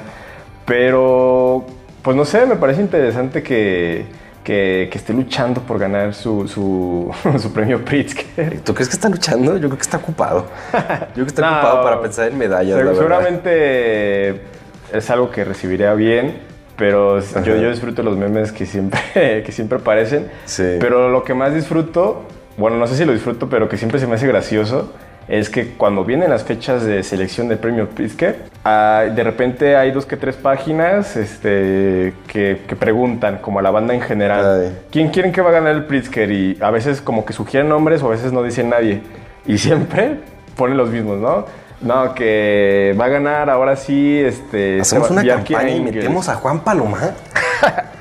Pero, 0.68 1.66
pues 2.04 2.16
no 2.16 2.24
sé, 2.24 2.46
me 2.46 2.56
parece 2.56 2.82
interesante 2.82 3.42
que, 3.42 4.06
que, 4.44 4.90
que 4.92 4.98
esté 5.00 5.12
luchando 5.12 5.62
por 5.62 5.80
ganar 5.80 6.14
su, 6.14 6.48
su, 6.48 7.12
su 7.40 7.52
premio 7.52 7.84
Pritzker. 7.84 8.62
¿Tú 8.62 8.76
crees 8.76 8.88
que 8.88 8.98
está 8.98 9.10
luchando? 9.10 9.54
Yo 9.54 9.68
creo 9.68 9.78
que 9.78 9.82
está 9.82 9.98
ocupado. 9.98 10.46
Yo 10.72 11.14
creo 11.14 11.26
que 11.26 11.30
está 11.32 11.42
No, 11.50 11.58
ocupado 11.58 11.84
para 11.84 12.00
pensar 12.00 12.28
en 12.28 12.38
medallas. 12.38 12.86
la 12.86 12.94
seguramente 12.94 14.40
es 14.94 15.10
algo 15.10 15.32
que 15.32 15.44
recibiría 15.44 15.96
bien, 15.96 16.36
pero 16.78 17.20
yo, 17.20 17.56
yo 17.56 17.70
disfruto 17.70 18.04
los 18.04 18.18
memes 18.18 18.52
que 18.52 18.66
siempre, 18.66 19.00
que 19.46 19.52
siempre 19.52 19.78
aparecen. 19.80 20.30
Sí. 20.46 20.78
Pero 20.80 21.10
lo 21.10 21.24
que 21.24 21.34
más 21.34 21.54
disfruto, 21.54 22.24
bueno, 22.58 22.78
no 22.78 22.88
sé 22.88 22.96
si 22.96 23.06
lo 23.06 23.14
disfruto, 23.14 23.50
pero 23.50 23.70
que 23.70 23.78
siempre 23.78 24.00
se 24.00 24.08
me 24.08 24.16
hace 24.16 24.28
gracioso, 24.28 24.92
es 25.28 25.50
que 25.50 25.70
cuando 25.70 26.06
vienen 26.06 26.30
las 26.30 26.44
fechas 26.44 26.86
de 26.86 27.02
selección 27.02 27.48
del 27.48 27.58
premio 27.58 27.90
Pritzker, 27.90 28.44
ah, 28.64 29.06
de 29.14 29.24
repente 29.24 29.76
hay 29.76 29.92
dos 29.92 30.06
que 30.06 30.18
tres 30.18 30.36
páginas 30.36 31.18
este, 31.18 32.14
que, 32.28 32.62
que 32.68 32.76
preguntan, 32.76 33.40
como 33.40 33.60
a 33.60 33.62
la 33.62 33.72
banda 33.72 33.94
en 33.96 34.02
general, 34.02 34.62
Ay. 34.62 34.78
¿quién 34.92 35.10
quieren 35.10 35.32
que 35.32 35.42
va 35.42 35.50
a 35.50 35.54
ganar 35.54 35.74
el 35.76 35.86
Pritzker? 35.86 36.32
Y 36.32 36.58
a 36.62 36.70
veces 36.70 37.02
como 37.02 37.26
que 37.26 37.34
sugieren 37.34 37.70
nombres 37.70 38.04
o 38.04 38.08
a 38.08 38.12
veces 38.12 38.32
no 38.34 38.44
dicen 38.44 38.70
nadie. 38.70 39.02
Y 39.48 39.58
siempre 39.58 40.20
ponen 40.56 40.78
los 40.78 40.90
mismos, 40.90 41.18
¿no? 41.18 41.46
No, 41.82 42.14
que 42.16 42.96
va 43.00 43.06
a 43.06 43.10
ganar 43.10 43.50
ahora 43.50 43.76
sí, 43.76 44.20
este... 44.24 44.82
Hacemos 44.82 45.12
una 45.12 45.26
campaña 45.26 45.70
y 45.70 45.82
metemos 45.82 46.30
a 46.30 46.36
Juan 46.36 46.62
Palomar. 46.62 47.14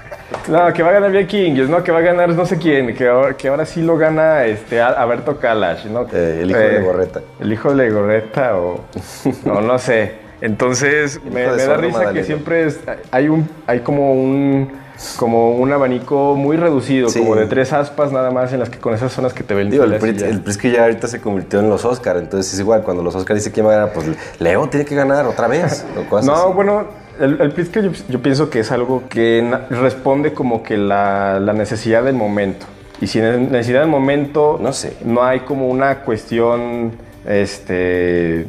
No, 0.48 0.72
que 0.72 0.82
va 0.82 0.90
a 0.90 0.92
ganar 0.92 1.14
Engels, 1.16 1.70
no, 1.70 1.82
que 1.82 1.90
va 1.92 1.98
a 2.00 2.02
ganar 2.02 2.28
no 2.30 2.44
sé 2.44 2.58
quién, 2.58 2.94
que 2.94 3.08
ahora, 3.08 3.34
que 3.34 3.48
ahora 3.48 3.64
sí 3.64 3.80
lo 3.82 3.96
gana 3.96 4.44
este, 4.44 4.80
Al- 4.80 4.94
Alberto 4.96 5.38
Kalash, 5.38 5.86
¿no? 5.86 6.02
Eh, 6.12 6.40
el 6.42 6.50
hijo 6.50 6.58
de 6.58 6.72
Legorreta. 6.72 7.20
El 7.40 7.52
hijo 7.52 7.70
de 7.70 7.76
Legorreta 7.76 8.56
o... 8.56 8.80
no, 9.44 9.60
no 9.60 9.78
sé. 9.78 10.16
Entonces, 10.40 11.20
me, 11.24 11.42
da 11.42 11.76
risa 11.76 12.12
que 12.12 12.24
siempre 12.24 12.66
es- 12.66 12.80
hay, 13.10 13.28
un, 13.28 13.48
hay 13.66 13.80
como 13.80 14.12
un... 14.12 14.72
Como 15.16 15.56
un 15.56 15.72
abanico 15.72 16.34
muy 16.36 16.56
reducido, 16.56 17.08
Sí. 17.08 17.18
como 17.20 17.34
de 17.36 17.46
tres 17.46 17.72
aspas 17.72 18.12
nada 18.12 18.30
más, 18.30 18.52
en 18.52 18.60
las 18.60 18.70
que 18.70 18.78
con 18.78 18.94
esas 18.94 19.12
zonas 19.12 19.32
que 19.34 19.42
te 19.42 19.52
ven. 19.54 19.68
Digo, 19.70 19.84
el, 19.84 19.90
ya. 20.16 20.26
el 20.28 20.40
Pritzker 20.40 20.72
ya 20.72 20.82
ahorita 20.84 21.08
se 21.08 21.20
convirtió 21.20 21.60
en 21.60 21.68
los 21.68 21.84
Oscar, 21.84 22.16
entonces 22.16 22.52
es 22.54 22.60
igual, 22.60 22.82
cuando 22.82 23.02
los 23.02 23.14
Oscar 23.14 23.34
dice 23.36 23.50
quién 23.52 23.66
va 23.66 23.72
a 23.72 23.76
ganar, 23.76 23.92
pues 23.92 24.06
Leo 24.38 24.68
tiene 24.68 24.86
que 24.86 24.94
ganar 24.94 25.26
otra 25.26 25.48
vez. 25.48 25.84
o 26.10 26.20
No, 26.22 26.34
así. 26.34 26.52
bueno, 26.54 26.84
el, 27.20 27.40
el 27.40 27.52
Pritzker 27.52 27.84
yo, 27.84 27.90
yo 28.08 28.22
pienso 28.22 28.50
que 28.50 28.60
es 28.60 28.70
algo 28.72 29.02
que 29.08 29.48
responde 29.70 30.32
como 30.32 30.62
que 30.62 30.76
la, 30.76 31.38
la 31.40 31.52
necesidad 31.52 32.02
del 32.04 32.14
momento. 32.14 32.66
Y 33.00 33.08
si 33.08 33.18
en 33.18 33.50
necesidad 33.50 33.80
del 33.80 33.88
momento 33.90 34.58
No 34.62 34.72
sé. 34.72 34.96
no 35.04 35.24
hay 35.24 35.40
como 35.40 35.68
una 35.68 36.00
cuestión 36.02 36.92
este, 37.26 38.46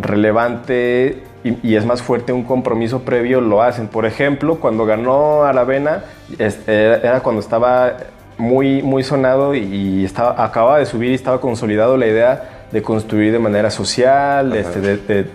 relevante 0.00 1.22
y, 1.44 1.56
y 1.62 1.76
es 1.76 1.84
más 1.86 2.02
fuerte 2.02 2.32
un 2.32 2.42
compromiso 2.42 3.02
previo, 3.02 3.40
lo 3.40 3.62
hacen. 3.62 3.88
Por 3.88 4.06
ejemplo, 4.06 4.56
cuando 4.56 4.84
ganó 4.86 5.44
Aravena, 5.44 6.04
era, 6.38 6.96
era 6.96 7.20
cuando 7.20 7.40
estaba 7.40 7.96
muy, 8.38 8.82
muy 8.82 9.02
sonado 9.02 9.54
y, 9.54 10.04
estaba, 10.04 10.42
acababa 10.44 10.78
de 10.78 10.86
subir 10.86 11.12
y 11.12 11.14
estaba 11.14 11.40
consolidado 11.40 11.96
la 11.96 12.06
idea 12.06 12.50
de 12.72 12.82
construir 12.82 13.32
de 13.32 13.38
manera 13.38 13.70
social, 13.70 14.50
de, 14.50 14.60
este, 14.60 14.80
de, 14.80 14.96
de- 14.96 15.26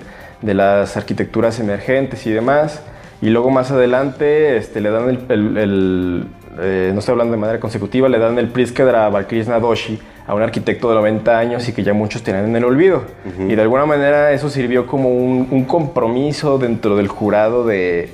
de 0.42 0.56
las 0.56 0.98
arquitecturas 0.98 1.60
emergentes 1.60 2.26
y 2.26 2.32
demás. 2.32 2.82
Y 3.22 3.30
luego 3.30 3.52
más 3.52 3.70
adelante 3.72 4.58
este, 4.58 4.82
le 4.82 4.90
dan 4.90 5.08
el, 5.10 5.20
el- 5.30 5.58
el, 5.58 6.26
eh, 6.60 6.90
no 6.94 7.00
estoy 7.00 7.14
hablando 7.14 7.34
de 7.34 7.38
manera 7.38 7.60
consecutiva, 7.60 8.10
le 8.10 8.18
dan 8.18 8.38
el 8.40 8.48
Pritzker 8.48 8.94
a 8.96 9.08
Balkrishna 9.10 9.60
Doshi, 9.60 10.00
a 10.28 10.34
un 10.36 10.42
arquitecto 10.42 10.90
de 10.90 10.96
90 10.96 11.38
años 11.38 11.68
y 11.68 11.74
que 11.74 11.84
ya 11.84 11.94
muchos 11.94 12.24
tenían 12.24 12.46
en 12.46 12.56
el 12.56 12.64
olvido. 12.64 13.04
Y 13.40 13.56
de 13.56 13.62
alguna 13.62 13.86
manera 13.86 14.32
eso 14.32 14.50
sirvió 14.50 14.86
como 14.88 15.10
un, 15.10 15.48
un 15.52 15.66
compromiso 15.66 16.58
dentro 16.58 16.96
del 16.96 17.08
jurado 17.08 17.66
de, 17.66 18.10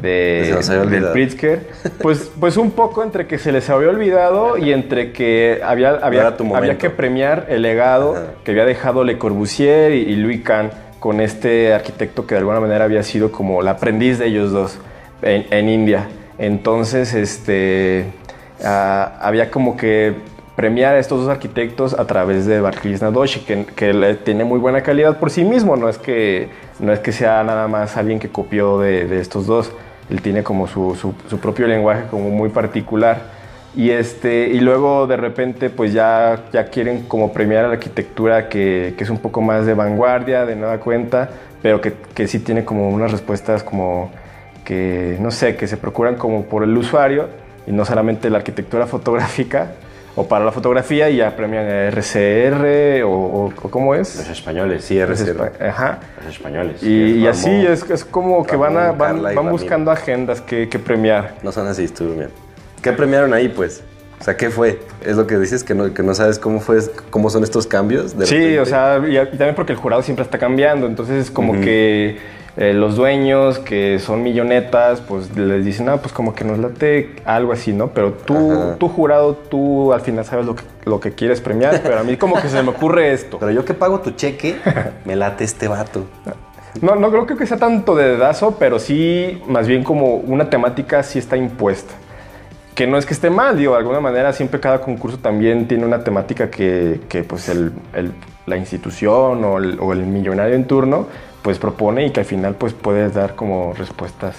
de- 0.00 0.52
del 0.68 0.78
olvidado. 0.80 1.12
Pritzker. 1.12 1.66
Pues, 2.02 2.30
pues 2.38 2.56
un 2.56 2.70
poco 2.72 3.02
entre 3.02 3.26
que 3.26 3.38
se 3.38 3.52
les 3.52 3.68
había 3.70 3.88
olvidado 3.88 4.58
y 4.58 4.72
entre 4.72 5.12
que 5.12 5.60
había, 5.64 5.90
había, 6.02 6.20
había 6.58 6.78
que 6.78 6.90
premiar 6.90 7.46
el 7.48 7.62
legado 7.62 8.12
Ajá. 8.16 8.26
que 8.44 8.50
había 8.52 8.64
dejado 8.66 9.02
Le 9.04 9.16
Corbusier 9.18 9.92
y, 9.92 10.00
y 10.02 10.16
Louis 10.16 10.42
Kahn 10.42 10.70
con 11.00 11.20
este 11.20 11.72
arquitecto 11.72 12.26
que 12.26 12.34
de 12.34 12.40
alguna 12.40 12.60
manera 12.60 12.84
había 12.84 13.02
sido 13.02 13.30
como 13.32 13.60
el 13.60 13.68
aprendiz 13.68 14.18
de 14.18 14.26
ellos 14.26 14.50
dos 14.52 14.78
en, 15.22 15.46
en 15.50 15.68
India. 15.68 16.08
Entonces, 16.38 17.14
este, 17.14 18.04
ah, 18.64 19.14
había 19.20 19.50
como 19.50 19.76
que 19.76 20.14
premiar 20.56 20.94
a 20.94 20.98
estos 20.98 21.20
dos 21.20 21.28
arquitectos 21.28 21.92
a 21.98 22.06
través 22.06 22.46
de 22.46 22.60
Balkrishna 22.60 23.10
Doshi, 23.10 23.40
que, 23.40 23.66
que 23.66 24.18
tiene 24.24 24.44
muy 24.44 24.58
buena 24.58 24.82
calidad 24.82 25.18
por 25.18 25.30
sí 25.30 25.44
mismo, 25.44 25.76
no 25.76 25.88
es 25.88 25.98
que, 25.98 26.48
no 26.80 26.92
es 26.92 27.00
que 27.00 27.12
sea 27.12 27.44
nada 27.44 27.68
más 27.68 27.96
alguien 27.98 28.18
que 28.18 28.30
copió 28.30 28.78
de, 28.78 29.04
de 29.06 29.20
estos 29.20 29.46
dos, 29.46 29.70
él 30.10 30.22
tiene 30.22 30.42
como 30.42 30.66
su, 30.66 30.94
su- 30.94 31.14
su 31.28 31.38
propio 31.38 31.66
lenguaje 31.66 32.04
como 32.10 32.30
muy 32.30 32.48
particular. 32.48 33.34
Y, 33.76 33.90
este, 33.90 34.48
y 34.48 34.60
luego 34.60 35.06
de 35.06 35.18
repente 35.18 35.68
pues 35.68 35.92
ya, 35.92 36.44
ya 36.50 36.64
quieren 36.70 37.02
como 37.02 37.34
premiar 37.34 37.66
a 37.66 37.68
la 37.68 37.74
arquitectura 37.74 38.48
que, 38.48 38.94
que 38.96 39.04
es 39.04 39.10
un 39.10 39.18
poco 39.18 39.42
más 39.42 39.66
de 39.66 39.74
vanguardia, 39.74 40.46
de 40.46 40.56
nueva 40.56 40.78
cuenta, 40.78 41.28
pero 41.60 41.82
que, 41.82 41.92
que 42.14 42.26
sí 42.26 42.38
tiene 42.38 42.64
como 42.64 42.88
unas 42.88 43.12
respuestas 43.12 43.62
como 43.62 44.10
que, 44.64 45.18
no 45.20 45.30
sé, 45.30 45.56
que 45.56 45.66
se 45.66 45.76
procuran 45.76 46.14
como 46.16 46.44
por 46.46 46.62
el 46.62 46.74
usuario 46.74 47.28
y 47.66 47.72
no 47.72 47.84
solamente 47.84 48.30
la 48.30 48.38
arquitectura 48.38 48.86
fotográfica 48.86 49.72
o 50.16 50.26
para 50.26 50.44
la 50.46 50.50
fotografía 50.52 51.10
y 51.10 51.18
ya 51.18 51.36
premian 51.36 51.66
a 51.66 51.90
RCR 51.90 53.02
o, 53.04 53.10
o- 53.10 53.46
o 53.46 53.70
¿cómo 53.70 53.94
es? 53.94 54.16
Los 54.16 54.28
españoles, 54.30 54.82
sí, 54.84 54.98
RCR. 54.98 55.52
Ajá. 55.62 55.98
Los 56.24 56.34
españoles. 56.34 56.82
Y, 56.82 57.26
así 57.26 57.50
es, 57.66 57.88
es 57.90 58.04
como 58.04 58.44
que 58.44 58.56
van, 58.56 58.76
a, 58.76 58.92
van, 58.92 59.22
van 59.22 59.50
buscando 59.50 59.90
agendas 59.90 60.40
que, 60.40 60.68
que 60.68 60.78
premiar. 60.78 61.34
No 61.42 61.52
son 61.52 61.66
así, 61.68 61.84
estuvo 61.84 62.14
bien. 62.14 62.30
¿Qué 62.82 62.92
premiaron 62.92 63.32
ahí, 63.34 63.48
pues? 63.48 63.82
O 64.18 64.24
sea, 64.24 64.34
¿qué 64.36 64.48
fue? 64.48 64.80
Es 65.04 65.16
lo 65.16 65.26
que 65.26 65.36
dices, 65.38 65.62
que 65.62 65.74
no, 65.74 65.92
que 65.92 66.02
no 66.02 66.14
sabes 66.14 66.38
cómo 66.38 66.60
fue, 66.60 66.78
cómo 67.10 67.28
son 67.28 67.42
estos 67.44 67.66
cambios. 67.66 68.16
de 68.18 68.24
Sí, 68.26 68.34
repente. 68.36 68.60
o 68.60 68.64
sea, 68.64 69.00
y, 69.06 69.18
y 69.18 69.26
también 69.36 69.54
porque 69.54 69.72
el 69.72 69.78
jurado 69.78 70.00
siempre 70.02 70.24
está 70.24 70.38
cambiando, 70.38 70.86
entonces 70.86 71.26
es 71.26 71.30
como 71.30 71.52
que 71.60 72.16
eh, 72.56 72.72
los 72.72 72.96
dueños 72.96 73.58
que 73.58 73.98
son 73.98 74.22
millonetas, 74.22 75.00
pues 75.02 75.36
les 75.36 75.64
dicen, 75.64 75.88
ah, 75.90 75.98
pues 75.98 76.12
como 76.14 76.34
que 76.34 76.42
nos 76.44 76.58
late 76.58 77.14
algo 77.26 77.52
así, 77.52 77.72
¿no? 77.72 77.88
Pero 77.88 78.12
tú, 78.12 78.34
Ajá. 78.52 78.76
tú 78.78 78.88
jurado, 78.88 79.34
tú 79.34 79.92
al 79.92 80.00
final 80.00 80.24
sabes 80.24 80.46
lo 80.46 80.54
que, 80.56 80.62
lo 80.86 80.98
que 81.00 81.12
quieres 81.12 81.40
premiar, 81.40 81.80
pero 81.82 81.98
a 81.98 82.02
mí 82.02 82.16
como 82.16 82.34
que 82.40 82.48
se 82.48 82.62
me 82.62 82.70
ocurre 82.70 83.12
esto. 83.12 83.38
Pero 83.38 83.52
yo 83.52 83.64
que 83.64 83.74
pago 83.74 84.00
tu 84.00 84.12
cheque, 84.12 84.56
me 85.04 85.16
late 85.16 85.44
este 85.44 85.68
vato. 85.68 86.04
No, 86.80 86.94
no 86.96 87.10
creo 87.10 87.26
que 87.26 87.46
sea 87.46 87.56
tanto 87.58 87.94
de 87.94 88.04
dedazo, 88.10 88.56
pero 88.58 88.78
sí, 88.78 89.42
más 89.48 89.66
bien 89.66 89.82
como 89.82 90.16
una 90.16 90.48
temática 90.50 91.02
sí 91.02 91.18
está 91.18 91.36
impuesta. 91.36 91.94
Que 92.74 92.86
no 92.86 92.98
es 92.98 93.06
que 93.06 93.14
esté 93.14 93.30
mal, 93.30 93.56
digo, 93.56 93.72
de 93.72 93.78
alguna 93.78 94.00
manera 94.00 94.32
siempre 94.34 94.60
cada 94.60 94.80
concurso 94.82 95.16
también 95.18 95.66
tiene 95.68 95.86
una 95.86 96.04
temática 96.04 96.50
que, 96.50 97.00
que, 97.08 97.22
pues 97.24 97.48
el- 97.48 97.72
el- 97.94 98.12
la 98.44 98.56
institución 98.58 99.42
o 99.44 99.58
el, 99.58 99.78
o 99.80 99.92
el 99.94 100.00
millonario 100.06 100.54
en 100.54 100.66
turno 100.66 101.06
pues 101.46 101.60
propone 101.60 102.04
y 102.04 102.10
que 102.10 102.18
al 102.18 102.26
final 102.26 102.56
pues 102.56 102.72
puedes 102.72 103.14
dar 103.14 103.36
como 103.36 103.72
respuestas 103.72 104.34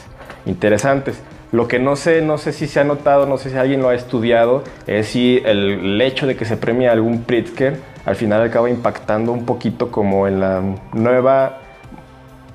interesantes. 0.46 1.22
Lo 1.54 1.70
que 1.70 1.80
no 1.80 1.96
sé, 1.96 2.22
no 2.22 2.38
sé 2.38 2.52
si 2.52 2.68
se 2.68 2.82
ha 2.82 2.84
notado, 2.84 3.26
no 3.26 3.38
sé 3.38 3.50
si 3.50 3.56
alguien 3.56 3.82
lo 3.82 3.88
ha 3.88 3.96
estudiado, 3.96 4.64
es 4.88 5.08
si 5.08 5.42
el, 5.46 5.80
el 5.86 6.02
hecho 6.02 6.28
de 6.28 6.36
que 6.36 6.44
se 6.44 6.58
premie 6.58 6.90
algún 6.90 7.22
Pritzker 7.24 7.78
al 8.06 8.18
final 8.18 8.42
acaba 8.42 8.70
impactando 8.70 9.32
un 9.32 9.46
poquito 9.46 9.90
como 9.90 10.28
en 10.28 10.42
la 10.42 10.62
nueva 10.92 11.60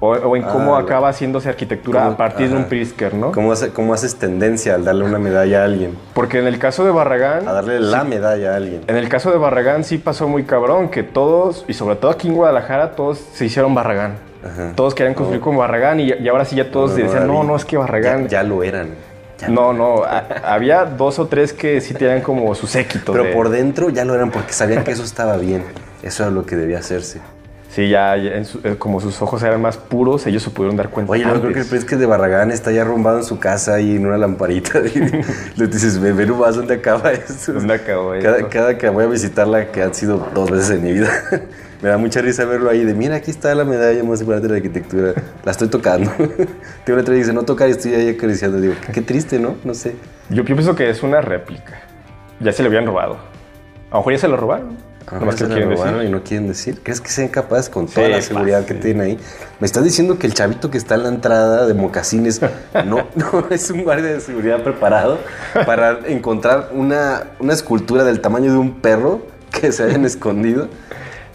o, 0.00 0.08
o 0.10 0.36
en 0.36 0.42
cómo 0.42 0.76
Ah, 0.76 0.80
acaba 0.80 1.08
haciéndose 1.08 1.48
arquitectura 1.48 2.06
a 2.08 2.16
partir 2.18 2.50
de 2.50 2.56
un 2.56 2.64
Pritzker, 2.64 3.14
¿no? 3.14 3.32
¿Cómo, 3.32 3.52
hace- 3.52 3.70
¿Cómo 3.70 3.94
haces 3.94 4.16
tendencia 4.16 4.74
al 4.74 4.84
darle 4.84 5.04
una 5.04 5.18
medalla 5.18 5.62
a 5.62 5.64
alguien? 5.64 5.96
Porque 6.12 6.40
en 6.40 6.46
el 6.46 6.58
caso 6.58 6.84
de 6.84 6.90
Barragán, 6.90 7.48
A 7.48 7.52
darle 7.54 7.80
la 7.80 8.04
medalla 8.04 8.52
a 8.52 8.56
alguien. 8.56 8.82
en 8.86 8.96
el 8.96 9.08
caso 9.08 9.30
de 9.30 9.38
Barragán 9.38 9.84
sí 9.84 9.96
pasó 9.96 10.28
muy 10.28 10.42
cabrón, 10.44 10.90
que 10.90 11.02
todos, 11.02 11.64
y 11.68 11.72
sobre 11.72 11.96
todo 11.96 12.10
aquí 12.10 12.28
en 12.28 12.34
Guadalajara, 12.34 12.90
todos 12.96 13.16
se 13.18 13.46
hicieron 13.46 13.74
Barragán. 13.74 14.31
Ajá. 14.44 14.72
Todos 14.74 14.94
querían 14.94 15.14
construir 15.14 15.40
con 15.40 15.56
Barragán 15.56 16.00
y, 16.00 16.12
y 16.12 16.28
ahora 16.28 16.44
sí 16.44 16.56
ya 16.56 16.70
todos 16.70 16.94
decían, 16.96 17.26
no, 17.26 17.34
David, 17.34 17.48
no, 17.48 17.56
es 17.56 17.64
que 17.64 17.76
Barragán... 17.76 18.24
Ya, 18.24 18.28
ya 18.28 18.42
lo 18.42 18.62
eran. 18.62 18.88
Ya- 19.38 19.48
No, 19.48 19.72
no, 19.72 20.02
a- 20.04 20.24
había 20.44 20.84
dos 20.84 21.18
o 21.18 21.26
tres 21.26 21.52
que 21.52 21.80
sí 21.80 21.94
tenían 21.94 22.20
como 22.22 22.54
su 22.54 22.66
séquito. 22.66 23.12
Pero 23.12 23.24
de- 23.24 23.32
por 23.32 23.48
dentro 23.50 23.88
ya 23.90 24.04
lo 24.04 24.14
eran 24.14 24.30
porque 24.30 24.52
sabían 24.52 24.84
que 24.84 24.90
eso 24.92 25.04
estaba 25.04 25.36
bien. 25.36 25.62
Eso 26.02 26.24
era 26.24 26.32
lo 26.32 26.44
que 26.44 26.56
debía 26.56 26.78
hacerse. 26.78 27.20
Sí, 27.70 27.88
ya, 27.88 28.14
ya 28.18 28.32
en 28.32 28.44
su- 28.44 28.60
eh, 28.64 28.76
como 28.78 29.00
sus 29.00 29.22
ojos 29.22 29.42
eran 29.42 29.62
más 29.62 29.78
puros, 29.78 30.26
ellos 30.26 30.42
se 30.42 30.50
pudieron 30.50 30.76
dar 30.76 30.90
cuenta. 30.90 31.10
Oye, 31.12 31.24
no, 31.24 31.30
creo 31.30 31.40
que 31.42 31.48
el 31.48 31.54
antes. 31.54 31.68
príncipe 31.68 31.96
de 31.96 32.04
Barragán 32.04 32.50
está 32.50 32.70
ya 32.70 32.82
arrumbado 32.82 33.16
en 33.16 33.24
su 33.24 33.38
casa 33.38 33.80
y 33.80 33.96
en 33.96 34.04
una 34.06 34.18
lamparita. 34.18 34.80
Le 35.56 35.66
dices, 35.68 35.98
ve, 35.98 36.12
ve 36.12 36.26
nomás 36.26 36.56
dónde 36.56 36.74
acaba 36.74 37.12
esto. 37.12 37.54
¿Dónde 37.54 37.72
acabó 37.74 38.10
cada, 38.22 38.36
esto? 38.38 38.48
cada 38.50 38.76
que 38.76 38.88
voy 38.90 39.04
a 39.04 39.06
visitarla, 39.06 39.70
que 39.72 39.82
han 39.82 39.94
sido 39.94 40.18
dos 40.34 40.50
veces 40.50 40.70
en 40.70 40.82
mi 40.82 40.92
vida, 40.92 41.10
me 41.82 41.88
da 41.88 41.98
mucha 41.98 42.20
risa 42.22 42.44
verlo 42.44 42.70
ahí. 42.70 42.84
De 42.84 42.94
mira, 42.94 43.16
aquí 43.16 43.30
está 43.30 43.54
la 43.54 43.64
medalla 43.64 44.02
más 44.04 44.20
importante 44.20 44.46
de 44.48 44.52
la 44.54 44.56
arquitectura. 44.58 45.14
La 45.44 45.50
estoy 45.50 45.68
tocando. 45.68 46.10
Tiene 46.84 47.00
otra 47.00 47.14
y 47.14 47.18
dice, 47.18 47.32
no 47.32 47.42
tocar 47.42 47.68
y 47.68 47.72
estoy 47.72 47.94
ahí 47.94 48.08
acariciando. 48.10 48.60
Digo, 48.60 48.74
qué, 48.86 48.92
qué 48.92 49.02
triste, 49.02 49.38
¿no? 49.38 49.56
No 49.64 49.74
sé. 49.74 49.96
Yo, 50.30 50.36
yo 50.44 50.54
pienso 50.54 50.74
que 50.76 50.88
es 50.88 51.02
una 51.02 51.20
réplica. 51.20 51.82
Ya 52.40 52.52
se 52.52 52.62
le 52.62 52.68
habían 52.68 52.86
robado. 52.86 53.18
A 53.90 53.94
lo 53.94 53.98
mejor 53.98 54.12
ya 54.14 54.18
se 54.20 54.28
lo 54.28 54.36
robaron. 54.36 54.76
Ajá, 55.06 55.18
Nomás 55.18 55.34
que 55.34 55.44
se 55.44 55.46
quieren 55.48 55.70
robaron 55.70 55.94
decir. 55.94 56.08
y 56.08 56.12
no 56.12 56.22
quieren 56.22 56.46
decir. 56.48 56.80
¿Crees 56.84 57.00
que 57.00 57.08
sean 57.10 57.26
capaces 57.28 57.68
con 57.68 57.86
toda 57.88 58.06
Sí, 58.06 58.12
la 58.12 58.22
seguridad 58.22 58.60
que 58.60 58.74
fácil. 58.74 58.80
tienen 58.80 59.02
ahí? 59.02 59.18
Me 59.58 59.66
estás 59.66 59.82
diciendo 59.82 60.16
que 60.18 60.28
el 60.28 60.34
chavito 60.34 60.70
que 60.70 60.78
está 60.78 60.94
en 60.94 61.02
la 61.02 61.08
entrada 61.08 61.66
de 61.66 61.74
mocasines 61.74 62.40
no, 62.86 63.08
no 63.16 63.46
es 63.50 63.68
un 63.70 63.82
guardia 63.82 64.12
de 64.12 64.20
seguridad 64.20 64.62
preparado 64.62 65.18
para 65.66 65.98
encontrar 66.06 66.70
una, 66.72 67.24
una 67.40 67.52
escultura 67.52 68.04
del 68.04 68.20
tamaño 68.20 68.52
de 68.52 68.58
un 68.58 68.80
perro 68.80 69.26
que 69.50 69.72
se 69.72 69.82
hayan 69.82 70.04
escondido. 70.04 70.68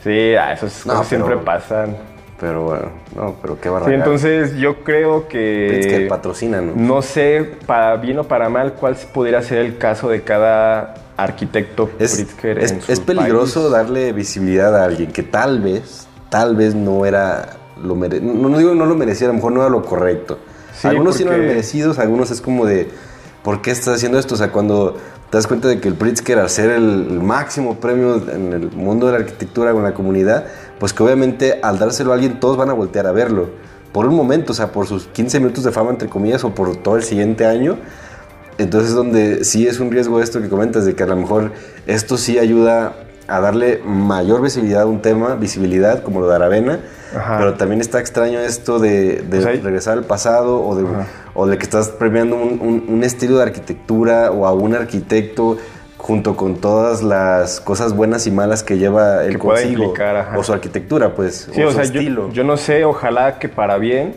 Sí, 0.04 0.36
ah, 0.36 0.54
esas 0.54 0.86
No, 0.86 0.94
cosas 0.94 1.08
siempre 1.08 1.38
pasan. 1.38 1.98
Pero 2.40 2.64
bueno, 2.66 2.92
no, 3.16 3.36
pero 3.42 3.56
qué 3.60 3.64
Sí, 3.64 3.70
barbaridad. 3.74 4.00
entonces 4.00 4.56
yo 4.58 4.84
creo 4.84 5.22
Es 5.22 5.28
que 5.30 5.88
que... 5.90 6.06
patrocina, 6.08 6.62
¿no? 6.62 6.74
No 6.76 7.02
sé, 7.02 7.50
para 7.66 7.96
bien 7.96 8.20
o 8.20 8.24
para 8.26 8.48
mal, 8.50 8.74
cuál 8.74 8.96
pudiera 9.12 9.42
ser 9.42 9.58
el 9.58 9.78
caso 9.80 10.08
de 10.10 10.22
cada 10.22 10.94
arquitecto 11.18 11.90
Es, 11.98 12.16
Pritzker 12.16 12.60
es- 12.60 12.72
en 12.74 12.82
su 12.84 12.92
es 12.92 13.00
peligroso 13.00 13.62
país. 13.62 13.72
darle 13.72 14.12
visibilidad 14.14 14.76
a 14.80 14.86
alguien 14.86 15.12
que 15.12 15.24
tal 15.24 15.62
vez, 15.62 16.08
tal 16.30 16.56
vez 16.56 16.76
no 16.76 17.08
era 17.08 17.54
lo 17.82 17.96
mere- 17.96 18.22
no, 18.22 18.50
no 18.50 18.58
digo 18.60 18.76
no 18.76 18.86
lo 18.86 18.94
merecía, 18.96 19.26
a 19.26 19.30
lo 19.30 19.34
mejor 19.36 19.52
no 19.54 19.62
era 19.62 19.70
lo 19.72 19.82
correcto. 19.84 20.38
Sí, 20.76 20.88
algunos 20.88 21.16
sí 21.16 21.26
no 21.26 21.32
eran 21.32 21.48
merecidos, 21.48 21.98
algunos 21.98 22.30
es 22.30 22.40
como 22.40 22.68
de, 22.68 22.88
¿por 23.48 23.62
qué 23.62 23.72
estás 23.72 23.96
haciendo 23.96 24.20
esto? 24.20 24.36
O 24.36 24.38
sea, 24.38 24.52
cuando 24.52 24.98
te 25.30 25.38
das 25.38 25.48
cuenta 25.48 25.70
de 25.70 25.80
que 25.80 25.88
el 25.88 25.94
Pritzker, 25.94 26.38
al 26.38 26.50
ser 26.50 26.70
el, 26.70 27.22
máximo 27.22 27.80
premio 27.80 28.22
en 28.30 28.52
el 28.52 28.72
mundo 28.72 29.06
de 29.06 29.14
la 29.14 29.20
arquitectura 29.20 29.72
con 29.72 29.84
la 29.84 29.94
comunidad, 29.94 30.48
pues 30.82 30.92
que 30.92 31.02
obviamente 31.02 31.62
al 31.64 31.80
dárselo 31.80 32.12
a 32.12 32.16
alguien 32.16 32.42
todos 32.42 32.58
van 32.58 32.70
a 32.72 32.74
voltear 32.74 33.08
a 33.08 33.14
verlo. 33.14 33.52
Por 33.94 34.06
un 34.06 34.16
momento, 34.16 34.52
o 34.52 34.54
sea, 34.54 34.74
por 34.74 34.86
sus 34.86 35.08
15 35.08 35.40
minutos 35.40 35.64
de 35.64 35.72
fama, 35.72 35.92
entre 35.92 36.10
comillas, 36.10 36.44
o 36.44 36.54
por 36.54 36.76
todo 36.76 36.98
el 36.98 37.04
siguiente 37.04 37.46
año, 37.46 37.78
entonces, 38.58 38.94
donde 38.94 39.46
sí 39.46 39.66
es 39.66 39.80
un 39.80 39.92
riesgo 39.92 40.22
esto 40.22 40.42
que 40.42 40.50
comentas, 40.50 40.84
de 40.84 40.94
que 40.94 41.04
a 41.04 41.08
lo 41.08 41.16
mejor 41.16 41.54
esto 41.86 42.18
sí 42.18 42.38
ayuda 42.40 42.98
a 43.30 43.40
darle 43.40 43.82
mayor 43.86 44.42
visibilidad 44.42 44.82
a 44.82 44.88
un 44.88 45.02
tema, 45.02 45.36
visibilidad, 45.36 46.04
como 46.04 46.20
lo 46.20 46.28
de 46.28 46.36
Aravena, 46.36 46.82
Ajá. 47.16 47.38
pero 47.38 47.54
también 47.56 47.80
está 47.82 48.00
extraño 48.00 48.40
esto 48.40 48.80
de, 48.80 49.22
de 49.22 49.40
O 49.40 49.42
sea, 49.42 49.52
regresar 49.52 49.98
al 49.98 50.04
pasado 50.06 50.62
o 50.66 50.76
de, 50.76 50.88
Ajá. 50.88 51.08
o 51.34 51.48
de 51.48 51.58
que 51.58 51.64
estás 51.64 51.90
premiando 51.90 52.36
un, 52.36 52.60
un- 52.62 52.86
un 52.88 53.04
estilo 53.04 53.38
de 53.38 53.44
arquitectura 53.44 54.32
o 54.32 54.46
a 54.46 54.54
un 54.54 54.76
arquitecto 54.76 55.58
junto 55.98 56.36
con 56.36 56.56
todas 56.58 57.02
las 57.04 57.60
cosas 57.60 57.94
buenas 57.96 58.28
y 58.28 58.32
malas 58.32 58.62
que 58.64 58.78
lleva 58.78 59.24
el 59.26 59.38
consigo 59.40 59.84
implicar, 59.86 60.38
o 60.38 60.44
su 60.44 60.54
arquitectura, 60.54 61.16
pues, 61.16 61.50
Sí, 61.52 61.62
o, 61.64 61.68
o 61.68 61.72
su 61.72 61.76
sea, 61.78 61.86
yo, 61.86 62.00
estilo. 62.00 62.30
yo 62.32 62.44
no 62.44 62.56
sé, 62.58 62.86
ojalá 62.86 63.40
que 63.40 63.50
para 63.50 63.78
bien, 63.78 64.14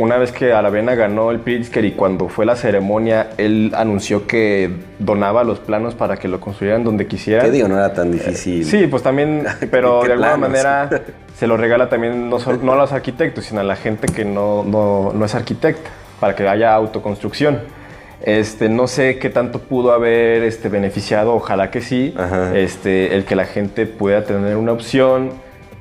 una 0.00 0.16
vez 0.16 0.32
que 0.32 0.54
Aravena 0.54 0.94
ganó 0.94 1.30
el 1.30 1.40
Pritzker 1.40 1.84
y 1.84 1.92
cuando 1.92 2.30
fue 2.30 2.46
la 2.46 2.56
ceremonia, 2.56 3.32
él 3.36 3.70
anunció 3.76 4.26
que 4.26 4.70
donaba 4.98 5.44
los 5.44 5.58
planos 5.58 5.94
para 5.94 6.16
que 6.16 6.26
lo 6.26 6.40
construyeran 6.40 6.82
donde 6.82 7.06
quisieran. 7.06 7.44
¿Qué 7.44 7.52
digo? 7.52 7.68
No 7.68 7.76
era 7.76 7.92
tan 7.92 8.10
difícil. 8.10 8.64
Sí, 8.64 8.86
pues 8.86 9.02
también, 9.02 9.44
pero 9.70 10.00
¿Qué 10.00 10.06
de 10.06 10.12
alguna 10.14 10.36
planos? 10.36 10.48
manera 10.48 11.02
se 11.36 11.46
lo 11.46 11.58
regala 11.58 11.90
también 11.90 12.30
no, 12.30 12.38
no 12.38 12.72
a 12.72 12.76
los 12.76 12.92
arquitectos, 12.92 13.44
sino 13.44 13.60
a 13.60 13.62
la 13.62 13.76
gente 13.76 14.06
que 14.08 14.24
no, 14.24 14.64
no, 14.64 15.12
no 15.14 15.24
es 15.26 15.34
arquitecta, 15.34 15.90
para 16.18 16.34
que 16.34 16.48
haya 16.48 16.72
autoconstrucción. 16.72 17.60
Este, 18.22 18.70
no 18.70 18.86
sé 18.86 19.18
qué 19.18 19.28
tanto 19.28 19.60
pudo 19.60 19.92
haber 19.92 20.44
este, 20.44 20.70
beneficiado, 20.70 21.34
ojalá 21.34 21.70
que 21.70 21.82
sí, 21.82 22.14
Ajá. 22.16 22.56
este, 22.56 23.14
el 23.14 23.26
que 23.26 23.36
la 23.36 23.44
gente 23.44 23.84
pueda 23.84 24.24
tener 24.24 24.56
una 24.56 24.72
opción 24.72 25.30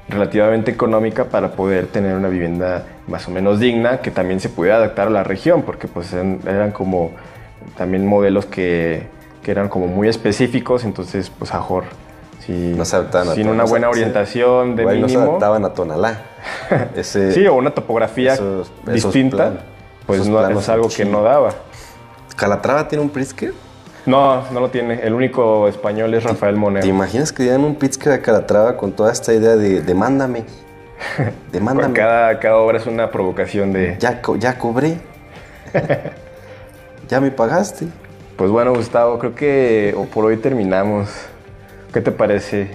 relativamente 0.09 0.71
económica 0.71 1.25
para 1.25 1.51
poder 1.51 1.87
tener 1.87 2.15
una 2.15 2.27
vivienda 2.27 2.83
más 3.09 3.27
o 3.27 3.31
menos 3.31 3.59
digna, 3.59 3.99
que 4.01 4.11
también 4.11 4.39
se 4.39 4.49
pudiera 4.49 4.77
adaptar 4.77 5.07
a 5.07 5.11
la 5.11 5.23
región, 5.23 5.63
porque 5.63 5.87
pues 5.87 6.13
eran, 6.13 6.39
eran 6.45 6.71
como 6.71 7.11
también 7.77 8.05
modelos 8.07 8.45
que, 8.45 9.07
que 9.43 9.51
eran 9.51 9.67
como 9.69 9.87
muy 9.87 10.07
específicos, 10.07 10.83
entonces 10.85 11.29
pues 11.37 11.53
a 11.53 11.57
mejor 11.57 11.83
si, 12.45 12.51
No 12.53 12.85
se 12.85 12.95
adaptaban 12.95 13.29
a 13.29 13.35
sin 13.35 13.47
una 13.49 13.63
buena 13.65 13.89
orientación 13.89 14.75
de 14.75 14.83
Igual 14.83 15.01
no 15.01 15.07
se 15.09 15.13
mínimo, 15.15 15.31
adaptaban 15.31 15.65
a 15.65 15.73
Tonalá. 15.73 16.21
Ese, 16.95 17.31
sí, 17.33 17.45
o 17.47 17.53
una 17.55 17.71
topografía 17.71 18.33
esos- 18.33 18.71
esos 18.87 18.93
distinta, 19.13 19.35
plan- 19.37 19.59
pues 20.05 20.27
no, 20.27 20.47
es 20.59 20.69
algo 20.69 20.87
que 20.89 21.05
no 21.05 21.21
daba. 21.21 21.51
¿Calatrava 22.35 22.87
tiene 22.87 23.03
un 23.03 23.09
Pritzker? 23.09 23.53
No, 24.05 24.43
no 24.51 24.59
lo 24.61 24.69
tiene. 24.69 25.01
El 25.03 25.13
único 25.13 25.67
español 25.67 26.13
es 26.13 26.23
Rafael 26.23 26.55
¿Te 26.55 26.59
Moneo. 26.59 26.85
imaginas 26.85 27.31
que 27.31 27.43
dieran 27.43 27.63
un 27.63 27.75
Pritzker 27.75 28.13
a 28.13 28.21
Calatrava 28.21 28.75
con 28.77 28.93
toda 28.93 29.11
esta 29.11 29.33
idea 29.33 29.55
de 29.55 29.81
demándame? 29.81 30.45
Demándame. 31.51 31.93
Cada, 31.93 32.39
cada 32.39 32.57
obra 32.57 32.77
es 32.77 32.85
una 32.87 33.09
provocación 33.11 33.71
de... 33.73 33.97
Ya, 33.99 34.21
co- 34.21 34.35
ya 34.35 34.57
cobré. 34.57 34.97
ya 37.09 37.19
me 37.21 37.31
pagaste. 37.31 37.87
Pues 38.37 38.51
bueno, 38.51 38.73
Gustavo, 38.73 39.19
creo 39.19 39.35
que 39.35 39.95
por 40.13 40.25
hoy 40.25 40.37
terminamos. 40.37 41.09
¿Qué 41.93 42.01
te 42.01 42.11
parece? 42.11 42.71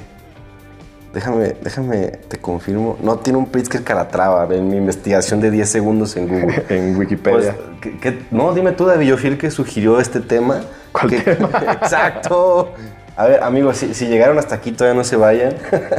Déjame, 1.15 1.55
déjame, 1.63 2.07
te 2.29 2.39
confirmo. 2.39 2.99
No 3.01 3.19
tiene 3.19 3.39
un 3.39 3.47
Pritzker 3.47 3.85
Calatrava 3.85 4.53
en 4.55 4.69
mi 4.69 4.77
investigación 4.77 5.41
de 5.41 5.51
10 5.53 5.69
segundos 5.69 6.17
en 6.17 6.29
Google. 6.29 6.65
En 6.69 6.97
Wikipedia. 6.97 7.55
Pues, 7.57 7.79
¿qué- 7.81 7.97
qué- 7.99 8.23
no, 8.33 8.53
dime 8.53 8.73
tú, 8.73 8.85
David 8.87 9.07
Yofil, 9.09 9.39
que 9.39 9.51
sugirió 9.51 10.01
este 10.01 10.21
tema. 10.21 10.63
¿Cuál 10.93 11.11
Que- 11.11 11.21
tema? 11.21 11.51
Exacto. 11.81 12.73
A 13.17 13.27
ver, 13.27 13.43
amigos, 13.43 13.79
si, 13.79 13.95
si 13.95 14.07
llegaron 14.07 14.39
hasta 14.39 14.57
aquí, 14.57 14.73
todavía 14.73 14.97
no 14.97 15.05
se 15.05 15.17
vayan. 15.17 15.57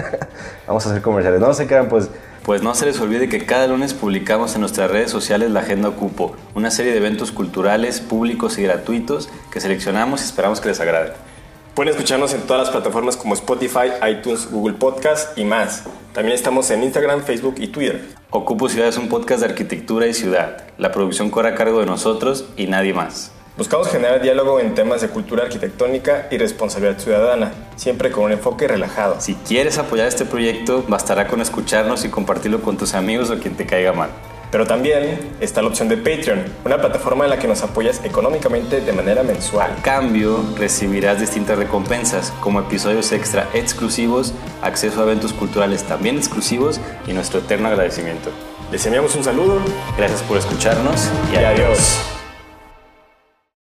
Vamos 0.68 0.86
a 0.86 0.90
hacer 0.90 1.02
comerciales. 1.02 1.40
No 1.40 1.54
se 1.54 1.68
quedan, 1.68 1.88
pues. 1.88 2.10
Pues 2.46 2.62
no 2.62 2.76
se 2.76 2.86
les 2.86 3.00
olvide 3.00 3.28
que 3.28 3.44
cada 3.44 3.66
lunes 3.66 3.96
publicamos 3.96 4.54
en 4.54 4.62
nuestras 4.62 4.92
redes 4.92 5.10
sociales 5.10 5.50
la 5.50 5.62
Agenda 5.62 5.90
Ocupo, 5.90 6.36
una 6.54 6.70
serie 6.70 6.92
de 6.92 7.00
eventos 7.00 7.32
culturales, 7.32 8.02
públicos 8.02 8.60
y 8.60 8.62
gratuitos 8.62 9.30
que 9.52 9.60
seleccionamos 9.60 10.22
y 10.22 10.26
esperamos 10.26 10.62
que 10.62 10.68
les 10.68 10.80
agrade. 10.80 11.14
Pueden 11.74 11.94
escucharnos 11.94 12.36
en 12.36 12.42
todas 12.42 12.68
las 12.68 12.70
plataformas 12.70 13.18
como 13.18 13.34
Spotify, 13.34 13.94
iTunes, 14.08 14.48
Google 14.52 14.76
Podcast 14.76 15.36
y 15.36 15.44
más. 15.44 15.86
También 16.14 16.36
estamos 16.36 16.70
en 16.70 16.84
Instagram, 16.84 17.24
Facebook 17.24 17.56
y 17.58 17.70
Twitter. 17.70 18.06
Ocupo 18.30 18.70
Ciudad 18.70 18.90
es 18.90 18.98
un 18.98 19.10
podcast 19.10 19.40
de 19.40 19.48
arquitectura 19.48 20.06
y 20.06 20.14
ciudad. 20.14 20.66
La 20.78 20.92
producción 20.92 21.32
corre 21.32 21.50
a 21.50 21.56
cargo 21.56 21.80
de 21.80 21.88
nosotros 21.88 22.46
y 22.56 22.68
nadie 22.68 22.94
más. 22.94 23.32
Buscamos 23.58 23.88
generar 23.88 24.22
diálogo 24.22 24.60
en 24.60 24.76
temas 24.76 25.00
de 25.00 25.08
cultura 25.08 25.44
arquitectónica 25.44 26.28
y 26.30 26.38
responsabilidad 26.38 27.00
ciudadana, 27.00 27.54
siempre 27.78 28.12
con 28.12 28.26
un 28.26 28.34
enfoque 28.34 28.68
relajado. 28.68 29.22
Si 29.22 29.36
quieres 29.36 29.78
apoyar 29.78 30.10
este 30.10 30.26
proyecto, 30.26 30.84
bastará 30.90 31.28
con 31.28 31.40
escucharnos 31.40 32.04
y 32.04 32.10
compartirlo 32.10 32.62
con 32.62 32.76
tus 32.78 32.94
amigos 32.96 33.30
o 33.30 33.40
quien 33.40 33.56
te 33.56 33.66
caiga 33.66 33.94
mal. 33.94 34.10
Pero 34.52 34.68
también 34.68 35.32
está 35.40 35.62
la 35.62 35.70
opción 35.70 35.88
de 35.88 35.96
Patreon, 35.96 36.44
una 36.66 36.80
plataforma 36.80 37.24
en 37.24 37.30
la 37.30 37.40
que 37.40 37.48
nos 37.48 37.64
apoyas 37.64 38.04
económicamente 38.04 38.82
de 38.82 38.92
manera 38.92 39.24
mensual. 39.24 39.72
A 39.72 39.82
cambio, 39.82 40.44
recibirás 40.58 41.22
distintas 41.22 41.58
recompensas, 41.58 42.34
como 42.42 42.60
episodios 42.60 43.14
extra 43.14 43.48
exclusivos, 43.54 44.34
acceso 44.62 45.00
a 45.00 45.04
eventos 45.04 45.32
culturales 45.32 45.84
también 45.84 46.18
exclusivos 46.18 46.82
y 47.08 47.14
nuestro 47.14 47.40
eterno 47.40 47.70
agradecimiento. 47.70 48.32
Les 48.70 48.86
enviamos 48.86 49.16
un 49.16 49.24
saludo 49.24 49.60
Gracias 49.98 50.22
por 50.24 50.38
escucharnos 50.38 51.10
y 51.32 51.36
y 51.36 51.38
adiós. 51.38 51.62
adiós. 51.62 52.15